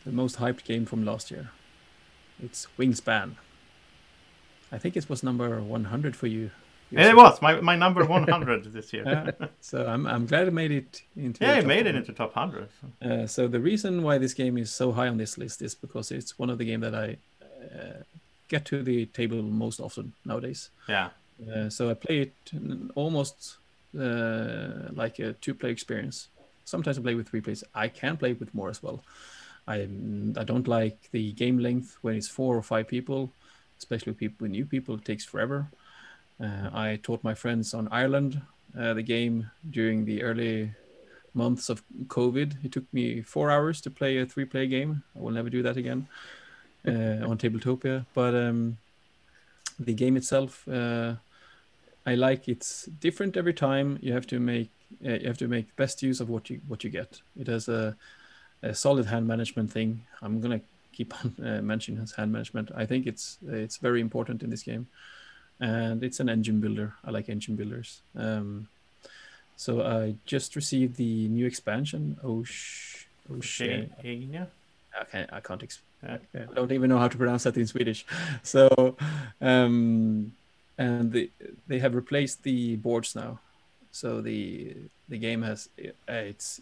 [0.05, 1.49] the most hyped game from last year
[2.45, 3.35] it's wingspan
[4.71, 6.49] i think it was number 100 for you
[6.93, 9.05] And it was my, my number 100 this year.
[9.61, 11.97] so I'm, I'm glad it made it into Yeah, it top made it 100.
[12.01, 12.67] into top 100.
[12.79, 12.85] so.
[13.07, 16.11] Uh, so the reason why this game is so high on this list is because
[16.11, 17.07] it's one of the game that I
[17.41, 18.03] uh,
[18.49, 20.69] get to the table most often nowadays.
[20.89, 21.09] Yeah,
[21.49, 22.33] Uh, so I play it
[22.95, 23.57] almost
[23.99, 26.27] uh, like a two-player experience.
[26.65, 27.63] Sometimes I play with three players.
[27.73, 29.03] I can play with more as well.
[29.67, 29.87] I
[30.37, 33.31] I don't like the game length when it's four or five people,
[33.77, 34.95] especially people with new people.
[34.95, 35.67] It takes forever.
[36.39, 38.41] Uh, I taught my friends on Ireland
[38.77, 40.71] uh, the game during the early
[41.33, 42.63] months of COVID.
[42.63, 45.03] It took me four hours to play a three-player game.
[45.15, 46.07] I will never do that again
[46.87, 48.05] uh, on Tabletopia.
[48.13, 48.77] But um,
[49.79, 51.15] the game itself, uh,
[52.05, 53.99] I like it's different every time.
[54.01, 54.71] You have to make
[55.05, 57.21] uh, you have to make best use of what you what you get.
[57.39, 57.95] It has a,
[58.63, 60.05] a solid hand management thing.
[60.21, 60.61] I'm gonna
[60.93, 62.71] keep on uh, mentioning his hand management.
[62.75, 64.87] I think it's it's very important in this game,
[65.59, 66.93] and it's an engine builder.
[67.05, 68.01] I like engine builders.
[68.15, 68.67] Um,
[69.55, 72.17] so I just received the new expansion.
[72.23, 73.91] Oh, sh- oh shit!
[73.99, 74.47] Oceania.
[74.99, 75.33] I can't.
[75.33, 75.61] I can't.
[75.61, 76.17] Exp- Yeah.
[76.49, 78.05] I don't even know how to pronounce that in Swedish.
[78.43, 78.97] So,
[79.39, 80.33] um,
[80.81, 81.29] and they
[81.67, 83.39] they have replaced the boards now.
[83.91, 84.75] So the
[85.09, 86.61] the game has uh, it's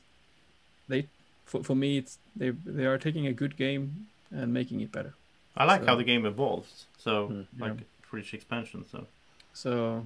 [0.88, 1.08] they
[1.46, 5.14] for, for me it's they they are taking a good game and making it better.
[5.58, 6.86] I like how the game evolves.
[6.98, 8.86] So, Mm, like for each expansion.
[8.92, 9.06] So,
[9.54, 10.06] So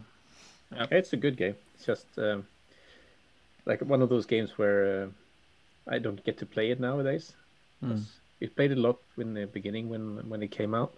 [0.76, 1.56] Yeah, it's a good game.
[1.76, 2.46] It's just um,
[3.66, 5.08] like one of those games where uh,
[5.96, 7.34] I don't get to play it nowadays.
[7.84, 8.02] mm,
[8.42, 10.94] We played a lot in the beginning when when it came out,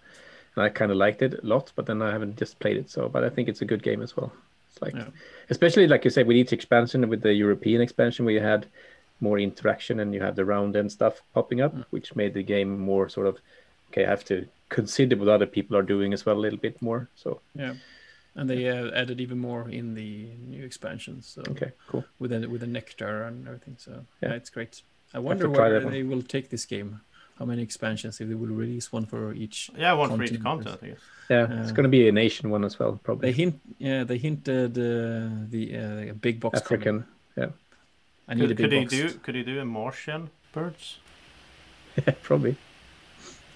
[0.55, 1.71] and I kind of liked it a lot.
[1.75, 2.89] But then I haven't just played it.
[2.89, 4.31] So, but I think it's a good game as well.
[4.71, 5.07] It's like, Yeah.
[5.49, 8.67] especially like you said, with each expansion, with the European expansion, where you had
[9.21, 12.77] more interaction and you had the round end stuff popping up, which made the game
[12.79, 13.37] more sort of
[13.91, 14.05] okay.
[14.05, 17.07] I have to consider what other people are doing as well a little bit more.
[17.15, 17.75] So, yeah,
[18.35, 21.27] and they uh, added even more in the new expansions.
[21.27, 22.03] So okay, cool.
[22.19, 23.77] with the with the nectar and everything.
[23.79, 23.91] So
[24.21, 24.35] yeah, Yeah.
[24.35, 24.81] it's great.
[25.13, 26.99] I wonder where they will take this game.
[27.39, 28.21] How many expansions?
[28.21, 29.69] If they will release one for each.
[29.77, 30.43] Yeah, one for each Continent.
[30.43, 30.99] content, I guess.
[31.29, 33.31] Yeah, it's Uh, going to be a nation one as well, probably.
[33.31, 33.59] They hint.
[33.77, 36.61] Yeah, they hinted uh, the uh, big box.
[36.61, 36.65] coming.
[36.65, 37.05] African.
[37.35, 37.49] Yeah,
[38.29, 39.09] I need a Could, big could he do?
[39.23, 40.99] Could he do a Martian birds?
[41.97, 42.55] Yeah, probably.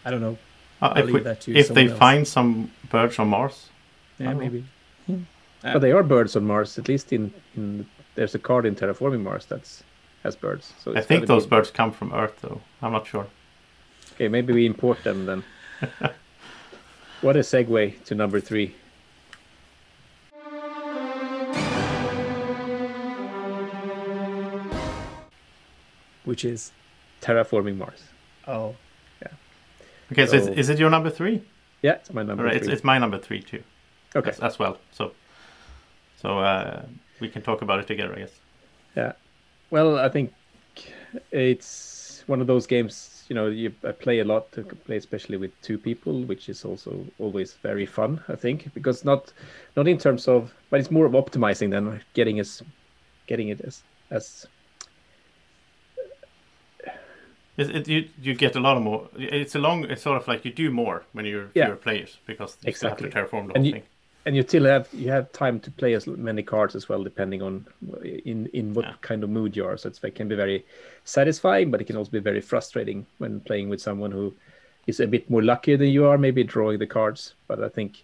[0.06, 0.38] I don't know.
[0.82, 1.98] Uh, I'll if leave we, that to if they else.
[2.00, 3.70] find some birds on Mars,
[4.18, 4.64] Yeah, maybe.
[5.10, 6.78] Uh, But they are birds on Mars.
[6.78, 7.86] At least in, in
[8.16, 9.84] there's a card in Terraforming Mars that's
[10.24, 10.74] has birds.
[10.84, 12.62] So I think those be- birds come from Earth, though.
[12.82, 13.26] I'm not sure.
[14.20, 15.44] Okay, maybe we import them then.
[17.22, 18.76] what a segue to number three.
[26.26, 26.74] Which is.
[27.22, 28.04] Terraforming Mars.
[28.46, 28.76] Oh.
[29.22, 29.30] Yeah.
[30.12, 31.42] Okay, so, So- is, is it your number three?
[31.82, 32.74] Yeah, it's my number right, it's, three.
[32.74, 33.64] it's my number three too.
[34.18, 34.32] okay.
[34.32, 34.80] as, as well.
[34.92, 35.14] So,
[36.22, 36.82] so uh,
[37.22, 38.34] we can talk about it together, I guess.
[38.98, 39.14] Yeah.
[39.70, 40.34] Well, I think
[41.32, 43.19] it's one of those games.
[43.30, 46.66] You know, you I play a lot to play, especially with two people, which is
[46.66, 48.20] also always very fun.
[48.28, 49.34] I think because not
[49.78, 52.64] not in terms of, but it's more of optimizing than getting as
[53.28, 54.48] getting it as as
[57.58, 59.10] It, it, you you get a lot of more.
[59.18, 59.84] It's a long.
[59.92, 61.66] It's sort of like you do more when you're Yeah.
[61.66, 63.84] fewer players because you still have to terraform the And whole you- thing.
[64.26, 67.42] And you still have you have time to play as many cards as well depending
[67.42, 67.66] on
[68.26, 68.94] in in what Yeah.
[69.02, 70.66] kind of mood you are so it's, it can be very
[71.04, 74.36] satisfying but it can also be very frustrating when playing with someone who
[74.88, 78.04] is a bit more luckier than you are maybe drawing the cards but i think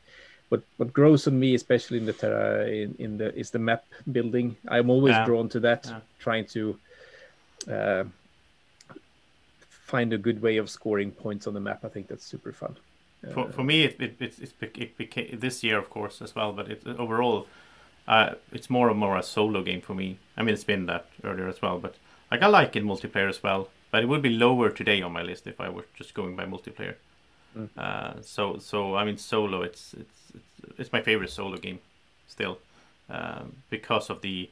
[0.50, 3.84] what what grows on me especially in the terra in, in the is the map
[4.12, 5.26] building i'm always Yeah.
[5.26, 6.02] drawn to that Yeah.
[6.20, 6.80] trying to
[7.72, 8.04] uh,
[9.70, 12.76] find a good way of scoring points on the map i think that's super fun
[13.34, 16.52] For, for me, it it, it, it, it became this year, of course, as well.
[16.54, 17.48] But it overall,
[18.08, 20.20] uh, it's more and more a solo game for me.
[20.38, 21.80] I mean, it's been that earlier as well.
[21.80, 21.96] But
[22.32, 23.70] like I like it multiplayer as well.
[23.92, 26.46] But it would be lower today on my list if I were just going by
[26.46, 26.96] multiplayer.
[27.58, 27.70] Mm.
[27.78, 29.62] Uh, so so I mean, solo.
[29.62, 31.80] It's it's it's, it's my favorite solo game
[32.28, 32.60] still
[33.10, 34.50] um, because of the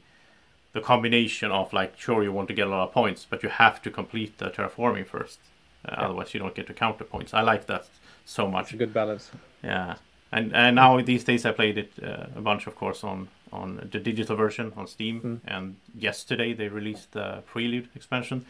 [0.72, 3.48] the combination of like sure you want to get a lot of points, but you
[3.48, 5.38] have to complete the terraforming first.
[5.84, 6.04] Uh, Yeah.
[6.04, 7.32] Otherwise, you don't get the counter points.
[7.34, 7.84] I like that
[8.24, 8.64] so much.
[8.66, 9.30] it's a good balance
[9.62, 9.94] Yeah,
[10.32, 13.88] and and now these days I played it uh, a bunch, of course, on on
[13.92, 15.20] the digital version on Steam.
[15.20, 15.54] Mm.
[15.54, 18.44] And yesterday they released the Prelude expansion,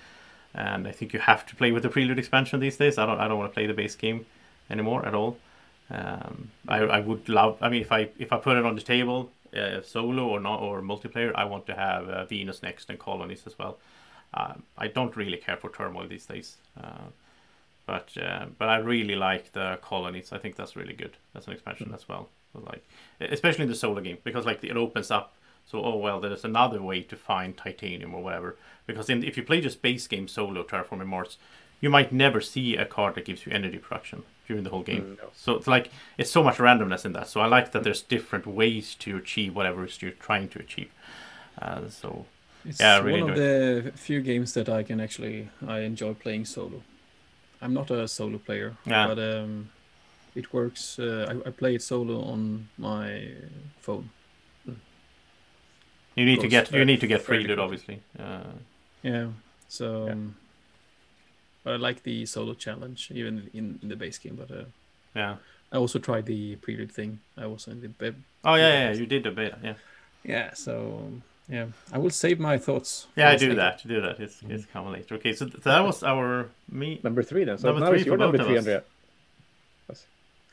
[0.54, 2.98] and I think you have to play with the Prelude expansion these days.
[2.98, 4.24] I don't I don't want to play the base game
[4.70, 5.36] anymore at all.
[5.90, 7.56] Um, I I would love.
[7.60, 10.60] I mean, if I if I put it on the table, uh, solo or not
[10.60, 13.76] or multiplayer, I want to have uh, Venus next and Colonies as well.
[14.32, 16.56] Um, I don't really care for turmoil these days.
[17.86, 20.32] But uh, but I really like the colonies.
[20.32, 21.16] I think that's really good.
[21.32, 22.28] That's an expansion as well.
[22.52, 22.84] So like
[23.20, 25.34] especially in the solo game because like it opens up.
[25.66, 28.56] So oh well, there's another way to find titanium or whatever.
[28.86, 31.38] Because in, if you play just base game solo Terraforming Mars,
[31.80, 35.02] you might never see a card that gives you energy production during the whole game.
[35.02, 35.28] Mm, no.
[35.34, 37.28] So it's like it's so much randomness in that.
[37.28, 40.90] So I like that there's different ways to achieve whatever you're trying to achieve.
[41.60, 42.26] Uh, so
[42.64, 46.44] It's Yeah, really one of the few games that I can actually I enjoy playing
[46.46, 46.82] solo.
[47.64, 49.06] I'm not a solo player, Yeah.
[49.08, 49.70] but um,
[50.34, 50.98] it works.
[50.98, 53.28] Uh, I, I play it solo on my
[53.80, 54.10] phone.
[56.16, 58.00] you need to get you need to get prelude obviously.
[58.18, 58.52] Uh,
[59.02, 59.28] Yeah.
[59.68, 60.12] So, Yeah.
[60.12, 60.36] um,
[61.64, 64.36] but I like the solo challenge even in, in the base game.
[64.36, 64.64] But uh,
[65.16, 65.36] yeah.
[65.72, 67.20] I also tried the prelude thing.
[67.36, 69.54] I was in the be- Oh yeah, yeah, you did a bit.
[69.64, 69.74] Yeah.
[70.22, 70.54] yeah.
[70.54, 70.72] So
[71.06, 73.06] um, yeah, I will save my thoughts.
[73.16, 73.56] Yeah, I do later.
[73.56, 73.82] that.
[73.86, 74.20] Do that.
[74.20, 75.14] It's it's coming later.
[75.16, 77.00] Okay, so that was our me.
[77.02, 78.66] number three then so Number now three it's your for number both of three us.
[78.66, 78.82] andrea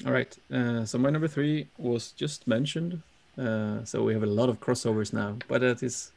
[0.05, 0.35] All right.
[0.51, 3.01] Uh, so my number three was just mentioned.
[3.37, 6.11] Uh, so we have a lot of crossovers now, but that is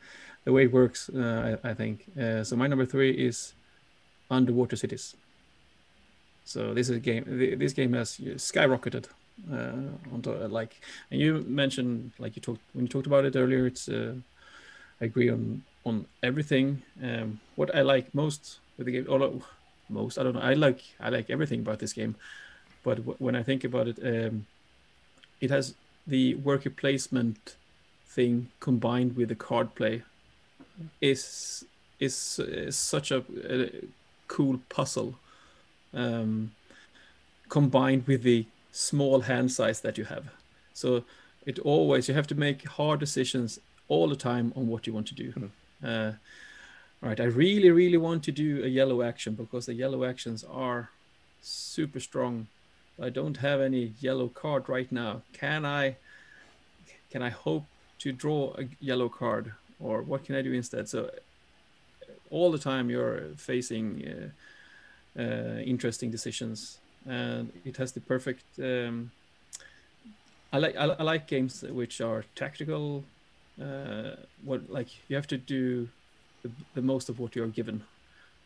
[0.44, 2.06] the way it works, uh, I, I think.
[2.18, 3.54] Uh, so my number three is
[4.30, 5.14] Underwater Cities.
[6.44, 7.24] So this is a game.
[7.26, 9.06] This game has skyrocketed
[9.52, 9.72] uh,
[10.12, 10.80] onto uh, like,
[11.10, 13.66] and you mentioned like you talked when you talked about it earlier.
[13.66, 14.33] It's uh, I
[15.04, 16.82] agree on on everything.
[17.02, 19.40] Um, what I like most with the game, or
[19.88, 20.40] most I don't know.
[20.40, 22.16] I like I like everything about this game
[22.84, 24.46] but w- when I think about it, um,
[25.40, 25.74] it has
[26.06, 27.56] the worker placement
[28.06, 30.02] thing combined with the card play
[31.00, 31.64] is
[31.98, 33.70] is, is such a, a
[34.28, 35.14] cool puzzle
[35.94, 36.50] um,
[37.48, 40.24] combined with the small hand size that you have.
[40.74, 41.04] So
[41.46, 45.06] it always you have to make hard decisions all the time on what you want
[45.08, 45.50] to do.
[45.84, 46.12] Uh,
[47.02, 50.44] all right, I really, really want to do a yellow action because the yellow actions
[50.44, 50.90] are
[51.42, 52.46] super strong.
[53.00, 55.22] I don't have any yellow card right now.
[55.32, 55.96] Can I?
[57.10, 57.64] Can I hope
[57.98, 60.88] to draw a yellow card, or what can I do instead?
[60.88, 61.10] So
[62.30, 64.32] all the time you're facing
[65.16, 68.44] uh, uh, interesting decisions, and it has the perfect.
[68.58, 69.10] Um,
[70.52, 73.04] I like I like games which are tactical.
[73.60, 75.88] Uh, what like you have to do
[76.42, 77.82] the, the most of what you're given,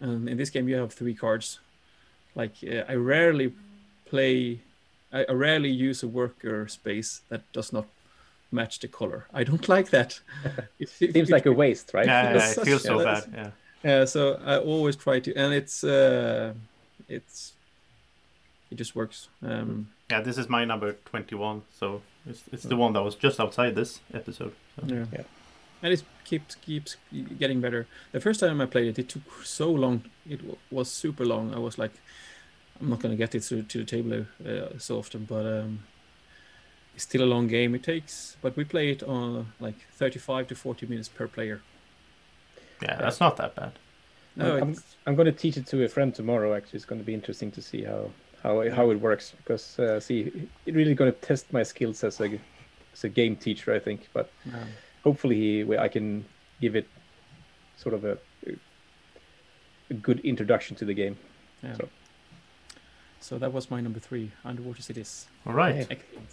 [0.00, 1.60] and in this game you have three cards.
[2.34, 3.52] Like uh, I rarely
[4.06, 4.60] play,
[5.12, 7.86] I, I rarely use a worker space that does not
[8.52, 9.26] match the color.
[9.32, 10.20] I don't like that.
[10.78, 12.06] it seems like a waste, right?
[12.06, 13.16] Yeah, yeah, Such- it feels so yeah, bad.
[13.16, 13.50] that's- Yeah.
[13.84, 16.52] Yeah, so I always try to, and it's uh,
[17.08, 17.52] it's
[18.70, 19.28] it just works.
[19.42, 23.40] Um, Yeah, this is my number 21, so it's, it's the one that was just
[23.40, 24.54] outside this episode.
[24.76, 24.86] So.
[24.86, 25.04] yeah.
[25.12, 25.22] Yeah.
[25.82, 26.96] and it keeps keeps
[27.38, 27.86] getting better.
[28.12, 30.02] The first time I played it, it took so long.
[30.28, 31.54] It w- was super long.
[31.54, 31.92] I was like,
[32.80, 35.80] I'm not gonna get it to, to the table uh, so often, but um,
[36.94, 37.74] it's still a long game.
[37.74, 41.62] It takes, but we play it on like 35 to 40 minutes per player.
[42.82, 43.72] Yeah, that's not that bad.
[44.36, 44.76] No, I'm,
[45.06, 46.54] I'm going to teach it to a friend tomorrow.
[46.54, 48.10] Actually, it's going to be interesting to see how
[48.42, 52.04] how it- how it works because uh, see, it really going to test my skills
[52.04, 52.38] as a
[52.92, 54.08] as a game teacher, I think.
[54.12, 54.68] But um,
[55.04, 56.24] hopefully, he, I can
[56.60, 56.86] give it
[57.76, 58.18] sort of a
[59.90, 61.16] a good introduction to the game.
[61.62, 61.74] yeah.
[61.76, 61.88] So-
[63.20, 65.26] So that was my number three, Underwater Cities.
[65.46, 65.74] All right.
[65.76, 65.86] Yeah.
[65.90, 66.30] Excellent.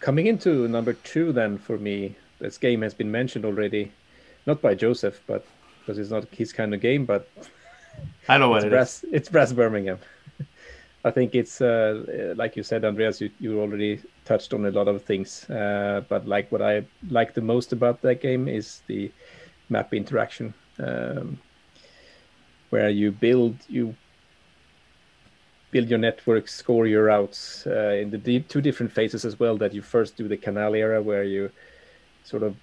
[0.00, 3.92] Coming into number two, then for me, this game has been mentioned already,
[4.46, 5.46] not by Joseph, but
[5.82, 7.28] because it's not his kind of game, but
[8.28, 8.70] I know what it's it is.
[8.70, 9.98] brass, it's brass Birmingham.
[11.04, 13.20] I think it's uh, like you said, Andreas.
[13.20, 17.34] You, you already touched on a lot of things, uh, but like what I like
[17.34, 19.10] the most about that game is the
[19.68, 21.38] map interaction, um,
[22.70, 23.94] where you build you
[25.72, 29.56] build your network, score your routes uh, in the two different phases as well.
[29.56, 31.50] That you first do the canal era, where you
[32.22, 32.54] sort of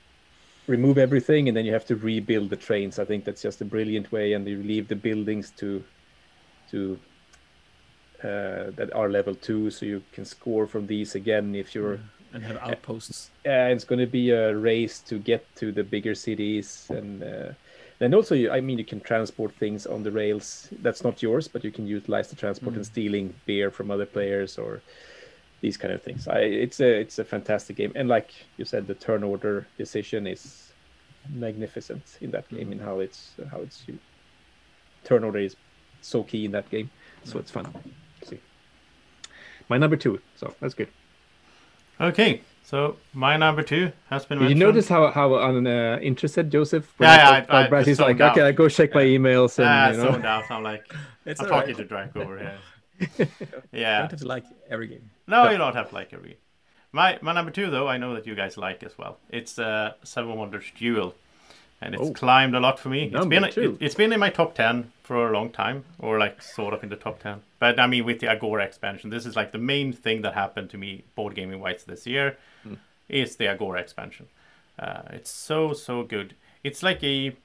[0.70, 3.00] remove everything and then you have to rebuild the trains.
[3.00, 5.84] I think that's just a brilliant way, and you leave the buildings to
[6.72, 7.00] to
[8.24, 12.00] uh, that are level two, so you can score from these again if you're.
[12.34, 13.32] and have outposts.
[13.46, 17.52] Uh, it's going to be a race to get to the bigger cities, and uh,
[18.00, 20.70] then also, you, I mean, you can transport things on the rails.
[20.84, 24.58] That's not yours, but you can utilize the transport and stealing beer from other players
[24.58, 24.82] or
[25.62, 26.28] these kind of things.
[26.28, 30.26] I, it's a it's a fantastic game, and like you said, the turn order decision
[30.28, 30.72] is
[31.34, 34.00] magnificent in that game, and how it's how it's used.
[35.04, 35.56] turn order is
[36.02, 36.90] so key in that game.
[37.26, 37.68] So it's fun.
[38.24, 38.40] See,
[39.68, 40.20] my number two.
[40.38, 40.88] So that's good.
[42.02, 44.60] Okay, so my number two has been Did you mentioned.
[44.76, 46.94] notice how how uninterested Joseph?
[47.00, 48.42] Yeah, yeah, I, I- I Brad, he's zoned like, okay.
[48.48, 50.12] I go check my emails and Ah, you know.
[50.14, 50.50] zoned out.
[50.50, 50.86] I'm like,
[51.26, 51.60] It's I'm all right.
[51.68, 52.58] talking to Draco over here.
[53.20, 53.28] You
[53.74, 54.00] Yeah.
[54.00, 55.10] don't have to like every game.
[55.30, 56.38] No, you don't have to like every.
[56.92, 59.18] My my number two though, I know that you guys like as well.
[59.30, 61.14] It's uh, Seven Wonders Duel,
[61.82, 62.14] and it's Oh.
[62.14, 63.04] climbed a lot for me.
[63.06, 63.78] It's Number been two.
[63.80, 66.84] it, has been in my top ten for a long time, or like sort of
[66.84, 67.42] in the top ten.
[67.60, 70.70] But I mean, with the Agora expansion, this is like the main thing that happened
[70.72, 72.76] to me board gaming wise this year, Hmm.
[73.08, 74.28] is the Agora expansion.
[74.80, 76.34] Uh, it's so so good.
[76.64, 77.36] It's like a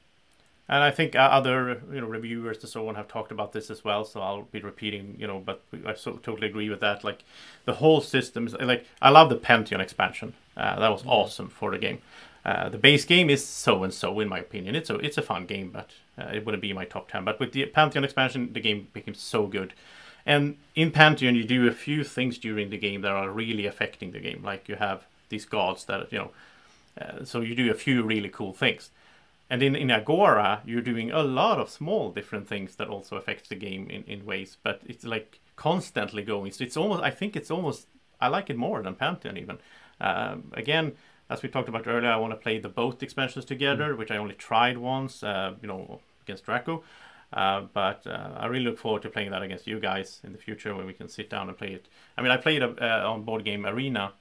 [0.69, 3.70] and I think uh, other you know reviewers and so on have talked about this
[3.70, 4.05] as well.
[4.05, 7.05] So I'll be repeating, you know, but I so totally agree with that.
[7.05, 7.24] Like
[7.65, 10.35] the whole system is like I love the Pantheon expansion.
[10.57, 11.99] Uh, that was awesome for the game.
[12.45, 14.74] Uh, the base game is so and so in my opinion.
[14.74, 17.24] It's a it's a fun game, but uh, it wouldn't be in my top ten.
[17.24, 19.74] But with the Pantheon expansion, the game became so good.
[20.27, 24.12] And in Pantheon, you do a few things during the game that are really affecting
[24.12, 24.43] the game.
[24.43, 26.31] Like you have these gods that you know,
[26.99, 28.91] uh, so you do a few really cool things.
[29.55, 33.49] And in, in Agora, you're doing a lot of small different things that also affect
[33.49, 36.51] the game in, in ways, but it's like constantly going.
[36.51, 37.87] So it's almost, I think it's almost,
[38.21, 39.59] I like it more than Pantheon even.
[40.01, 40.95] Um, again,
[41.31, 44.17] as we talked about earlier, I want to play the both expansions together, which I
[44.17, 46.83] only tried once, uh, you know, against Draco.
[47.33, 50.39] Uh, but uh, I really look forward to playing that against you guys in the
[50.39, 51.87] future when we can sit down and play it.
[52.19, 52.75] I mean, I played uh,
[53.09, 54.15] on Board Game Arena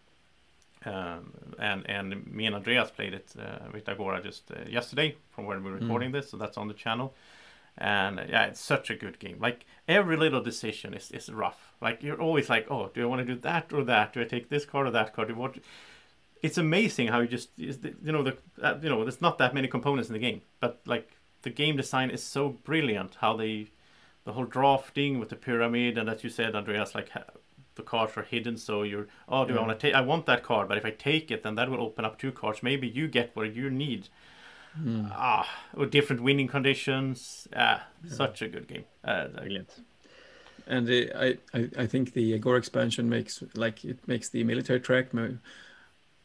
[0.86, 5.46] um, and and me and Andreas played it uh, with Agora just uh, yesterday from
[5.46, 7.14] when we we're recording this, so that's on the channel.
[7.78, 9.38] And uh, yeah, it's such a good game.
[9.40, 11.74] Like every little decision is, is rough.
[11.82, 14.14] Like you're always like, oh, do I want to do that or that?
[14.14, 15.30] Do I take this card or that card?
[15.30, 15.58] Do what?
[16.42, 17.74] It's amazing how you just you
[18.04, 21.18] know the uh, you know there's not that many components in the game, but like
[21.44, 23.16] the game design is so brilliant.
[23.22, 23.70] How they
[24.26, 27.10] the whole drafting with the pyramid and as you said, Andreas, like
[27.76, 30.44] the cards are hidden so you're oh do i want to take i want that
[30.44, 33.08] card but if i take it then that will open up two cards maybe you
[33.08, 34.10] get what you need
[35.10, 39.82] ah with different winning conditions ah such a good game uh, Brilliant.
[40.66, 44.80] And uh, I, I, I think the Agora expansion makes like it makes the military
[44.80, 45.14] track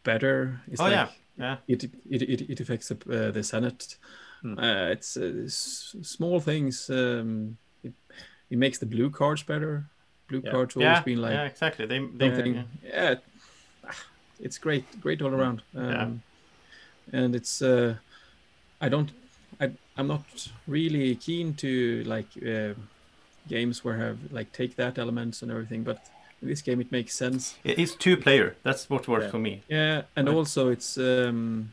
[0.04, 0.60] better.
[0.68, 1.58] It's Oh like yeah, yeah.
[1.66, 2.96] it it it, it affects uh,
[3.32, 3.96] the Senate.
[4.42, 4.58] Hmm.
[4.58, 6.90] Uh, it's uh, s- small things.
[6.90, 7.94] Um, it,
[8.50, 9.90] it makes the blue cards better.
[10.28, 10.50] Blue Yeah.
[10.50, 11.86] cards always Yeah, been like yeah, exactly.
[11.86, 12.54] They, they, something.
[12.54, 12.64] yeah.
[12.82, 13.14] Yeah,
[13.84, 13.96] ah,
[14.40, 15.62] it's great, great all around.
[15.74, 16.08] Um, Yeah.
[17.12, 17.94] And it's uh,
[18.80, 19.10] I don't,
[19.60, 20.24] I I'm not
[20.66, 22.74] really keen to like uh,
[23.48, 25.98] games where have like take that elements and everything, but
[26.42, 27.56] in this game it makes sense.
[27.64, 28.54] It's two player.
[28.62, 29.62] That's what works for me.
[29.68, 30.36] Yeah, and Right.
[30.36, 31.72] also it's um,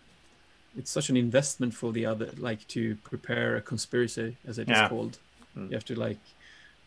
[0.77, 4.79] it's such an investment for the other, like to prepare a conspiracy, as it is
[4.89, 5.17] called.
[5.57, 5.69] Mm.
[5.69, 6.19] You have to like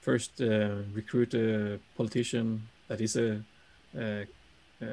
[0.09, 0.49] first uh,
[1.01, 2.47] recruit a politician
[2.89, 3.29] that is a,
[4.05, 4.27] a,
[4.83, 4.87] a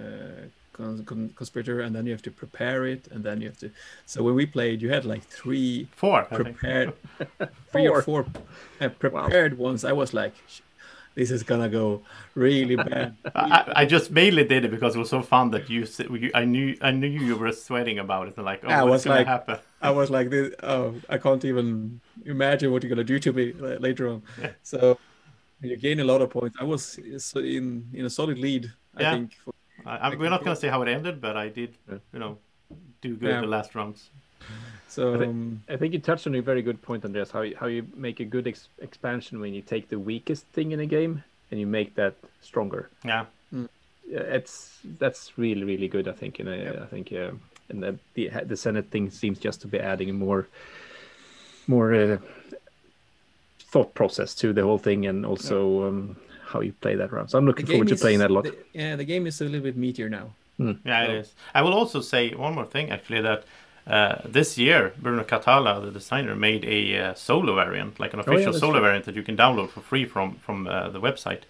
[0.78, 3.70] con- con- conspirator, and then you have to prepare it, and then you have to.
[4.12, 6.94] So when we played, you had like three Four, prepared,
[7.72, 8.24] three or Four.
[8.24, 8.42] four
[8.82, 9.86] uh, prepared ones.
[9.92, 10.34] I was like,
[11.20, 12.02] this is gonna go
[12.36, 13.16] really bad.
[13.36, 15.88] I, I just mainly did it because it was so fun that you,
[16.22, 18.92] you I knew I knew you were sweating about it and like oh I what's
[18.92, 22.90] was gonna like- happen I was like, this, oh, I can't even imagine what you're
[22.90, 23.54] gonna do to me
[23.88, 24.22] later on.
[24.64, 24.98] So
[25.62, 26.56] you gain a lot of points.
[26.60, 26.82] I was
[27.36, 27.66] in
[28.00, 28.64] in a solid lead,
[28.98, 29.14] I Yeah.
[29.16, 29.34] think.
[29.44, 29.52] For,
[29.86, 31.72] I, I'm, we're not gonna say how it ended but I did
[32.14, 32.38] you know
[33.02, 33.42] do good Yeah.
[33.42, 34.10] the last rounds
[34.96, 37.32] so But it- um, I think you touched on a very good point, Andreas.
[37.32, 40.72] How you, how you make a good ex- expansion when you take the weakest thing
[40.76, 42.84] in a game and you make that stronger.
[43.12, 43.26] yeah
[44.16, 44.54] Yeah, It's
[45.00, 46.08] that's really really good.
[46.08, 46.76] I think, and I, Yep.
[46.86, 47.32] I think, uh,
[47.70, 50.48] and the, the the Senate thing seems just to be adding more
[51.68, 52.18] more uh,
[53.60, 56.16] thought process to the whole thing, and also um,
[56.48, 57.30] how you play that round.
[57.30, 58.44] So I'm looking forward to playing that a lot.
[58.46, 60.30] the- yeah, the game is a little bit meatier now.
[60.58, 63.44] yeah it So- is I will also say one more thing actually that
[63.88, 68.24] uh, this year Bruno Cathala the designer made a uh, solo variant like an Oh,
[68.28, 68.82] yeah, official solo true.
[68.82, 71.42] variant that you can download for free from from uh, the website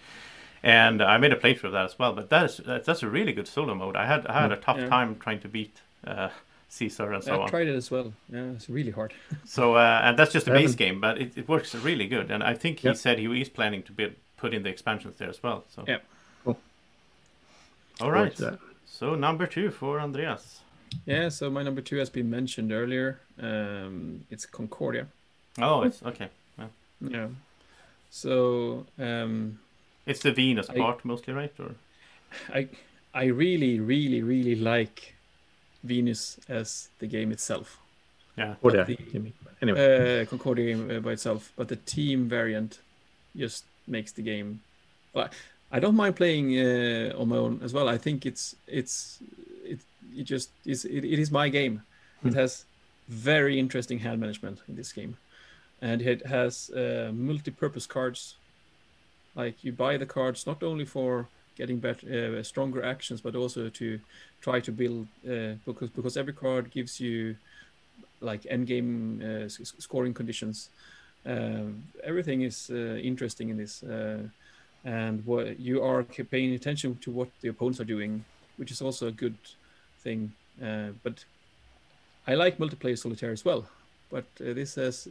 [0.62, 3.08] and I made a playthrough of that as well but that is that's that's a
[3.08, 4.88] really good solo mode I had I had a tough Yeah.
[4.88, 6.30] time trying to beat uh,
[6.68, 8.12] Caesar and so I on I tried it as well.
[8.32, 9.12] Yeah, it's really hard.
[9.44, 12.30] So uh, and that's just the I base game, but it, it works really good.
[12.30, 12.96] And I think he Yep.
[12.96, 15.64] said he is planning to be, put in the expansions there as well.
[15.74, 16.04] So Yep.
[16.44, 16.58] Cool.
[18.00, 18.36] all Forward right.
[18.36, 18.58] to that.
[18.86, 20.60] So number two for Andreas.
[21.04, 23.20] Yeah, so my number two has been mentioned earlier.
[23.40, 25.06] Um, it's Concordia.
[25.58, 26.28] Oh, it's okay.
[27.00, 27.28] Yeah.
[28.10, 29.58] So um,
[30.06, 31.52] It's the Venus I- part mostly, right?
[31.58, 31.74] Or
[32.54, 32.68] I
[33.14, 35.14] I really really really like
[35.86, 37.78] Venus as the game itself.
[38.38, 39.32] yeah, Or the- the- you mean.
[39.62, 42.80] Anyway, Uh, Concordia game uh, by itself, but the team variant
[43.34, 44.60] just makes the game.
[45.14, 45.30] Well,
[45.72, 47.88] I don't mind playing uh, on my own as well.
[47.88, 49.18] I think it's it's
[49.64, 49.80] it
[50.18, 51.80] it just is it, it is my game.
[52.24, 52.38] It Hmm.
[52.38, 52.66] has
[53.08, 55.16] very interesting hand management in this game,
[55.80, 58.36] and it has uh, multi-purpose cards.
[59.34, 63.68] Like you buy the cards not only for getting better, uh, stronger actions, but also
[63.70, 64.00] to
[64.40, 67.36] try to build uh, because because every card gives you
[68.20, 70.70] like end game uh, s- s- scoring conditions.
[71.24, 74.22] Um, everything is uh, interesting in this, uh,
[74.84, 78.24] and what you are paying attention to what the opponents are doing,
[78.56, 79.36] which is also a good
[80.02, 80.32] thing.
[80.62, 81.24] Uh, but
[82.26, 83.68] I like multiplayer solitaire as well,
[84.10, 85.08] but uh, this has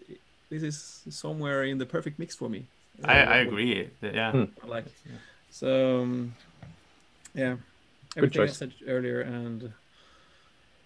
[0.49, 2.67] this is somewhere in the perfect mix for me.
[3.03, 3.89] I, I agree.
[4.01, 4.45] Yeah.
[4.63, 4.85] I like
[5.59, 6.35] so um,
[7.33, 7.55] yeah,
[8.17, 9.59] everything I said earlier and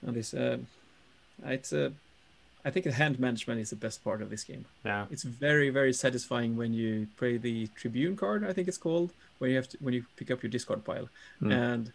[0.06, 0.58] and this uh,
[1.46, 1.90] it's uh,
[2.68, 4.66] I think the hand management is the best part of this game.
[4.86, 8.40] yeah, It's very very satisfying when you play the Tribune card.
[8.50, 9.10] I think it's called
[9.40, 11.08] when you have to when you pick up your discard pile
[11.40, 11.52] Hmm.
[11.52, 11.92] and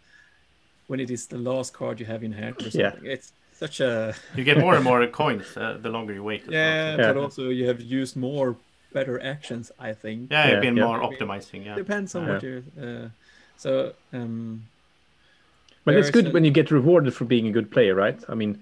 [0.87, 2.93] when it is the last card you have in hand or Yeah.
[3.03, 6.41] It's such a you get more and more coins uh, the longer you wait.
[6.41, 7.13] as well, Yeah.
[7.13, 8.55] but also you have used more
[8.97, 9.71] better actions.
[9.89, 10.85] I think yeah, you've Yeah, been yeah.
[10.87, 11.65] more optimizing.
[11.65, 12.63] Yeah, depends on what you.
[12.85, 13.07] Uh,
[13.57, 13.71] so
[14.13, 14.63] um,
[15.85, 18.19] But it's good is when you get rewarded for being a good player, right?
[18.33, 18.53] I mean,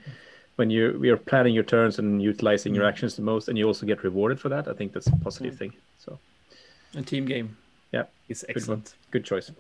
[0.58, 2.92] when you you're planning your turns and utilizing your Mm.
[2.92, 5.54] actions the most, and you also get rewarded for that, I think that's a positive
[5.54, 5.60] Mm.
[5.60, 5.72] thing.
[6.06, 6.20] So,
[6.96, 7.48] a team game.
[7.92, 8.96] Yeah, it's excellent.
[9.12, 9.52] good choice.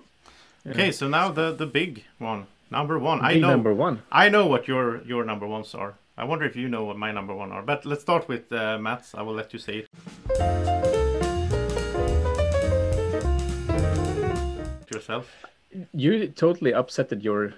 [0.65, 0.71] Yeah.
[0.73, 3.19] Okay, so now the the big one, number one.
[3.31, 3.95] I know number one.
[4.23, 5.93] I know what your your number ones are.
[6.15, 7.64] I wonder if you know what my number one are.
[7.64, 9.15] But let's start with uh, Mats.
[9.15, 9.90] I will let you say it
[14.94, 15.45] yourself.
[15.94, 17.53] You totally upsetted your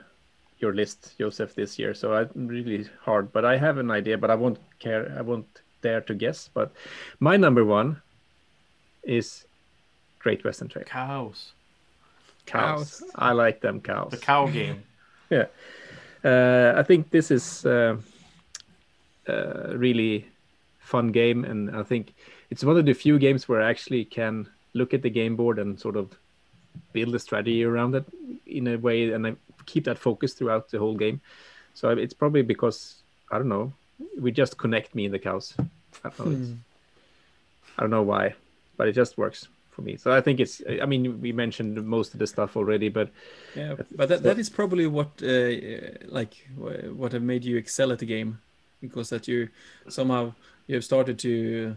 [0.59, 1.93] your list, Joseph, this year.
[1.93, 5.13] So I'm really hard, but I have an idea, but I won't care.
[5.17, 5.47] I won't
[5.81, 6.49] dare to guess.
[6.53, 6.71] But
[7.19, 8.01] my number one
[9.03, 9.45] is
[10.19, 10.85] Great Western Trail.
[10.85, 11.51] Cows.
[12.45, 13.01] Cows.
[13.01, 13.11] Cows.
[13.15, 14.11] I like them cows.
[14.11, 14.83] The cow game.
[15.31, 15.47] Yeah.
[16.23, 17.97] Uh, I think this is uh,
[19.27, 20.25] a really
[20.79, 22.13] fun game, and I think
[22.49, 25.57] it's one of the few games where I actually can look at the game board
[25.59, 26.15] and sort of
[26.93, 28.05] build a strategy around it
[28.45, 29.35] in a way, and I
[29.65, 31.21] keep that focus throughout the whole game.
[31.73, 32.95] So it's probably because
[33.31, 33.73] I don't know.
[34.19, 35.53] We just connect me and the cows.
[36.03, 36.31] I don't know.
[36.31, 36.53] it's-
[37.77, 38.35] I don't know why,
[38.77, 39.97] but it just works for me.
[39.97, 40.61] So I think it's.
[40.81, 43.09] I mean, we mentioned most of the stuff already, but
[43.55, 45.51] Yeah, but that, that is probably what uh,
[46.07, 48.39] like what have made you excel at the game,
[48.81, 49.49] because that you
[49.89, 50.33] somehow
[50.67, 51.75] you have started to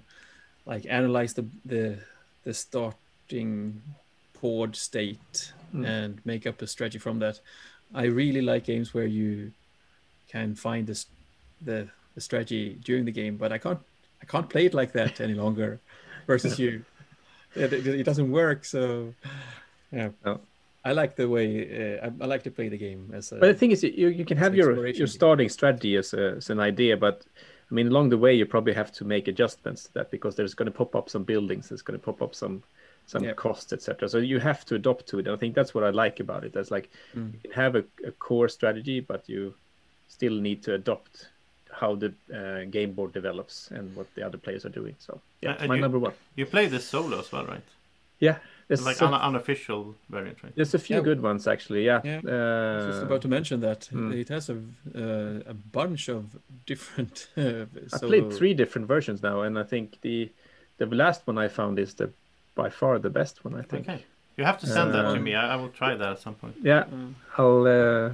[0.67, 1.99] like analyze the the
[2.45, 3.83] the starting
[4.35, 5.85] port state Mm.
[5.87, 7.41] and make up a strategy from that.
[7.95, 9.53] I really like games where you
[10.27, 11.05] can find this
[11.61, 13.79] the the strategy during the game, but I can't
[14.23, 15.79] I can't play it like that any longer
[16.27, 16.87] versus you.
[17.55, 18.65] It, it, it doesn't work.
[18.65, 19.13] So
[19.93, 20.09] yeah.
[20.25, 20.41] No.
[20.85, 23.37] I like the way uh, I, I like to play the game as a.
[23.37, 26.51] But the thing is, you, you can have your your starting strategy as, a, as
[26.51, 27.25] an idea, but
[27.71, 30.55] I mean, along the way, you probably have to make adjustments to that because there's
[30.55, 32.63] going to pop up some buildings, there's going to pop up some
[33.07, 33.37] some Yep.
[33.37, 34.09] costs, etc.
[34.09, 35.27] So you have to adopt to it.
[35.27, 36.53] And I think that's what I like about it.
[36.53, 37.33] That's like Mm.
[37.33, 39.55] you can have a, a core strategy, but you
[40.09, 41.29] still need to adopt
[41.71, 44.95] how the uh, game board develops and what the other players are doing.
[44.99, 46.13] So yeah, Uh, my you- number one.
[46.37, 47.65] You play this solo as well, right?
[48.21, 48.39] Yeah,
[48.69, 50.55] there's It's like a, un- unofficial variant, right?
[50.55, 51.03] there's a few Yeah.
[51.09, 51.85] good ones actually.
[51.85, 52.01] Yeah.
[52.05, 54.15] Yeah, I Uh, was just about to mention that mm.
[54.23, 54.57] it has a
[54.95, 56.23] uh, a bunch of
[56.67, 57.29] different.
[57.37, 57.65] Uh,
[57.95, 60.31] I played three different versions now, and I think the
[60.79, 62.07] the last one I found is the
[62.55, 63.55] by far the best one.
[63.61, 63.89] I think.
[63.89, 64.03] Okay.
[64.37, 65.33] You have to send that to Uh, me.
[65.35, 66.55] I, I will try that at some point.
[66.63, 67.15] Yeah, Mm.
[67.39, 67.67] I'll.
[67.67, 68.11] Uh,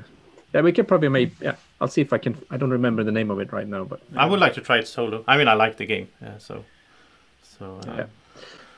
[0.54, 1.30] yeah, we can probably make.
[1.40, 2.32] Yeah, I'll see if I can.
[2.54, 4.78] I don't remember the name of it right now, but I would like to try
[4.78, 5.24] it solo.
[5.26, 6.54] I mean, I like the game, yeah, so.
[7.58, 7.64] So.
[7.88, 8.06] Uh, Yeah.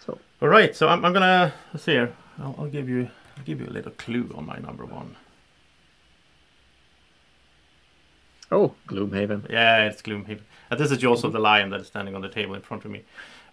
[0.06, 2.14] So- All right, so I'm, I'm gonna let's see here.
[2.38, 5.16] I'll, I'll give you I'll give you a little clue on my number one.
[8.52, 9.50] oh, Gloomhaven.
[9.50, 10.42] Yeah, it's Gloomhaven.
[10.70, 11.36] And this is Jaws of mm-hmm.
[11.36, 13.02] the Lion that is standing on the table in front of me.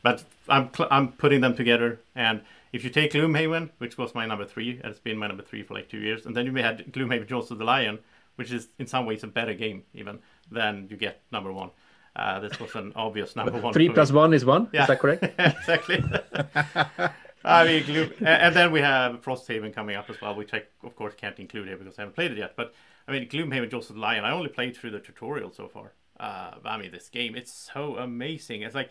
[0.02, 2.42] But I'm cl- I'm putting them together, and
[2.74, 5.64] if you take Gloomhaven, which was my number three, and it's been my number three
[5.64, 8.00] for like two years, and then you had Gloomhaven Jaws of the Lion,
[8.36, 10.20] which is in some ways a better game even,
[10.52, 11.70] then you get number one.
[12.16, 13.74] Uh, this was an obvious number one.
[13.74, 14.70] Three plus one is one.
[14.72, 14.84] Yeah.
[14.84, 15.24] Is that correct?
[15.40, 16.04] exactly.
[17.46, 21.14] I mean, and then we have Frosthaven coming up as well, which I of course
[21.16, 22.56] can't include here because I haven't played it yet.
[22.56, 22.74] But
[23.08, 24.24] I mean, Gloomhaven, Jaws of the Lion.
[24.24, 25.92] I only played through the tutorial so far.
[26.20, 28.62] Uh, I mean, this game it's so amazing.
[28.62, 28.90] It's like,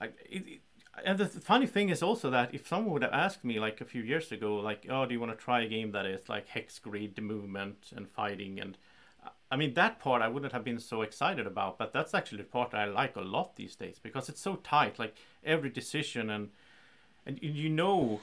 [0.00, 0.12] I, it,
[0.46, 0.60] it-
[1.04, 3.84] and the funny thing is also that if someone would have asked me like a
[3.84, 6.48] few years ago, like, oh, do you want to try a game that is like
[6.48, 8.76] hex grid movement and fighting and
[9.50, 12.44] I mean that part I wouldn't have been so excited about, but that's actually the
[12.44, 14.98] part I like a lot these days because it's so tight.
[14.98, 16.50] Like every decision and
[17.26, 18.20] and you know,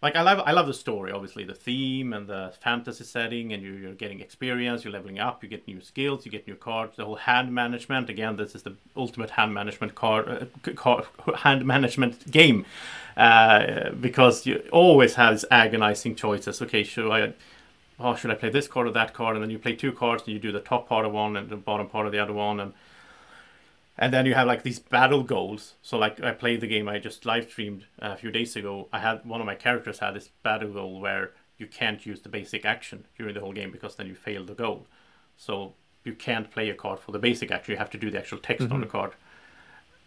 [0.00, 3.62] like I love I love the story, obviously the theme and the fantasy setting, and
[3.62, 6.96] you're, you're getting experience, you're leveling up, you get new skills, you get new cards.
[6.96, 11.04] The whole hand management again, this is the ultimate hand management card, uh, card
[11.36, 12.64] hand management game,
[13.18, 16.62] uh, because you always have agonizing choices.
[16.62, 17.34] Okay, should I
[17.98, 19.36] oh, should I play this card or that card?
[19.36, 21.48] And then you play two cards and you do the top part of one and
[21.48, 22.60] the bottom part of the other one.
[22.60, 22.72] And
[23.98, 25.74] and then you have like these battle goals.
[25.82, 28.88] So like I played the game I just live streamed a few days ago.
[28.92, 32.28] I had one of my characters had this battle goal where you can't use the
[32.28, 34.86] basic action during the whole game because then you fail the goal.
[35.38, 35.72] So
[36.04, 37.72] you can't play a card for the basic action.
[37.72, 39.12] You have to do the actual text on the card.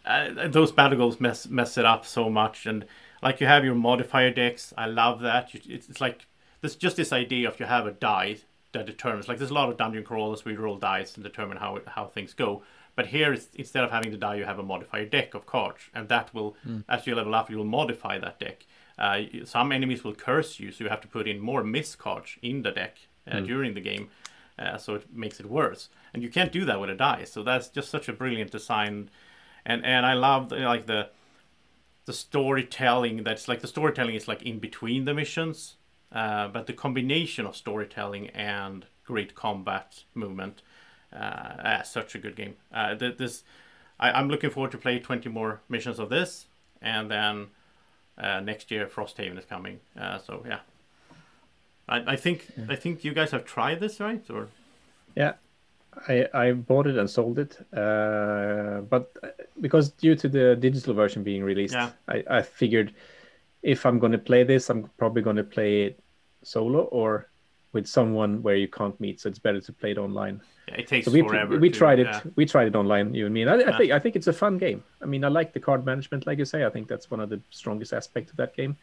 [0.06, 2.66] Uh, those battle goals mess mess it up so much.
[2.66, 2.86] And
[3.22, 4.72] like you have your modifier decks.
[4.78, 5.50] I love that.
[5.54, 6.26] It's, it's like
[6.60, 8.38] there's just this idea of you have a die
[8.72, 11.56] that determines like there's a lot of dungeon crawlers where you roll dice and determine
[11.56, 12.62] how it, how things go.
[12.96, 15.82] But here it's, instead of having the die you have a modifier deck of cards
[15.94, 16.56] and that will
[16.88, 18.66] as you level up you will modify that deck
[18.98, 22.36] uh, some enemies will curse you so you have to put in more miss cards
[22.42, 22.98] in the deck
[23.30, 24.10] uh, during the game
[24.58, 25.88] uh, so it makes it worse.
[26.12, 29.10] And you can't do that with a die so that's just such a brilliant design.
[29.64, 31.10] And and i love the, like the
[32.06, 35.76] the storytelling that's like the storytelling is like in between the missions
[36.12, 40.62] uh, but the combination of storytelling and great combat movement
[41.12, 42.54] uh, uh, such a good game.
[42.72, 43.42] Uh, th- this
[43.98, 46.46] I, i'm looking forward to play 20 more missions of this
[46.80, 47.48] and then
[48.18, 49.80] uh, next year frosthaven is coming.
[49.98, 50.60] Uh, so yeah.
[51.88, 54.22] I, I think I think you guys have tried this right?
[54.30, 54.48] Or
[55.16, 55.34] Yeah,
[56.08, 59.16] I I bought it and sold it, uh, but
[59.60, 61.90] because due to the digital version being released, Yeah.
[62.08, 62.94] I, I figured
[63.62, 66.00] if I'm going to play this, I'm probably going to play it
[66.42, 67.28] solo or
[67.72, 69.20] with someone where you can't meet.
[69.20, 70.40] So it's better to play it online.
[70.68, 72.06] yeah, it takes So we forever we to- tried it.
[72.06, 72.20] yeah.
[72.36, 73.14] We tried it online.
[73.14, 73.42] You and me.
[73.42, 74.82] And I, I think I think it's a fun game.
[75.02, 76.64] I mean, I like the card management, like you say.
[76.64, 78.76] I think that's one of the strongest aspects of that game.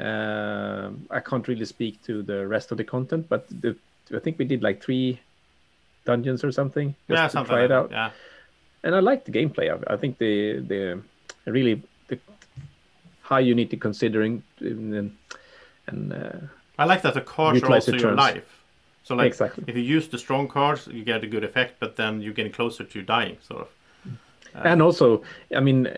[0.00, 3.74] Um, I can't really speak to the rest of the content, but the,
[4.14, 5.20] I think we did like three
[6.04, 7.90] dungeons or something just yeah to something try like it out.
[7.90, 7.94] that.
[7.96, 8.10] yeah
[8.84, 9.84] And I like the gameplay it.
[9.88, 11.02] I think the the
[11.50, 12.18] really the
[13.28, 15.14] how you need to considering and,
[15.86, 16.38] and uh,
[16.78, 18.64] I like that the cards are also your life.
[19.04, 19.64] So like Exactly.
[19.66, 22.52] if you use the strong cards, you get a good effect, but then you're getting
[22.52, 23.68] closer to dying, sort of.
[24.54, 25.22] and also,
[25.54, 25.92] I mean, uh,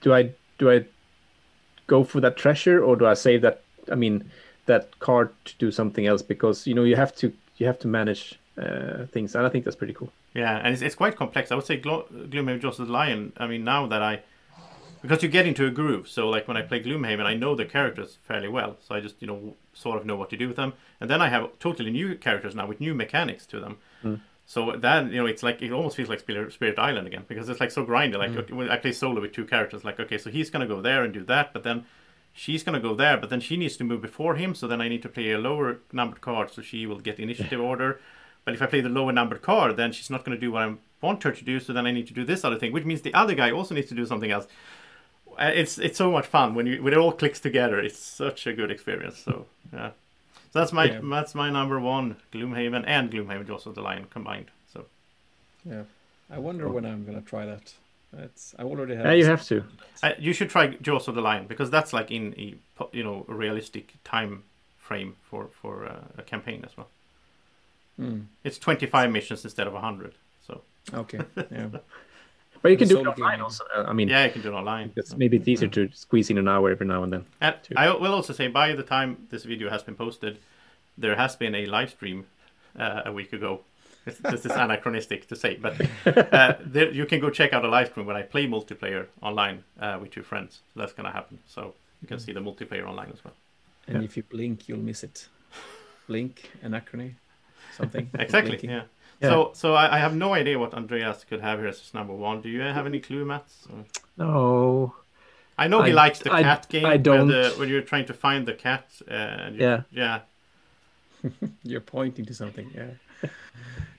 [0.00, 0.84] do I do I
[1.86, 3.62] go for that treasure or do I save that?
[3.90, 4.30] I mean,
[4.66, 7.88] that card to do something else because you know you have to you have to
[7.88, 10.12] manage uh, things, and I think that's pretty cool.
[10.34, 11.50] Yeah, and it's, it's quite complex.
[11.50, 13.32] I would say Glo- Gloomhaven Jaws of the Lion.
[13.36, 14.20] I mean, now that I,
[15.02, 16.08] because you get into a groove.
[16.08, 18.76] So like when I play Gloomhaven, I know the characters fairly well.
[18.80, 20.74] So I just you know sort of know what to do with them.
[21.00, 23.78] And then I have totally new characters now with new mechanics to them.
[24.02, 24.14] Hmm.
[24.46, 27.60] So then you know it's like it almost feels like Spirit, Island again because it's
[27.60, 28.16] like so grindy.
[28.18, 29.84] Like okay, when I play solo with two characters.
[29.84, 31.84] Like okay, so he's gonna go there and do that, but then
[32.32, 34.54] she's gonna go there, but then she needs to move before him.
[34.54, 37.60] So then I need to play a lower numbered card so she will get initiative
[37.72, 38.00] order.
[38.48, 40.62] But if I play the lower numbered card, then she's not going to do what
[40.62, 41.60] I want her to do.
[41.60, 43.74] So then I need to do this other thing, which means the other guy also
[43.74, 44.46] needs to do something else.
[45.38, 47.78] Uh, It's it's so much fun when you when it all clicks together.
[47.80, 49.18] It's such a good experience.
[49.24, 49.90] So yeah,
[50.52, 51.00] so that's my Yeah.
[51.02, 54.50] that's my number one Gloomhaven and Gloomhaven Jaws of the Lion combined.
[54.72, 54.84] So
[55.64, 55.84] Yeah.
[56.30, 57.74] I wonder when I'm gonna try that.
[58.18, 59.04] It's I already have.
[59.06, 59.64] Yeah, you have to.
[60.02, 62.54] uh, you should try Jaws of the Lion because that's like in a
[62.92, 64.42] you know a realistic time
[64.78, 66.88] frame for for uh, a campaign as well.
[68.00, 70.14] Mm, It's 25 missions instead of 100.
[70.46, 70.62] So
[70.94, 71.20] okay.
[71.50, 71.68] Yeah.
[72.62, 73.64] But you can do it online also.
[73.74, 74.92] I mean, yeah, you can do it online.
[74.96, 77.26] it's, maybe it's easier to squeeze in an hour every now and then.
[77.40, 77.56] And.
[77.76, 80.38] I will also say, by the time this video has been posted,
[80.96, 82.26] there has been a live stream
[82.78, 83.60] uh, a week ago.
[84.04, 87.68] This, this is anachronistic to say, but uh, there, you can go check out a
[87.68, 90.60] live stream when I play multiplayer online uh, with two friends.
[90.74, 91.38] So that's going to happen.
[91.46, 93.34] So you can see the multiplayer online as well.
[93.86, 95.28] And if you blink, you'll miss it.
[96.06, 97.14] Blink, anachrony,
[97.76, 98.10] something.
[98.18, 98.58] Exactly.
[98.62, 98.82] Yeah.
[99.20, 99.30] Yeah.
[99.30, 102.14] So, so I, I have no idea what Andreas could have here as his number
[102.14, 102.40] one.
[102.40, 103.66] Do you have any clue, Mats?
[103.72, 103.84] Or-
[104.16, 104.94] No.
[105.58, 106.84] I know he I- likes the I- cat game.
[106.84, 107.28] I where don't.
[107.28, 108.86] the- When you're trying to find the cat.
[109.10, 109.82] Uh, and you- Yeah.
[109.90, 110.20] Yeah.
[111.64, 112.70] You're pointing to something.
[112.74, 113.28] Yeah.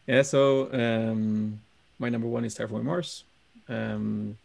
[0.08, 0.22] yeah.
[0.22, 1.60] So um,
[2.00, 3.26] my number one is Terraforming Mars.
[3.68, 4.38] Um,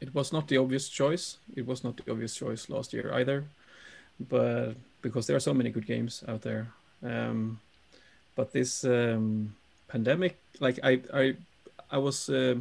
[0.00, 1.36] it was not the obvious choice.
[1.54, 3.44] It was not the obvious choice last year either,
[4.18, 6.68] but because there are so many good games out there.
[7.02, 7.60] Um,
[8.36, 9.54] but this um,
[9.88, 11.34] pandemic, like I, I,
[11.90, 12.56] I was uh,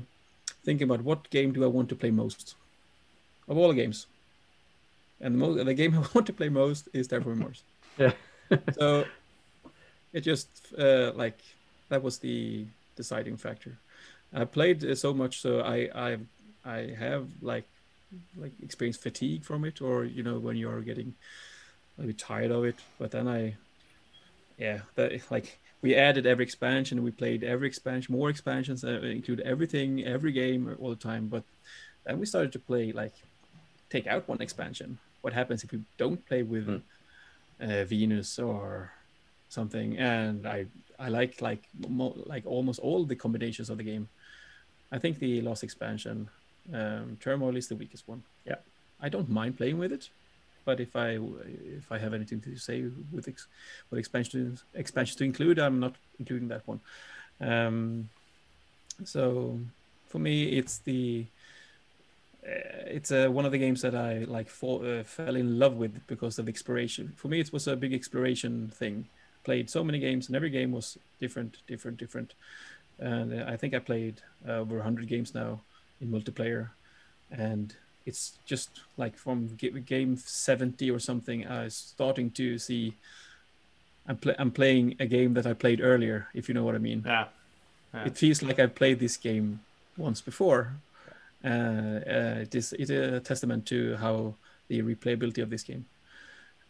[0.63, 2.55] thinking about what game do I want to play most
[3.47, 4.07] of all the games,
[5.21, 7.63] and the, mo- the game I want to play most is Terraforming Mars.
[7.97, 8.11] Yeah.
[8.77, 9.05] so
[10.13, 10.47] it just
[10.77, 11.39] uh, like
[11.89, 13.77] that was the deciding factor.
[14.33, 16.17] I played uh, so much, so I I
[16.65, 17.65] I have like
[18.37, 21.13] like experienced fatigue from it, or you know when you're getting
[21.99, 22.75] a bit tired of it.
[22.99, 23.55] But then I,
[24.57, 29.41] yeah, that like we added every expansion, we played every expansion, more expansions, uh, include
[29.53, 31.23] everything, every game all the time.
[31.35, 31.43] But
[32.05, 33.15] then we started to play like
[33.95, 34.89] take out one expansion.
[35.23, 36.81] What happens if we don't play with Mm.
[37.65, 38.65] uh, Venus or
[39.57, 39.89] something?
[40.15, 40.59] And I
[41.05, 41.63] I like like
[41.99, 44.05] mo- like almost all the combinations of the game.
[44.95, 46.17] I think the last expansion,
[46.79, 48.21] um, Turmoil, is the weakest one.
[48.51, 48.59] Yeah.
[49.05, 50.03] I don't mind playing with it,
[50.65, 51.19] but if I
[51.77, 53.47] if I have anything to say with ex,
[53.89, 56.81] what expansions expansions to include, I'm not including that one.
[57.39, 58.09] Um,
[59.03, 59.59] so
[60.07, 61.25] for me, it's the
[62.45, 65.75] uh, it's uh, one of the games that I like fall, uh, fell in love
[65.75, 67.13] with because of exploration.
[67.15, 69.07] For me, it was a big exploration thing.
[69.43, 72.33] Played so many games, and every game was different, different, different.
[72.99, 75.61] And uh, I think I played uh, over 100 games now
[76.01, 76.69] in multiplayer,
[77.31, 81.47] and it's just like from game 70 or something.
[81.47, 82.93] I was starting to see.
[84.07, 87.03] I'm, I'm playing a game that I played earlier, if you know what I mean
[87.05, 87.25] Yeah.
[87.93, 88.05] Yeah.
[88.05, 89.61] it feels like I've played this game
[89.97, 90.73] once before.
[91.43, 94.33] Uh, uh, it is it's a testament to how
[94.67, 95.85] the replayability of this game.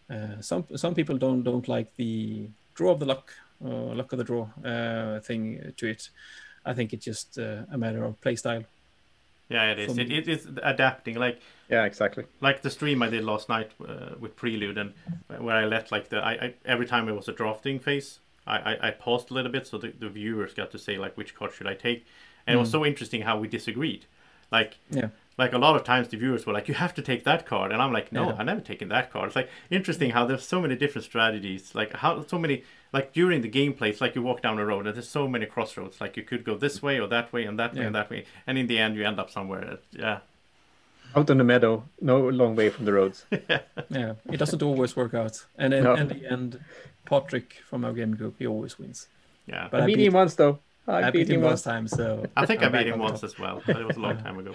[0.09, 4.19] Uh, some some people don't don't like the draw of the luck, or luck of
[4.19, 6.09] the draw uh, thing to it.
[6.65, 8.63] I think it's just uh, a matter of play style.
[9.49, 9.87] Yeah, it is.
[9.91, 11.15] From- It, it is adapting.
[11.15, 12.25] Like Yeah, exactly.
[12.41, 14.93] like the stream I did last night uh, with Prelude, and
[15.37, 18.57] where I let like the I, I every time it was a drafting phase, I,
[18.57, 21.35] I, I paused a little bit so the, the viewers got to say like which
[21.35, 22.05] card should I take,
[22.47, 24.05] and it was so interesting how we disagreed.
[24.51, 25.09] Like Yeah.
[25.37, 27.71] like a lot of times the viewers were like, "You have to take that card,"
[27.71, 28.35] and I'm like, "No, Yeah.
[28.39, 31.73] I've never taken that card." It's like interesting how there's so many different strategies.
[31.75, 32.63] Like how so many
[32.95, 35.45] like during the gameplay, it's like you walk down a road and there's so many
[35.45, 35.99] crossroads.
[36.03, 38.19] Like you could go this way or that way and that way and that way,
[38.47, 39.79] and in the end you end up somewhere.
[39.91, 40.19] Yeah,
[41.15, 43.25] Out on the meadow, no long way from the roads.
[43.89, 45.93] Yeah, it doesn't always work out, and in, No.
[46.01, 46.59] in the end,
[47.05, 49.07] Patrick from our game group he always wins.
[49.45, 49.67] yeah.
[49.71, 50.55] But I I beat beat- him once though.
[50.87, 51.63] I, I beat him once.
[51.63, 52.05] time, so
[52.37, 53.29] I think I I'm back beat him on once top.
[53.31, 54.53] as well, but it was a long time ago.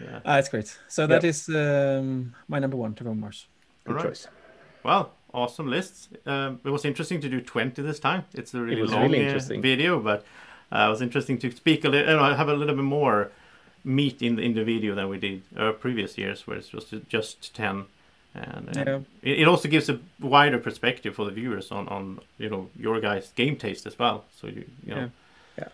[0.00, 0.20] Yeah.
[0.24, 0.76] Ah, it's great.
[0.88, 1.30] So that Yep.
[1.30, 3.46] is um, my number one, Terraform Mars.
[3.84, 4.06] Good Alright.
[4.06, 4.26] choice.
[4.82, 6.08] Well, awesome lists.
[6.26, 8.24] Um, it was interesting to do 20 this time.
[8.34, 9.62] It's a really was long really uh, interesting.
[9.62, 10.24] video, but
[10.72, 13.30] uh, it was interesting to speak a little, uh, have a little bit more
[13.84, 16.92] meat in the, in the video than we did uh, previous years, where it was
[17.08, 17.84] just 10.
[18.34, 19.00] And Yeah.
[19.22, 23.00] it, it also gives a wider perspective for the viewers on, on you know your
[23.00, 24.24] guys' game taste as well.
[24.40, 25.10] So you, you know,
[25.58, 25.68] Yeah.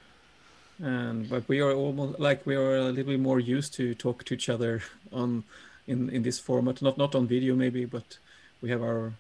[0.80, 4.24] and but we are almost like we are a little bit more used to talk
[4.24, 4.82] to each other
[5.12, 5.44] on
[5.86, 8.18] in in this format not not on video maybe but
[8.60, 9.12] we have our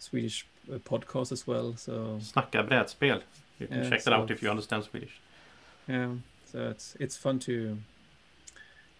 [0.00, 3.22] swedish uh, podcast as well so Snacka brädspel.
[3.60, 5.14] You can Yeah, check so that out if you understand Swedish.
[5.88, 6.14] yeah
[6.50, 7.76] so it's it's fun to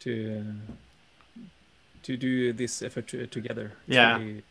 [0.00, 0.72] to uh,
[2.02, 4.16] to do this effort to, together it's Yeah.
[4.18, 4.42] really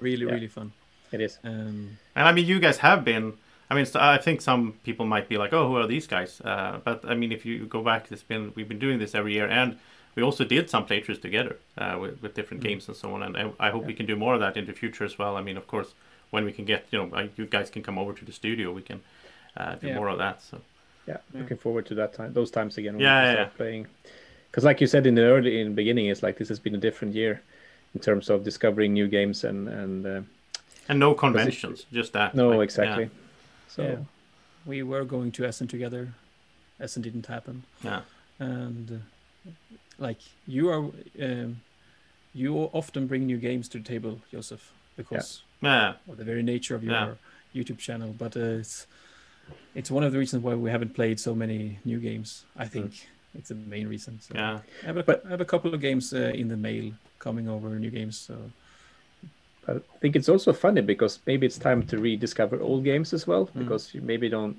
[0.00, 0.32] really, Yeah.
[0.34, 0.72] really fun
[1.12, 1.38] It is.
[1.44, 3.32] um And I mean, you guys have been.
[3.70, 6.80] I mean, I think some people might be like, "Oh, who are these guys?" Uh,
[6.84, 9.48] but I mean, if you go back, it's been we've been doing this every year,
[9.60, 9.76] and
[10.20, 12.68] we also did some playthroughs together uh, with, with different Mm.
[12.68, 13.22] games and so on.
[13.22, 15.34] And I, I hope we can do more of that in the future as well.
[15.40, 15.94] I mean, of course,
[16.30, 18.66] when we can get, you know, uh, you guys can come over to the studio,
[18.72, 19.00] we can
[19.56, 19.96] uh, do Yeah.
[19.98, 20.42] more of that.
[20.42, 20.56] So
[21.06, 21.40] Yeah, Yeah.
[21.40, 22.94] looking forward to that time, those times again.
[22.94, 23.56] when Yeah, we yeah, start yeah.
[23.56, 23.86] playing.
[24.50, 26.74] Because, like you said in the early in the beginning, it's like this has been
[26.74, 27.40] a different year
[27.94, 30.22] in terms of discovering new games and and uh,
[30.88, 32.34] and no conventions, just that.
[32.34, 32.64] no, like, yeah.
[32.68, 33.10] exactly.
[33.68, 33.96] So yeah
[34.66, 36.02] we were going to essen together
[36.78, 38.00] essen didn't happen Yeah.
[38.38, 38.96] and uh,
[39.98, 40.82] like you are
[41.22, 41.60] um,
[42.34, 45.94] you often bring new games to the table joseph because Yeah.
[46.08, 47.14] of the very nature of your Yeah.
[47.54, 48.86] youtube channel but uh, it's
[49.74, 53.08] it's one of the reasons why we haven't played so many new games i think
[53.38, 54.58] it's the main reason so Yeah.
[54.82, 57.48] I, have a, But- I have a couple of games uh, in the mail coming
[57.48, 58.34] over new games so
[59.68, 63.46] I think it's also funny because maybe it's time to rediscover old games as well
[63.46, 63.58] Mm.
[63.62, 64.56] because you maybe don't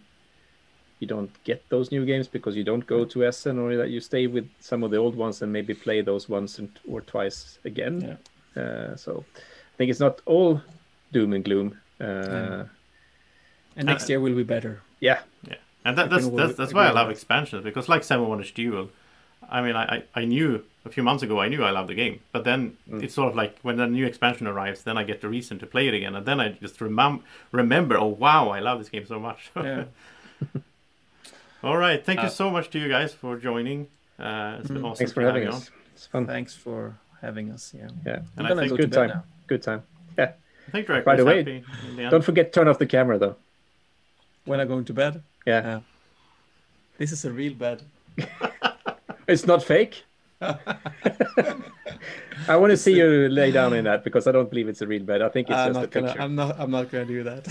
[1.01, 3.99] you don't get those new games because you don't go to Essen or that you
[3.99, 7.57] stay with some of the old ones and maybe play those once and, or twice
[7.65, 8.17] again.
[8.55, 8.61] Yeah.
[8.63, 10.61] Uh, so I think it's not all
[11.11, 11.77] doom and gloom.
[11.99, 12.63] Uh, Yeah.
[13.77, 15.55] and next Uh, year will be better yeah, Yeah.
[15.83, 18.89] And that, that's that's, that's why I love expansions because like Seven Wonders Duel,
[19.49, 21.95] I mean I, I, I knew a few months ago I knew I loved the
[22.03, 23.01] game, but then Mm.
[23.03, 25.65] it's sort of like when the new expansion arrives, then I get the reason to
[25.65, 29.05] play it again, and then I just remem- remember, oh wow, I love this game
[29.07, 29.49] so much.
[29.55, 29.85] yeah
[31.63, 33.87] All right, thank you Uh, so much to you guys for joining.
[34.19, 34.85] Uh, it's been Mhm.
[34.85, 34.97] awesome.
[34.97, 35.69] thanks for having you us.
[35.93, 36.25] It's fun.
[36.25, 39.09] thanks for having us yeah Yeah, And I'm I gonna think go good time.
[39.09, 39.23] now.
[39.47, 39.83] good time.
[40.17, 40.31] Yeah.
[40.67, 42.11] I think Drake By was the way, happy in the end.
[42.11, 43.35] Don't forget to turn off the camera though.
[44.45, 45.79] when i'm going to bed Yeah, Yeah.
[46.97, 47.83] this is a real bed
[49.27, 50.03] it's not fake.
[52.47, 54.87] I want to see you lay down in that because I don't believe it's a
[54.87, 55.21] real bed.
[55.21, 56.07] I think it's I'm just a not gonna.
[56.07, 56.21] picture.
[56.23, 56.59] I'm not.
[56.59, 57.43] I'm not gonna do that.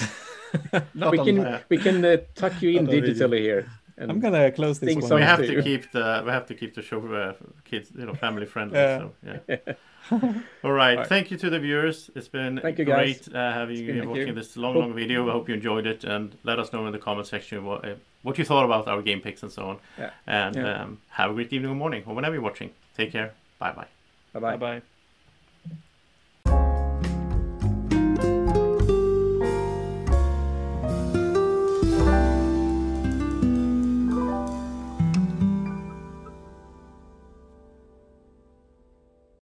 [0.94, 1.64] not we on can that.
[1.68, 3.66] we can uh, tuck you in Not on digitally here.
[4.00, 5.06] And I'm gonna close this one.
[5.06, 5.16] so.
[5.16, 5.56] we have too.
[5.56, 8.78] to keep the we have to keep the show uh, kids you know family friendly.
[8.78, 8.98] Yeah.
[8.98, 9.74] So yeah.
[10.64, 10.98] All right.
[10.98, 11.06] right.
[11.06, 12.10] Thank you to the viewers.
[12.16, 12.96] It's been Thank you, guys.
[13.28, 14.32] great uh, having you been- watching you.
[14.34, 15.28] this long, long video.
[15.28, 17.94] I hope you enjoyed it, and let us know in the comment section what uh,
[18.22, 19.78] what you thought about our game picks and so on.
[19.98, 20.10] Yeah.
[20.26, 20.82] And Yeah.
[20.82, 22.70] Um, have a great evening or morning, or whenever you're watching.
[22.96, 23.34] Take care.
[23.58, 23.86] Bye bye.
[24.32, 24.56] bye bye.
[24.56, 24.82] Bye bye.